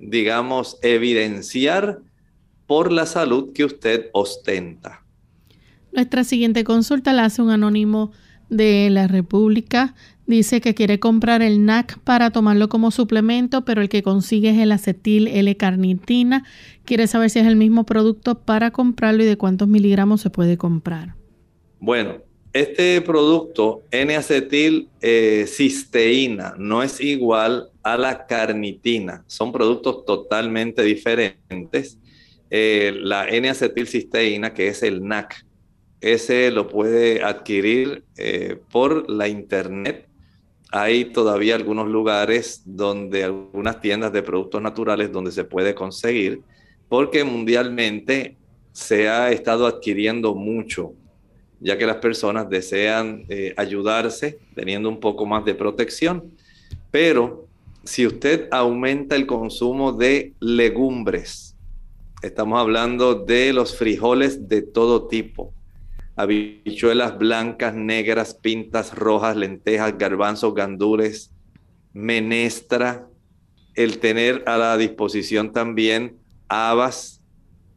digamos, 0.00 0.78
evidenciar 0.82 2.00
por 2.66 2.90
la 2.90 3.06
salud 3.06 3.52
que 3.52 3.64
usted 3.64 4.10
ostenta. 4.12 5.04
Nuestra 5.92 6.24
siguiente 6.24 6.64
consulta 6.64 7.12
la 7.12 7.24
hace 7.24 7.42
un 7.42 7.50
anónimo 7.50 8.12
de 8.48 8.88
la 8.90 9.08
República. 9.08 9.94
Dice 10.26 10.60
que 10.60 10.74
quiere 10.74 11.00
comprar 11.00 11.42
el 11.42 11.64
NAC 11.64 11.98
para 12.00 12.30
tomarlo 12.30 12.68
como 12.68 12.92
suplemento, 12.92 13.64
pero 13.64 13.82
el 13.82 13.88
que 13.88 14.02
consigue 14.02 14.50
es 14.50 14.58
el 14.58 14.70
acetil 14.70 15.26
L-carnitina. 15.26 16.44
Quiere 16.84 17.08
saber 17.08 17.30
si 17.30 17.40
es 17.40 17.46
el 17.46 17.56
mismo 17.56 17.84
producto 17.84 18.38
para 18.38 18.70
comprarlo 18.70 19.24
y 19.24 19.26
de 19.26 19.36
cuántos 19.36 19.66
miligramos 19.66 20.20
se 20.20 20.30
puede 20.30 20.56
comprar. 20.56 21.16
Bueno, 21.80 22.18
este 22.52 23.00
producto 23.00 23.82
N-acetil 23.90 24.88
eh, 25.00 25.46
no 26.58 26.82
es 26.82 27.00
igual 27.00 27.70
a 27.82 27.96
la 27.96 28.26
carnitina. 28.26 29.24
Son 29.26 29.52
productos 29.52 30.04
totalmente 30.04 30.82
diferentes. 30.82 31.98
Eh, 32.50 32.92
la 33.00 33.28
N-acetil 33.28 33.86
cisteína, 33.86 34.52
que 34.52 34.68
es 34.68 34.82
el 34.82 35.06
NAC, 35.06 35.46
ese 36.00 36.50
lo 36.50 36.66
puede 36.66 37.22
adquirir 37.22 38.04
eh, 38.16 38.58
por 38.70 39.08
la 39.08 39.28
internet 39.28 40.10
hay 40.72 41.06
todavía 41.06 41.56
algunos 41.56 41.88
lugares 41.88 42.62
donde 42.64 43.24
algunas 43.24 43.80
tiendas 43.80 44.12
de 44.12 44.22
productos 44.22 44.62
naturales 44.62 45.10
donde 45.10 45.32
se 45.32 45.44
puede 45.44 45.74
conseguir, 45.74 46.42
porque 46.88 47.24
mundialmente 47.24 48.36
se 48.72 49.08
ha 49.08 49.32
estado 49.32 49.66
adquiriendo 49.66 50.34
mucho, 50.34 50.94
ya 51.60 51.76
que 51.78 51.86
las 51.86 51.96
personas 51.96 52.48
desean 52.48 53.24
eh, 53.28 53.54
ayudarse 53.56 54.38
teniendo 54.54 54.88
un 54.88 54.98
poco 54.98 55.26
más 55.26 55.44
de 55.44 55.54
protección. 55.54 56.32
Pero 56.90 57.46
si 57.84 58.06
usted 58.06 58.48
aumenta 58.50 59.16
el 59.16 59.26
consumo 59.26 59.92
de 59.92 60.34
legumbres, 60.40 61.56
estamos 62.22 62.58
hablando 62.58 63.14
de 63.14 63.52
los 63.52 63.76
frijoles 63.76 64.48
de 64.48 64.62
todo 64.62 65.06
tipo, 65.06 65.52
habichuelas 66.16 67.18
blancas, 67.18 67.74
negras, 67.74 68.34
pintas 68.34 68.94
rojas, 68.94 69.36
lentejas, 69.36 69.96
garbanzos, 69.96 70.54
gandules, 70.54 71.30
menestra, 71.92 73.06
el 73.74 73.98
tener 73.98 74.44
a 74.46 74.58
la 74.58 74.76
disposición 74.76 75.52
también 75.52 76.18
habas. 76.48 77.19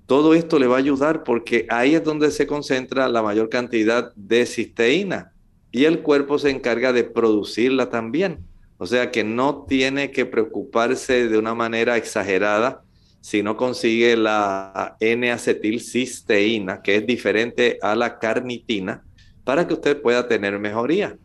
Todo 0.05 0.33
esto 0.33 0.59
le 0.59 0.67
va 0.67 0.75
a 0.75 0.79
ayudar 0.79 1.23
porque 1.23 1.65
ahí 1.69 1.95
es 1.95 2.03
donde 2.03 2.29
se 2.31 2.45
concentra 2.45 3.07
la 3.07 3.21
mayor 3.21 3.49
cantidad 3.49 4.13
de 4.15 4.45
cisteína 4.45 5.31
y 5.71 5.85
el 5.85 6.01
cuerpo 6.01 6.37
se 6.37 6.49
encarga 6.49 6.93
de 6.93 7.03
producirla 7.03 7.89
también. 7.89 8.39
O 8.77 8.85
sea 8.85 9.11
que 9.11 9.23
no 9.23 9.65
tiene 9.67 10.11
que 10.11 10.25
preocuparse 10.25 11.29
de 11.29 11.37
una 11.37 11.55
manera 11.55 11.95
exagerada 11.95 12.83
si 13.21 13.41
no 13.41 13.55
consigue 13.55 14.17
la 14.17 14.97
N-acetilcisteína, 14.99 16.81
que 16.81 16.97
es 16.97 17.07
diferente 17.07 17.79
a 17.81 17.95
la 17.95 18.19
carnitina, 18.19 19.05
para 19.45 19.65
que 19.65 19.75
usted 19.75 20.01
pueda 20.01 20.27
tener 20.27 20.59
mejoría. 20.59 21.17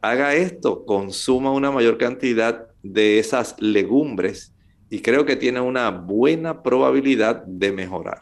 Haga 0.00 0.36
esto, 0.36 0.84
consuma 0.84 1.50
una 1.50 1.72
mayor 1.72 1.98
cantidad 1.98 2.68
de 2.84 3.18
esas 3.18 3.56
legumbres 3.58 4.51
y 4.92 5.00
creo 5.00 5.24
que 5.24 5.36
tiene 5.36 5.58
una 5.58 5.90
buena 5.90 6.62
probabilidad 6.62 7.46
de 7.46 7.72
mejorar. 7.72 8.20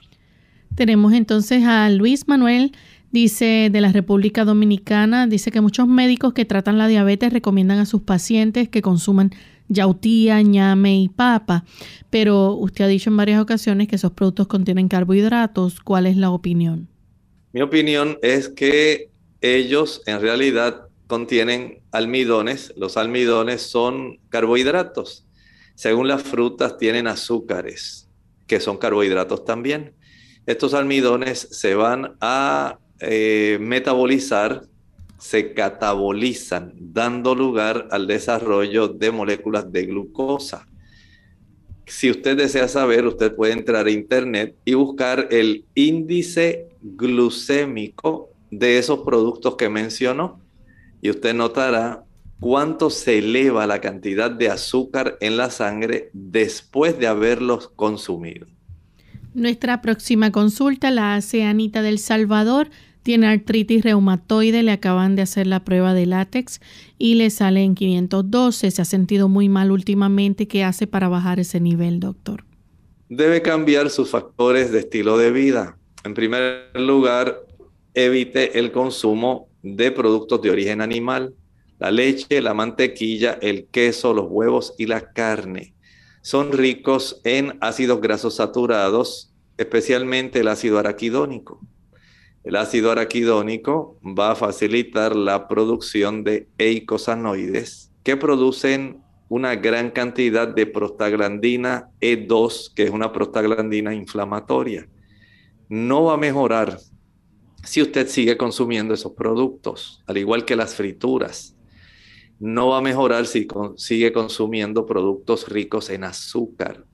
Tenemos 0.76 1.12
entonces 1.14 1.64
a 1.64 1.90
Luis 1.90 2.28
Manuel, 2.28 2.70
dice 3.10 3.70
de 3.72 3.80
la 3.80 3.90
República 3.90 4.44
Dominicana, 4.44 5.26
dice 5.26 5.50
que 5.50 5.60
muchos 5.60 5.88
médicos 5.88 6.32
que 6.32 6.44
tratan 6.44 6.78
la 6.78 6.86
diabetes 6.86 7.32
recomiendan 7.32 7.80
a 7.80 7.86
sus 7.86 8.02
pacientes 8.02 8.68
que 8.68 8.82
consuman 8.82 9.32
yautía, 9.66 10.40
ñame 10.42 11.00
y 11.00 11.08
papa, 11.08 11.64
pero 12.08 12.52
usted 12.52 12.84
ha 12.84 12.88
dicho 12.88 13.10
en 13.10 13.16
varias 13.16 13.40
ocasiones 13.40 13.88
que 13.88 13.96
esos 13.96 14.12
productos 14.12 14.46
contienen 14.46 14.86
carbohidratos. 14.86 15.80
¿Cuál 15.80 16.06
es 16.06 16.16
la 16.16 16.30
opinión? 16.30 16.86
Mi 17.52 17.62
opinión 17.62 18.16
es 18.22 18.48
que 18.48 19.10
ellos 19.40 20.02
en 20.06 20.20
realidad 20.20 20.82
contienen 21.08 21.80
almidones. 21.90 22.72
Los 22.76 22.96
almidones 22.96 23.60
son 23.60 24.20
carbohidratos. 24.28 25.24
Según 25.80 26.08
las 26.08 26.22
frutas 26.22 26.76
tienen 26.76 27.06
azúcares, 27.06 28.06
que 28.46 28.60
son 28.60 28.76
carbohidratos 28.76 29.46
también. 29.46 29.94
Estos 30.44 30.74
almidones 30.74 31.48
se 31.52 31.74
van 31.74 32.18
a 32.20 32.78
eh, 33.00 33.56
metabolizar 33.62 34.60
se 35.18 35.54
catabolizan, 35.54 36.74
dando 36.78 37.34
lugar 37.34 37.88
al 37.92 38.06
desarrollo 38.06 38.88
de 38.88 39.10
moléculas 39.10 39.72
de 39.72 39.86
glucosa. 39.86 40.66
Si 41.86 42.10
usted 42.10 42.36
desea 42.36 42.68
saber, 42.68 43.06
usted 43.06 43.34
puede 43.34 43.54
entrar 43.54 43.86
a 43.86 43.90
internet 43.90 44.56
y 44.66 44.74
buscar 44.74 45.28
el 45.30 45.64
índice 45.74 46.68
glucémico 46.82 48.28
de 48.50 48.76
esos 48.76 49.00
productos 49.00 49.56
que 49.56 49.70
mencionó 49.70 50.42
y 51.00 51.08
usted 51.08 51.32
notará 51.32 52.04
cuánto 52.41 52.91
se 52.91 53.18
eleva 53.18 53.66
la 53.66 53.80
cantidad 53.80 54.30
de 54.30 54.49
azúcar 54.49 55.16
en 55.20 55.36
la 55.36 55.51
sangre 55.51 56.11
después 56.12 56.99
de 56.99 57.07
haberlos 57.07 57.68
consumido. 57.68 58.47
Nuestra 59.34 59.80
próxima 59.80 60.32
consulta 60.32 60.91
la 60.91 61.14
hace 61.14 61.45
Anita 61.45 61.82
del 61.82 61.99
Salvador. 61.99 62.70
Tiene 63.03 63.28
artritis 63.28 63.82
reumatoide, 63.84 64.62
le 64.62 64.72
acaban 64.72 65.14
de 65.16 65.22
hacer 65.22 65.47
la 65.47 65.64
prueba 65.64 65.95
de 65.95 66.07
látex 66.07 66.61
y 66.99 67.14
le 67.14 67.30
sale 67.30 67.62
en 67.62 67.74
512. 67.74 68.70
Se 68.70 68.82
ha 68.82 68.84
sentido 68.84 69.28
muy 69.28 69.49
mal 69.49 69.70
últimamente. 69.70 70.49
¿Qué 70.49 70.64
hace 70.64 70.86
para 70.86 71.09
bajar 71.09 71.38
ese 71.38 71.61
nivel, 71.61 72.01
doctor? 72.01 72.45
Debe 73.09 73.41
cambiar 73.43 73.91
sus 73.91 74.11
factores 74.11 74.72
de 74.72 74.80
estilo 74.80 75.16
de 75.16 75.30
vida. 75.30 75.78
En 76.05 76.14
primer 76.14 76.70
lugar, 76.74 77.41
evite 77.95 78.59
el 78.59 78.72
consumo 78.72 79.49
de 79.62 79.91
productos 79.91 80.41
de 80.43 80.51
origen 80.51 80.80
animal, 80.80 81.34
la 81.80 81.90
leche, 81.90 82.42
la 82.42 82.52
mantequilla, 82.52 83.38
el 83.40 83.66
queso, 83.66 84.12
los 84.12 84.26
huevos 84.28 84.74
y 84.76 84.86
la 84.86 85.12
carne. 85.12 85.74
Son 86.20 86.52
ricos 86.52 87.22
en 87.24 87.56
ácidos 87.62 88.02
grasos 88.02 88.36
saturados, 88.36 89.32
especialmente 89.56 90.40
el 90.40 90.48
ácido 90.48 90.78
araquidónico. 90.78 91.66
El 92.44 92.56
ácido 92.56 92.90
araquidónico 92.90 93.98
va 94.04 94.32
a 94.32 94.36
facilitar 94.36 95.16
la 95.16 95.48
producción 95.48 96.22
de 96.22 96.48
eicosanoides 96.58 97.90
que 98.02 98.16
producen 98.16 99.02
una 99.30 99.56
gran 99.56 99.90
cantidad 99.90 100.48
de 100.48 100.66
prostaglandina 100.66 101.88
E2, 102.00 102.74
que 102.74 102.82
es 102.82 102.90
una 102.90 103.10
prostaglandina 103.10 103.94
inflamatoria. 103.94 104.86
No 105.70 106.04
va 106.04 106.14
a 106.14 106.18
mejorar 106.18 106.78
si 107.64 107.80
usted 107.80 108.06
sigue 108.08 108.36
consumiendo 108.36 108.92
esos 108.92 109.12
productos, 109.12 110.02
al 110.06 110.18
igual 110.18 110.44
que 110.44 110.56
las 110.56 110.74
frituras. 110.74 111.56
No 112.41 112.68
va 112.68 112.78
a 112.78 112.82
mejorar 112.82 113.26
si 113.26 113.47
sigue 113.76 114.12
consumiendo 114.12 114.86
productos 114.86 115.49
ricos 115.49 115.91
en 115.91 116.05
azúcar. 116.05 116.84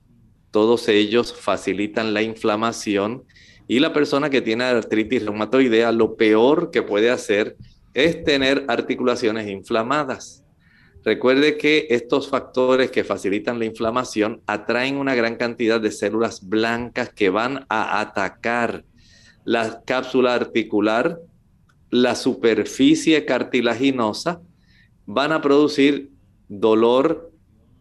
Todos 0.51 0.89
ellos 0.89 1.33
facilitan 1.33 2.13
la 2.13 2.21
inflamación 2.21 3.23
y 3.67 3.79
la 3.79 3.93
persona 3.93 4.29
que 4.29 4.41
tiene 4.41 4.65
artritis 4.65 5.23
reumatoidea 5.23 5.91
lo 5.91 6.15
peor 6.15 6.69
que 6.69 6.83
puede 6.83 7.09
hacer 7.09 7.55
es 7.93 8.23
tener 8.23 8.65
articulaciones 8.67 9.47
inflamadas. 9.47 10.43
Recuerde 11.05 11.57
que 11.57 11.87
estos 11.91 12.27
factores 12.27 12.91
que 12.91 13.05
facilitan 13.05 13.59
la 13.59 13.65
inflamación 13.65 14.41
atraen 14.45 14.97
una 14.97 15.15
gran 15.15 15.37
cantidad 15.37 15.79
de 15.79 15.91
células 15.91 16.45
blancas 16.47 17.13
que 17.13 17.29
van 17.29 17.65
a 17.69 18.01
atacar 18.01 18.83
la 19.45 19.81
cápsula 19.85 20.35
articular, 20.35 21.21
la 21.89 22.15
superficie 22.15 23.23
cartilaginosa, 23.23 24.41
van 25.07 25.31
a 25.31 25.41
producir 25.41 26.11
dolor, 26.49 27.31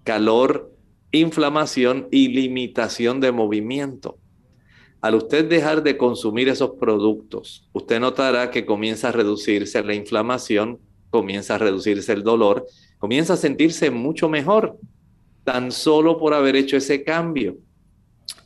calor, 0.05 0.73
inflamación 1.11 2.09
y 2.11 2.29
limitación 2.29 3.21
de 3.21 3.33
movimiento. 3.33 4.19
Al 5.03 5.17
usted 5.17 5.45
dejar 5.45 5.83
de 5.83 5.97
consumir 5.97 6.49
esos 6.49 6.71
productos, 6.81 7.69
usted 7.73 8.01
notará 8.01 8.51
que 8.51 8.65
comienza 8.65 9.09
a 9.09 9.13
reducirse 9.13 9.83
la 9.83 9.95
inflamación, 9.95 10.79
comienza 11.11 11.57
a 11.57 11.59
reducirse 11.59 12.13
el 12.13 12.23
dolor, 12.23 12.65
comienza 12.99 13.35
a 13.35 13.37
sentirse 13.37 13.91
mucho 13.91 14.29
mejor, 14.29 14.79
tan 15.45 15.71
solo 15.71 16.19
por 16.19 16.33
haber 16.33 16.57
hecho 16.57 16.77
ese 16.77 17.05
cambio. 17.05 17.59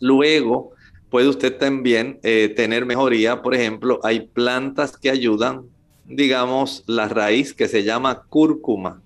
Luego, 0.00 0.72
puede 1.10 1.28
usted 1.28 1.56
también 1.56 2.18
eh, 2.22 2.52
tener 2.54 2.86
mejoría. 2.86 3.42
Por 3.42 3.54
ejemplo, 3.54 4.00
hay 4.02 4.28
plantas 4.28 4.96
que 4.96 5.10
ayudan, 5.10 5.66
digamos, 6.06 6.84
la 6.86 7.08
raíz 7.08 7.54
que 7.54 7.68
se 7.68 7.84
llama 7.84 8.22
cúrcuma, 8.28 9.02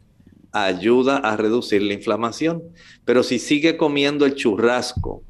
ayuda 0.52 1.16
a 1.16 1.36
reducir 1.36 1.82
la 1.82 1.94
inflamación. 1.94 2.62
Pero 3.04 3.22
si 3.22 3.38
sigue 3.38 3.76
comiendo 3.76 4.24
el 4.24 4.34
churrasco, 4.34 5.22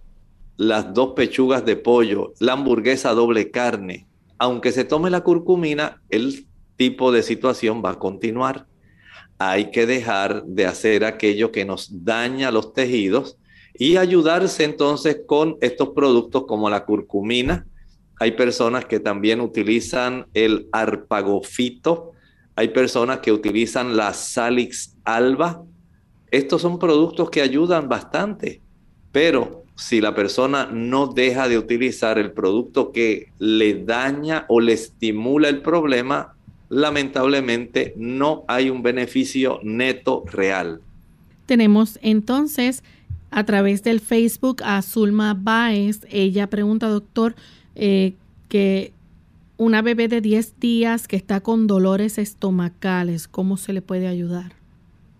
las 0.56 0.94
dos 0.94 1.14
pechugas 1.14 1.64
de 1.64 1.76
pollo, 1.76 2.32
la 2.38 2.52
hamburguesa 2.52 3.12
doble 3.12 3.50
carne, 3.50 4.06
aunque 4.38 4.72
se 4.72 4.84
tome 4.84 5.10
la 5.10 5.22
curcumina, 5.22 6.02
el 6.10 6.46
tipo 6.76 7.12
de 7.12 7.22
situación 7.22 7.82
va 7.84 7.90
a 7.90 7.98
continuar. 7.98 8.66
Hay 9.38 9.70
que 9.70 9.86
dejar 9.86 10.44
de 10.44 10.66
hacer 10.66 11.04
aquello 11.04 11.50
que 11.50 11.64
nos 11.64 12.04
daña 12.04 12.50
los 12.50 12.72
tejidos 12.72 13.38
y 13.76 13.96
ayudarse 13.96 14.64
entonces 14.64 15.18
con 15.26 15.56
estos 15.60 15.90
productos 15.90 16.44
como 16.46 16.70
la 16.70 16.84
curcumina. 16.84 17.66
Hay 18.18 18.32
personas 18.32 18.84
que 18.84 19.00
también 19.00 19.40
utilizan 19.40 20.26
el 20.34 20.68
arpagofito, 20.72 22.12
hay 22.56 22.68
personas 22.68 23.18
que 23.18 23.32
utilizan 23.32 23.96
la 23.96 24.12
salix 24.14 24.96
alba. 25.04 25.62
Estos 26.30 26.62
son 26.62 26.78
productos 26.78 27.30
que 27.30 27.42
ayudan 27.42 27.88
bastante, 27.88 28.60
pero 29.12 29.64
si 29.76 30.00
la 30.00 30.14
persona 30.14 30.68
no 30.72 31.08
deja 31.08 31.48
de 31.48 31.58
utilizar 31.58 32.18
el 32.18 32.32
producto 32.32 32.92
que 32.92 33.28
le 33.38 33.84
daña 33.84 34.44
o 34.48 34.60
le 34.60 34.72
estimula 34.72 35.48
el 35.48 35.62
problema, 35.62 36.34
lamentablemente 36.68 37.94
no 37.96 38.44
hay 38.46 38.70
un 38.70 38.82
beneficio 38.82 39.58
neto 39.62 40.24
real. 40.26 40.80
Tenemos 41.46 41.98
entonces 42.02 42.82
a 43.30 43.44
través 43.44 43.82
del 43.82 44.00
Facebook 44.00 44.62
a 44.64 44.80
Zulma 44.80 45.34
Baez. 45.34 46.06
Ella 46.08 46.48
pregunta, 46.48 46.88
doctor, 46.88 47.34
eh, 47.74 48.14
que 48.48 48.92
una 49.56 49.82
bebé 49.82 50.08
de 50.08 50.20
10 50.20 50.58
días 50.58 51.06
que 51.08 51.16
está 51.16 51.40
con 51.40 51.66
dolores 51.66 52.18
estomacales, 52.18 53.28
¿cómo 53.28 53.56
se 53.56 53.72
le 53.72 53.82
puede 53.82 54.08
ayudar? 54.08 54.52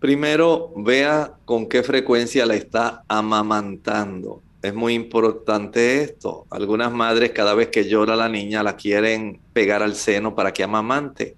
Primero, 0.01 0.73
vea 0.77 1.35
con 1.45 1.67
qué 1.67 1.83
frecuencia 1.83 2.45
la 2.45 2.55
está 2.55 3.05
amamantando. 3.09 4.43
Es 4.61 4.75
muy 4.75 4.95
importante 4.95 6.03
esto. 6.03 6.47
Algunas 6.51 6.93
madres 6.93 7.31
cada 7.31 7.55
vez 7.55 7.69
que 7.69 7.89
llora 7.89 8.17
la 8.17 8.29
niña 8.29 8.63
la 8.63 8.77
quieren 8.77 9.41
pegar 9.53 9.83
al 9.83 9.95
seno 9.95 10.35
para 10.35 10.53
que 10.53 10.63
amamante. 10.63 11.37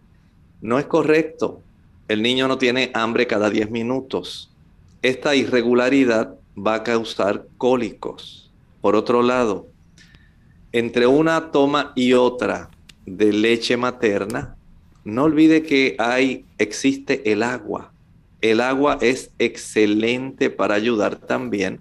No 0.60 0.78
es 0.78 0.86
correcto. 0.86 1.60
El 2.08 2.22
niño 2.22 2.48
no 2.48 2.56
tiene 2.58 2.90
hambre 2.94 3.26
cada 3.26 3.50
10 3.50 3.70
minutos. 3.70 4.50
Esta 5.02 5.34
irregularidad 5.34 6.34
va 6.56 6.74
a 6.74 6.82
causar 6.82 7.46
cólicos. 7.58 8.50
Por 8.80 8.96
otro 8.96 9.22
lado, 9.22 9.66
entre 10.72 11.06
una 11.06 11.50
toma 11.50 11.92
y 11.94 12.12
otra 12.12 12.70
de 13.06 13.32
leche 13.32 13.76
materna, 13.76 14.56
no 15.04 15.24
olvide 15.24 15.62
que 15.62 15.94
hay, 15.98 16.44
existe 16.58 17.32
el 17.32 17.42
agua. 17.42 17.92
El 18.40 18.60
agua 18.60 18.98
es 19.00 19.30
excelente 19.38 20.50
para 20.50 20.74
ayudar 20.74 21.16
también 21.16 21.80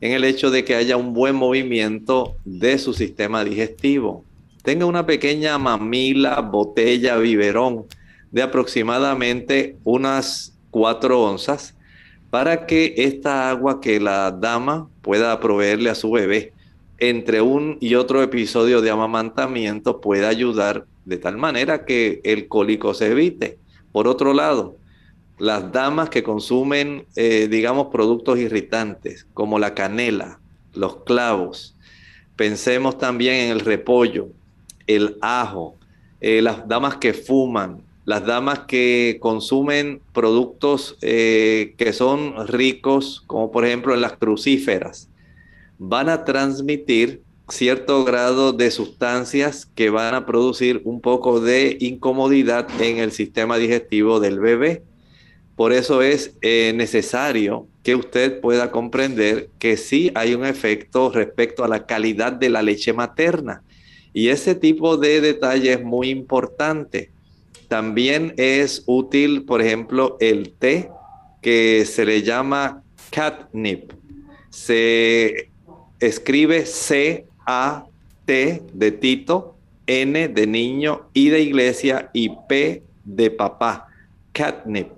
en 0.00 0.12
el 0.12 0.24
hecho 0.24 0.50
de 0.50 0.64
que 0.64 0.74
haya 0.74 0.96
un 0.96 1.12
buen 1.12 1.34
movimiento 1.34 2.36
de 2.44 2.78
su 2.78 2.94
sistema 2.94 3.44
digestivo. 3.44 4.24
Tenga 4.62 4.86
una 4.86 5.04
pequeña 5.04 5.58
mamila, 5.58 6.40
botella, 6.40 7.16
biberón 7.16 7.86
de 8.30 8.42
aproximadamente 8.42 9.76
unas 9.84 10.56
4 10.70 11.20
onzas 11.20 11.74
para 12.30 12.66
que 12.66 12.94
esta 12.96 13.50
agua 13.50 13.80
que 13.80 13.98
la 13.98 14.30
dama 14.30 14.88
pueda 15.02 15.38
proveerle 15.40 15.90
a 15.90 15.94
su 15.94 16.12
bebé 16.12 16.52
entre 17.00 17.40
un 17.40 17.78
y 17.80 17.94
otro 17.94 18.22
episodio 18.22 18.82
de 18.82 18.90
amamantamiento 18.90 20.00
pueda 20.00 20.28
ayudar 20.28 20.86
de 21.06 21.16
tal 21.16 21.38
manera 21.38 21.84
que 21.84 22.20
el 22.24 22.46
cólico 22.46 22.94
se 22.94 23.08
evite. 23.10 23.58
Por 23.90 24.06
otro 24.06 24.34
lado, 24.34 24.76
las 25.38 25.72
damas 25.72 26.10
que 26.10 26.22
consumen, 26.22 27.06
eh, 27.16 27.48
digamos, 27.50 27.88
productos 27.88 28.38
irritantes 28.38 29.26
como 29.32 29.58
la 29.58 29.74
canela, 29.74 30.38
los 30.74 30.96
clavos, 31.04 31.74
pensemos 32.36 32.98
también 32.98 33.36
en 33.36 33.50
el 33.50 33.60
repollo, 33.60 34.28
el 34.86 35.16
ajo, 35.22 35.76
eh, 36.20 36.42
las 36.42 36.68
damas 36.68 36.96
que 36.96 37.14
fuman, 37.14 37.82
las 38.04 38.26
damas 38.26 38.60
que 38.60 39.18
consumen 39.20 40.00
productos 40.12 40.98
eh, 41.00 41.74
que 41.78 41.92
son 41.92 42.46
ricos, 42.46 43.22
como 43.26 43.50
por 43.50 43.64
ejemplo 43.64 43.94
en 43.94 44.00
las 44.00 44.12
crucíferas, 44.14 45.09
van 45.82 46.10
a 46.10 46.26
transmitir 46.26 47.22
cierto 47.48 48.04
grado 48.04 48.52
de 48.52 48.70
sustancias 48.70 49.66
que 49.74 49.88
van 49.88 50.14
a 50.14 50.26
producir 50.26 50.82
un 50.84 51.00
poco 51.00 51.40
de 51.40 51.78
incomodidad 51.80 52.68
en 52.80 52.98
el 52.98 53.12
sistema 53.12 53.56
digestivo 53.56 54.20
del 54.20 54.38
bebé. 54.38 54.82
Por 55.56 55.72
eso 55.72 56.02
es 56.02 56.36
eh, 56.42 56.74
necesario 56.76 57.66
que 57.82 57.94
usted 57.94 58.40
pueda 58.40 58.70
comprender 58.70 59.48
que 59.58 59.78
sí 59.78 60.12
hay 60.14 60.34
un 60.34 60.44
efecto 60.44 61.10
respecto 61.10 61.64
a 61.64 61.68
la 61.68 61.86
calidad 61.86 62.32
de 62.32 62.50
la 62.50 62.60
leche 62.60 62.92
materna. 62.92 63.62
Y 64.12 64.28
ese 64.28 64.54
tipo 64.54 64.98
de 64.98 65.22
detalle 65.22 65.72
es 65.72 65.82
muy 65.82 66.10
importante. 66.10 67.10
También 67.68 68.34
es 68.36 68.82
útil, 68.84 69.44
por 69.44 69.62
ejemplo, 69.62 70.18
el 70.20 70.52
té 70.52 70.90
que 71.40 71.86
se 71.86 72.04
le 72.04 72.22
llama 72.22 72.82
catnip. 73.10 73.92
Se 74.50 75.49
escribe 76.00 76.66
C-A-T 76.66 78.62
de 78.72 78.92
Tito, 78.92 79.56
N 79.86 80.28
de 80.28 80.46
niño, 80.46 81.08
I 81.14 81.28
de 81.28 81.40
iglesia 81.40 82.10
y 82.12 82.30
P 82.48 82.82
de 83.04 83.30
papá, 83.30 83.88
catnip. 84.32 84.88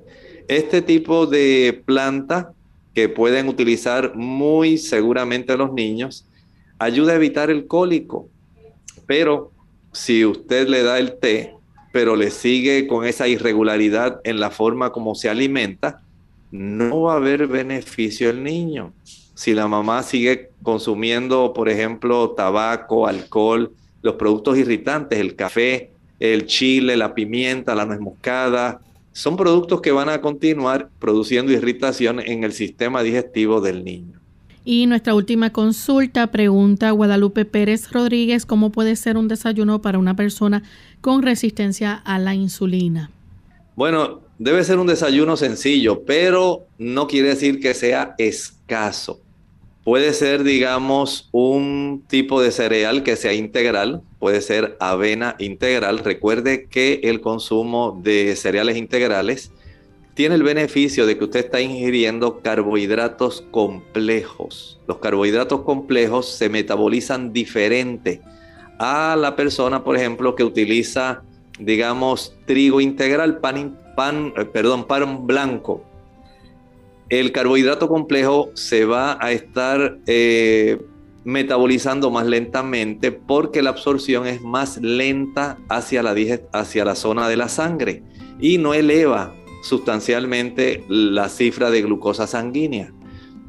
Este 0.48 0.82
tipo 0.82 1.26
de 1.26 1.82
planta 1.84 2.52
que 2.94 3.08
pueden 3.08 3.48
utilizar 3.48 4.14
muy 4.14 4.78
seguramente 4.78 5.56
los 5.56 5.72
niños 5.72 6.26
ayuda 6.78 7.12
a 7.12 7.16
evitar 7.16 7.50
el 7.50 7.66
cólico. 7.66 8.28
Pero 9.06 9.50
si 9.92 10.24
usted 10.24 10.68
le 10.68 10.82
da 10.82 10.98
el 10.98 11.18
té, 11.18 11.54
pero 11.92 12.16
le 12.16 12.30
sigue 12.30 12.86
con 12.86 13.06
esa 13.06 13.28
irregularidad 13.28 14.20
en 14.24 14.40
la 14.40 14.50
forma 14.50 14.90
como 14.90 15.14
se 15.14 15.28
alimenta, 15.28 16.02
no 16.50 17.02
va 17.02 17.14
a 17.14 17.16
haber 17.16 17.46
beneficio 17.46 18.30
el 18.30 18.42
niño. 18.42 18.92
Si 19.34 19.54
la 19.54 19.66
mamá 19.66 20.02
sigue 20.02 20.50
consumiendo, 20.62 21.52
por 21.54 21.68
ejemplo, 21.68 22.30
tabaco, 22.30 23.06
alcohol, 23.06 23.72
los 24.02 24.14
productos 24.14 24.58
irritantes, 24.58 25.18
el 25.18 25.36
café, 25.36 25.90
el 26.20 26.46
chile, 26.46 26.96
la 26.96 27.14
pimienta, 27.14 27.74
la 27.74 27.86
nuez 27.86 28.00
moscada, 28.00 28.80
son 29.12 29.36
productos 29.36 29.80
que 29.80 29.92
van 29.92 30.08
a 30.08 30.20
continuar 30.20 30.88
produciendo 30.98 31.52
irritación 31.52 32.20
en 32.20 32.44
el 32.44 32.52
sistema 32.52 33.02
digestivo 33.02 33.60
del 33.60 33.84
niño. 33.84 34.18
Y 34.64 34.86
nuestra 34.86 35.14
última 35.14 35.50
consulta 35.50 36.28
pregunta 36.28 36.92
Guadalupe 36.92 37.44
Pérez 37.44 37.90
Rodríguez, 37.90 38.46
¿cómo 38.46 38.70
puede 38.70 38.94
ser 38.94 39.16
un 39.16 39.26
desayuno 39.26 39.82
para 39.82 39.98
una 39.98 40.14
persona 40.14 40.62
con 41.00 41.22
resistencia 41.22 41.94
a 41.94 42.18
la 42.20 42.34
insulina? 42.34 43.10
Bueno, 43.74 44.20
debe 44.42 44.64
ser 44.64 44.78
un 44.78 44.88
desayuno 44.88 45.36
sencillo, 45.36 46.02
pero 46.04 46.66
no 46.76 47.06
quiere 47.06 47.28
decir 47.28 47.60
que 47.60 47.74
sea 47.74 48.16
escaso. 48.18 49.20
Puede 49.84 50.12
ser, 50.12 50.42
digamos, 50.42 51.28
un 51.30 52.02
tipo 52.08 52.42
de 52.42 52.50
cereal 52.50 53.04
que 53.04 53.14
sea 53.14 53.34
integral, 53.34 54.02
puede 54.18 54.40
ser 54.40 54.76
avena 54.80 55.36
integral. 55.38 55.98
Recuerde 55.98 56.66
que 56.66 57.00
el 57.04 57.20
consumo 57.20 58.00
de 58.02 58.34
cereales 58.34 58.76
integrales 58.76 59.52
tiene 60.14 60.34
el 60.34 60.42
beneficio 60.42 61.06
de 61.06 61.16
que 61.16 61.24
usted 61.24 61.44
está 61.44 61.60
ingiriendo 61.60 62.40
carbohidratos 62.40 63.44
complejos. 63.52 64.80
Los 64.88 64.98
carbohidratos 64.98 65.62
complejos 65.62 66.28
se 66.28 66.48
metabolizan 66.48 67.32
diferente 67.32 68.20
a 68.78 69.16
la 69.16 69.36
persona, 69.36 69.84
por 69.84 69.96
ejemplo, 69.96 70.34
que 70.34 70.42
utiliza, 70.44 71.22
digamos, 71.58 72.36
trigo 72.44 72.80
integral, 72.80 73.38
pan, 73.38 73.78
pan 73.94 74.32
eh, 74.36 74.44
perdón, 74.44 74.84
pan 74.86 75.26
blanco 75.26 75.84
el 77.08 77.30
carbohidrato 77.30 77.88
complejo 77.88 78.50
se 78.54 78.86
va 78.86 79.18
a 79.20 79.32
estar 79.32 79.98
eh, 80.06 80.80
metabolizando 81.24 82.10
más 82.10 82.26
lentamente 82.26 83.12
porque 83.12 83.60
la 83.60 83.68
absorción 83.68 84.26
es 84.26 84.40
más 84.40 84.78
lenta 84.80 85.58
hacia 85.68 86.02
la, 86.02 86.14
hacia 86.52 86.84
la 86.86 86.94
zona 86.94 87.28
de 87.28 87.36
la 87.36 87.50
sangre 87.50 88.02
y 88.40 88.56
no 88.56 88.72
eleva 88.72 89.34
sustancialmente 89.62 90.84
la 90.88 91.28
cifra 91.28 91.70
de 91.70 91.82
glucosa 91.82 92.26
sanguínea. 92.26 92.92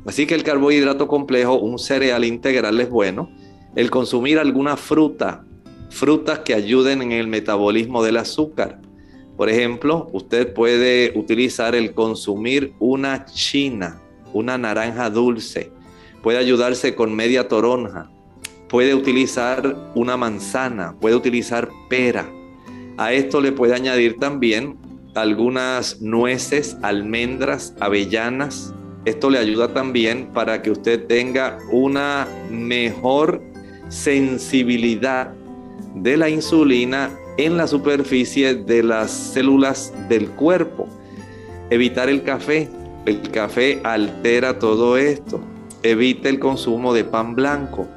Así 0.06 0.26
que 0.26 0.36
el 0.36 0.44
carbohidrato 0.44 1.08
complejo, 1.08 1.58
un 1.58 1.80
cereal 1.80 2.26
integral 2.26 2.82
es 2.82 2.89
bueno. 2.89 3.30
El 3.76 3.89
consumir 3.89 4.39
alguna 4.39 4.76
fruta, 4.76 5.46
frutas 5.89 6.39
que 6.39 6.54
ayuden 6.54 7.02
en 7.02 7.14
el 7.14 7.28
metabolismo 7.28 8.04
del 8.04 8.18
azúcar, 8.18 8.82
por 9.38 9.49
ejemplo, 9.49 10.09
usted 10.13 10.53
puede 10.53 11.11
utilizar 11.15 11.75
el 11.75 11.93
consumir 11.93 12.73
una 12.79 13.25
china, 13.25 13.99
una 14.31 14.57
naranja 14.57 15.09
dulce. 15.09 15.71
Puede 16.21 16.38
ayudarse 16.38 16.93
con 16.95 17.15
media 17.15 17.47
toronja. 17.47 18.11
Puede 18.69 18.93
utilizar 18.93 19.91
una 19.95 20.17
manzana. 20.17 20.95
Puede 20.99 21.15
utilizar 21.15 21.69
pera. 21.89 22.29
A 22.97 23.11
esto 23.11 23.41
le 23.41 23.51
puede 23.51 23.73
añadir 23.73 24.17
también 24.19 24.77
algunas 25.15 25.99
nueces, 25.99 26.77
almendras, 26.84 27.75
avellanas. 27.79 28.73
Esto 29.05 29.31
le 29.31 29.39
ayuda 29.39 29.73
también 29.73 30.27
para 30.31 30.61
que 30.61 30.71
usted 30.71 31.07
tenga 31.07 31.57
una 31.71 32.27
mejor 32.51 33.41
sensibilidad 33.89 35.34
de 35.95 36.17
la 36.17 36.29
insulina 36.29 37.11
en 37.38 37.57
la 37.57 37.67
superficie 37.67 38.55
de 38.55 38.84
las 38.84 39.11
células 39.11 39.93
del 40.09 40.29
cuerpo. 40.29 40.88
Evitar 41.69 42.09
el 42.09 42.23
café. 42.23 42.69
El 43.05 43.21
café 43.31 43.81
altera 43.84 44.59
todo 44.59 44.97
esto. 44.97 45.41
Evite 45.81 46.29
el 46.29 46.39
consumo 46.39 46.93
de 46.93 47.03
pan 47.03 47.36
blanco. 47.36 47.88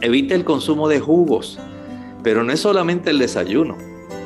Evite 0.00 0.34
el 0.34 0.44
consumo 0.44 0.88
de 0.88 1.00
jugos. 1.00 1.58
Pero 2.22 2.42
no 2.44 2.52
es 2.52 2.60
solamente 2.60 3.10
el 3.10 3.18
desayuno. 3.18 3.76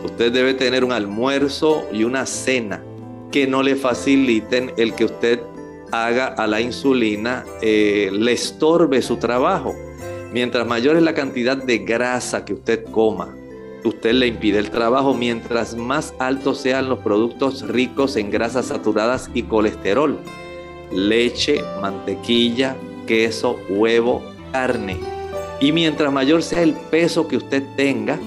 Usted 0.04 0.32
debe 0.32 0.54
tener 0.54 0.84
un 0.84 0.92
almuerzo 0.92 1.84
y 1.92 2.04
una 2.04 2.26
cena 2.26 2.82
que 3.30 3.46
no 3.46 3.62
le 3.62 3.76
faciliten 3.76 4.72
el 4.76 4.94
que 4.94 5.04
usted 5.04 5.40
haga 5.92 6.26
a 6.26 6.46
la 6.46 6.60
insulina, 6.60 7.44
eh, 7.60 8.10
le 8.12 8.32
estorbe 8.32 9.02
su 9.02 9.16
trabajo. 9.18 9.74
Mientras 10.32 10.66
mayor 10.66 10.96
es 10.96 11.02
la 11.02 11.14
cantidad 11.14 11.56
de 11.56 11.78
grasa 11.78 12.44
que 12.44 12.54
usted 12.54 12.84
coma, 12.84 13.34
usted 13.84 14.12
le 14.12 14.26
impide 14.26 14.58
el 14.58 14.70
trabajo 14.70 15.14
mientras 15.14 15.76
más 15.76 16.14
altos 16.18 16.58
sean 16.58 16.88
los 16.88 17.00
productos 17.00 17.62
ricos 17.66 18.16
en 18.16 18.30
grasas 18.30 18.66
saturadas 18.66 19.30
y 19.34 19.42
colesterol. 19.42 20.18
Leche, 20.92 21.62
mantequilla, 21.80 22.76
queso, 23.06 23.58
huevo, 23.68 24.22
carne. 24.52 24.98
Y 25.60 25.72
mientras 25.72 26.12
mayor 26.12 26.42
sea 26.42 26.62
el 26.62 26.74
peso 26.74 27.28
que 27.28 27.36
usted 27.36 27.62
tenga, 27.76 28.18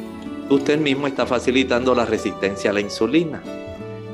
usted 0.49 0.79
mismo 0.79 1.07
está 1.07 1.25
facilitando 1.25 1.93
la 1.95 2.05
resistencia 2.05 2.71
a 2.71 2.73
la 2.73 2.81
insulina. 2.81 3.41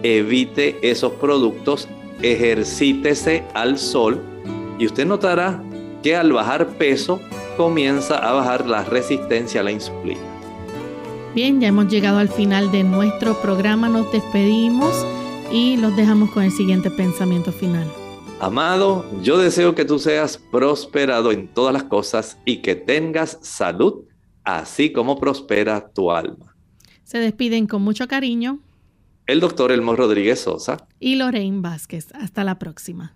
Evite 0.04 0.78
esos 0.82 1.14
productos, 1.14 1.88
ejercítese 2.22 3.44
al 3.54 3.78
sol 3.78 4.22
y 4.80 4.86
usted 4.86 5.06
notará 5.06 5.64
que 6.02 6.16
al 6.16 6.34
bajar 6.34 6.68
peso 6.70 7.22
comienza 7.58 8.18
a 8.18 8.32
bajar 8.34 8.66
la 8.68 8.84
resistencia 8.84 9.62
a 9.62 9.64
la 9.64 9.72
insulina. 9.72 10.31
Bien, 11.34 11.62
ya 11.62 11.70
hemos 11.70 11.88
llegado 11.88 12.18
al 12.18 12.28
final 12.28 12.74
de 12.74 12.84
nuestro 12.84 13.42
programa, 13.42 13.88
nos 13.88 14.12
despedimos 14.12 14.94
y 15.50 15.78
los 15.78 15.96
dejamos 15.96 16.30
con 16.32 16.44
el 16.44 16.52
siguiente 16.52 16.92
pensamiento 16.92 17.54
final. 17.54 17.90
Amado, 18.42 19.06
yo 19.22 19.38
deseo 19.38 19.74
que 19.74 19.86
tú 19.86 19.98
seas 19.98 20.38
prosperado 20.38 21.32
en 21.32 21.48
todas 21.48 21.72
las 21.74 21.84
cosas 21.84 22.38
y 22.44 22.58
que 22.58 22.76
tengas 22.76 23.40
salud, 23.42 24.04
así 24.44 24.92
como 24.92 25.22
prospera 25.22 25.94
tu 25.94 26.12
alma. 26.12 26.54
Se 27.06 27.20
despiden 27.20 27.66
con 27.66 27.82
mucho 27.82 28.10
cariño. 28.10 28.60
El 29.26 29.40
doctor 29.40 29.72
Elmo 29.72 29.96
Rodríguez 29.96 30.42
Sosa. 30.42 30.86
Y 31.00 31.16
Lorraine 31.16 31.62
Vázquez. 31.62 32.10
Hasta 32.14 32.44
la 32.44 32.60
próxima. 32.60 33.16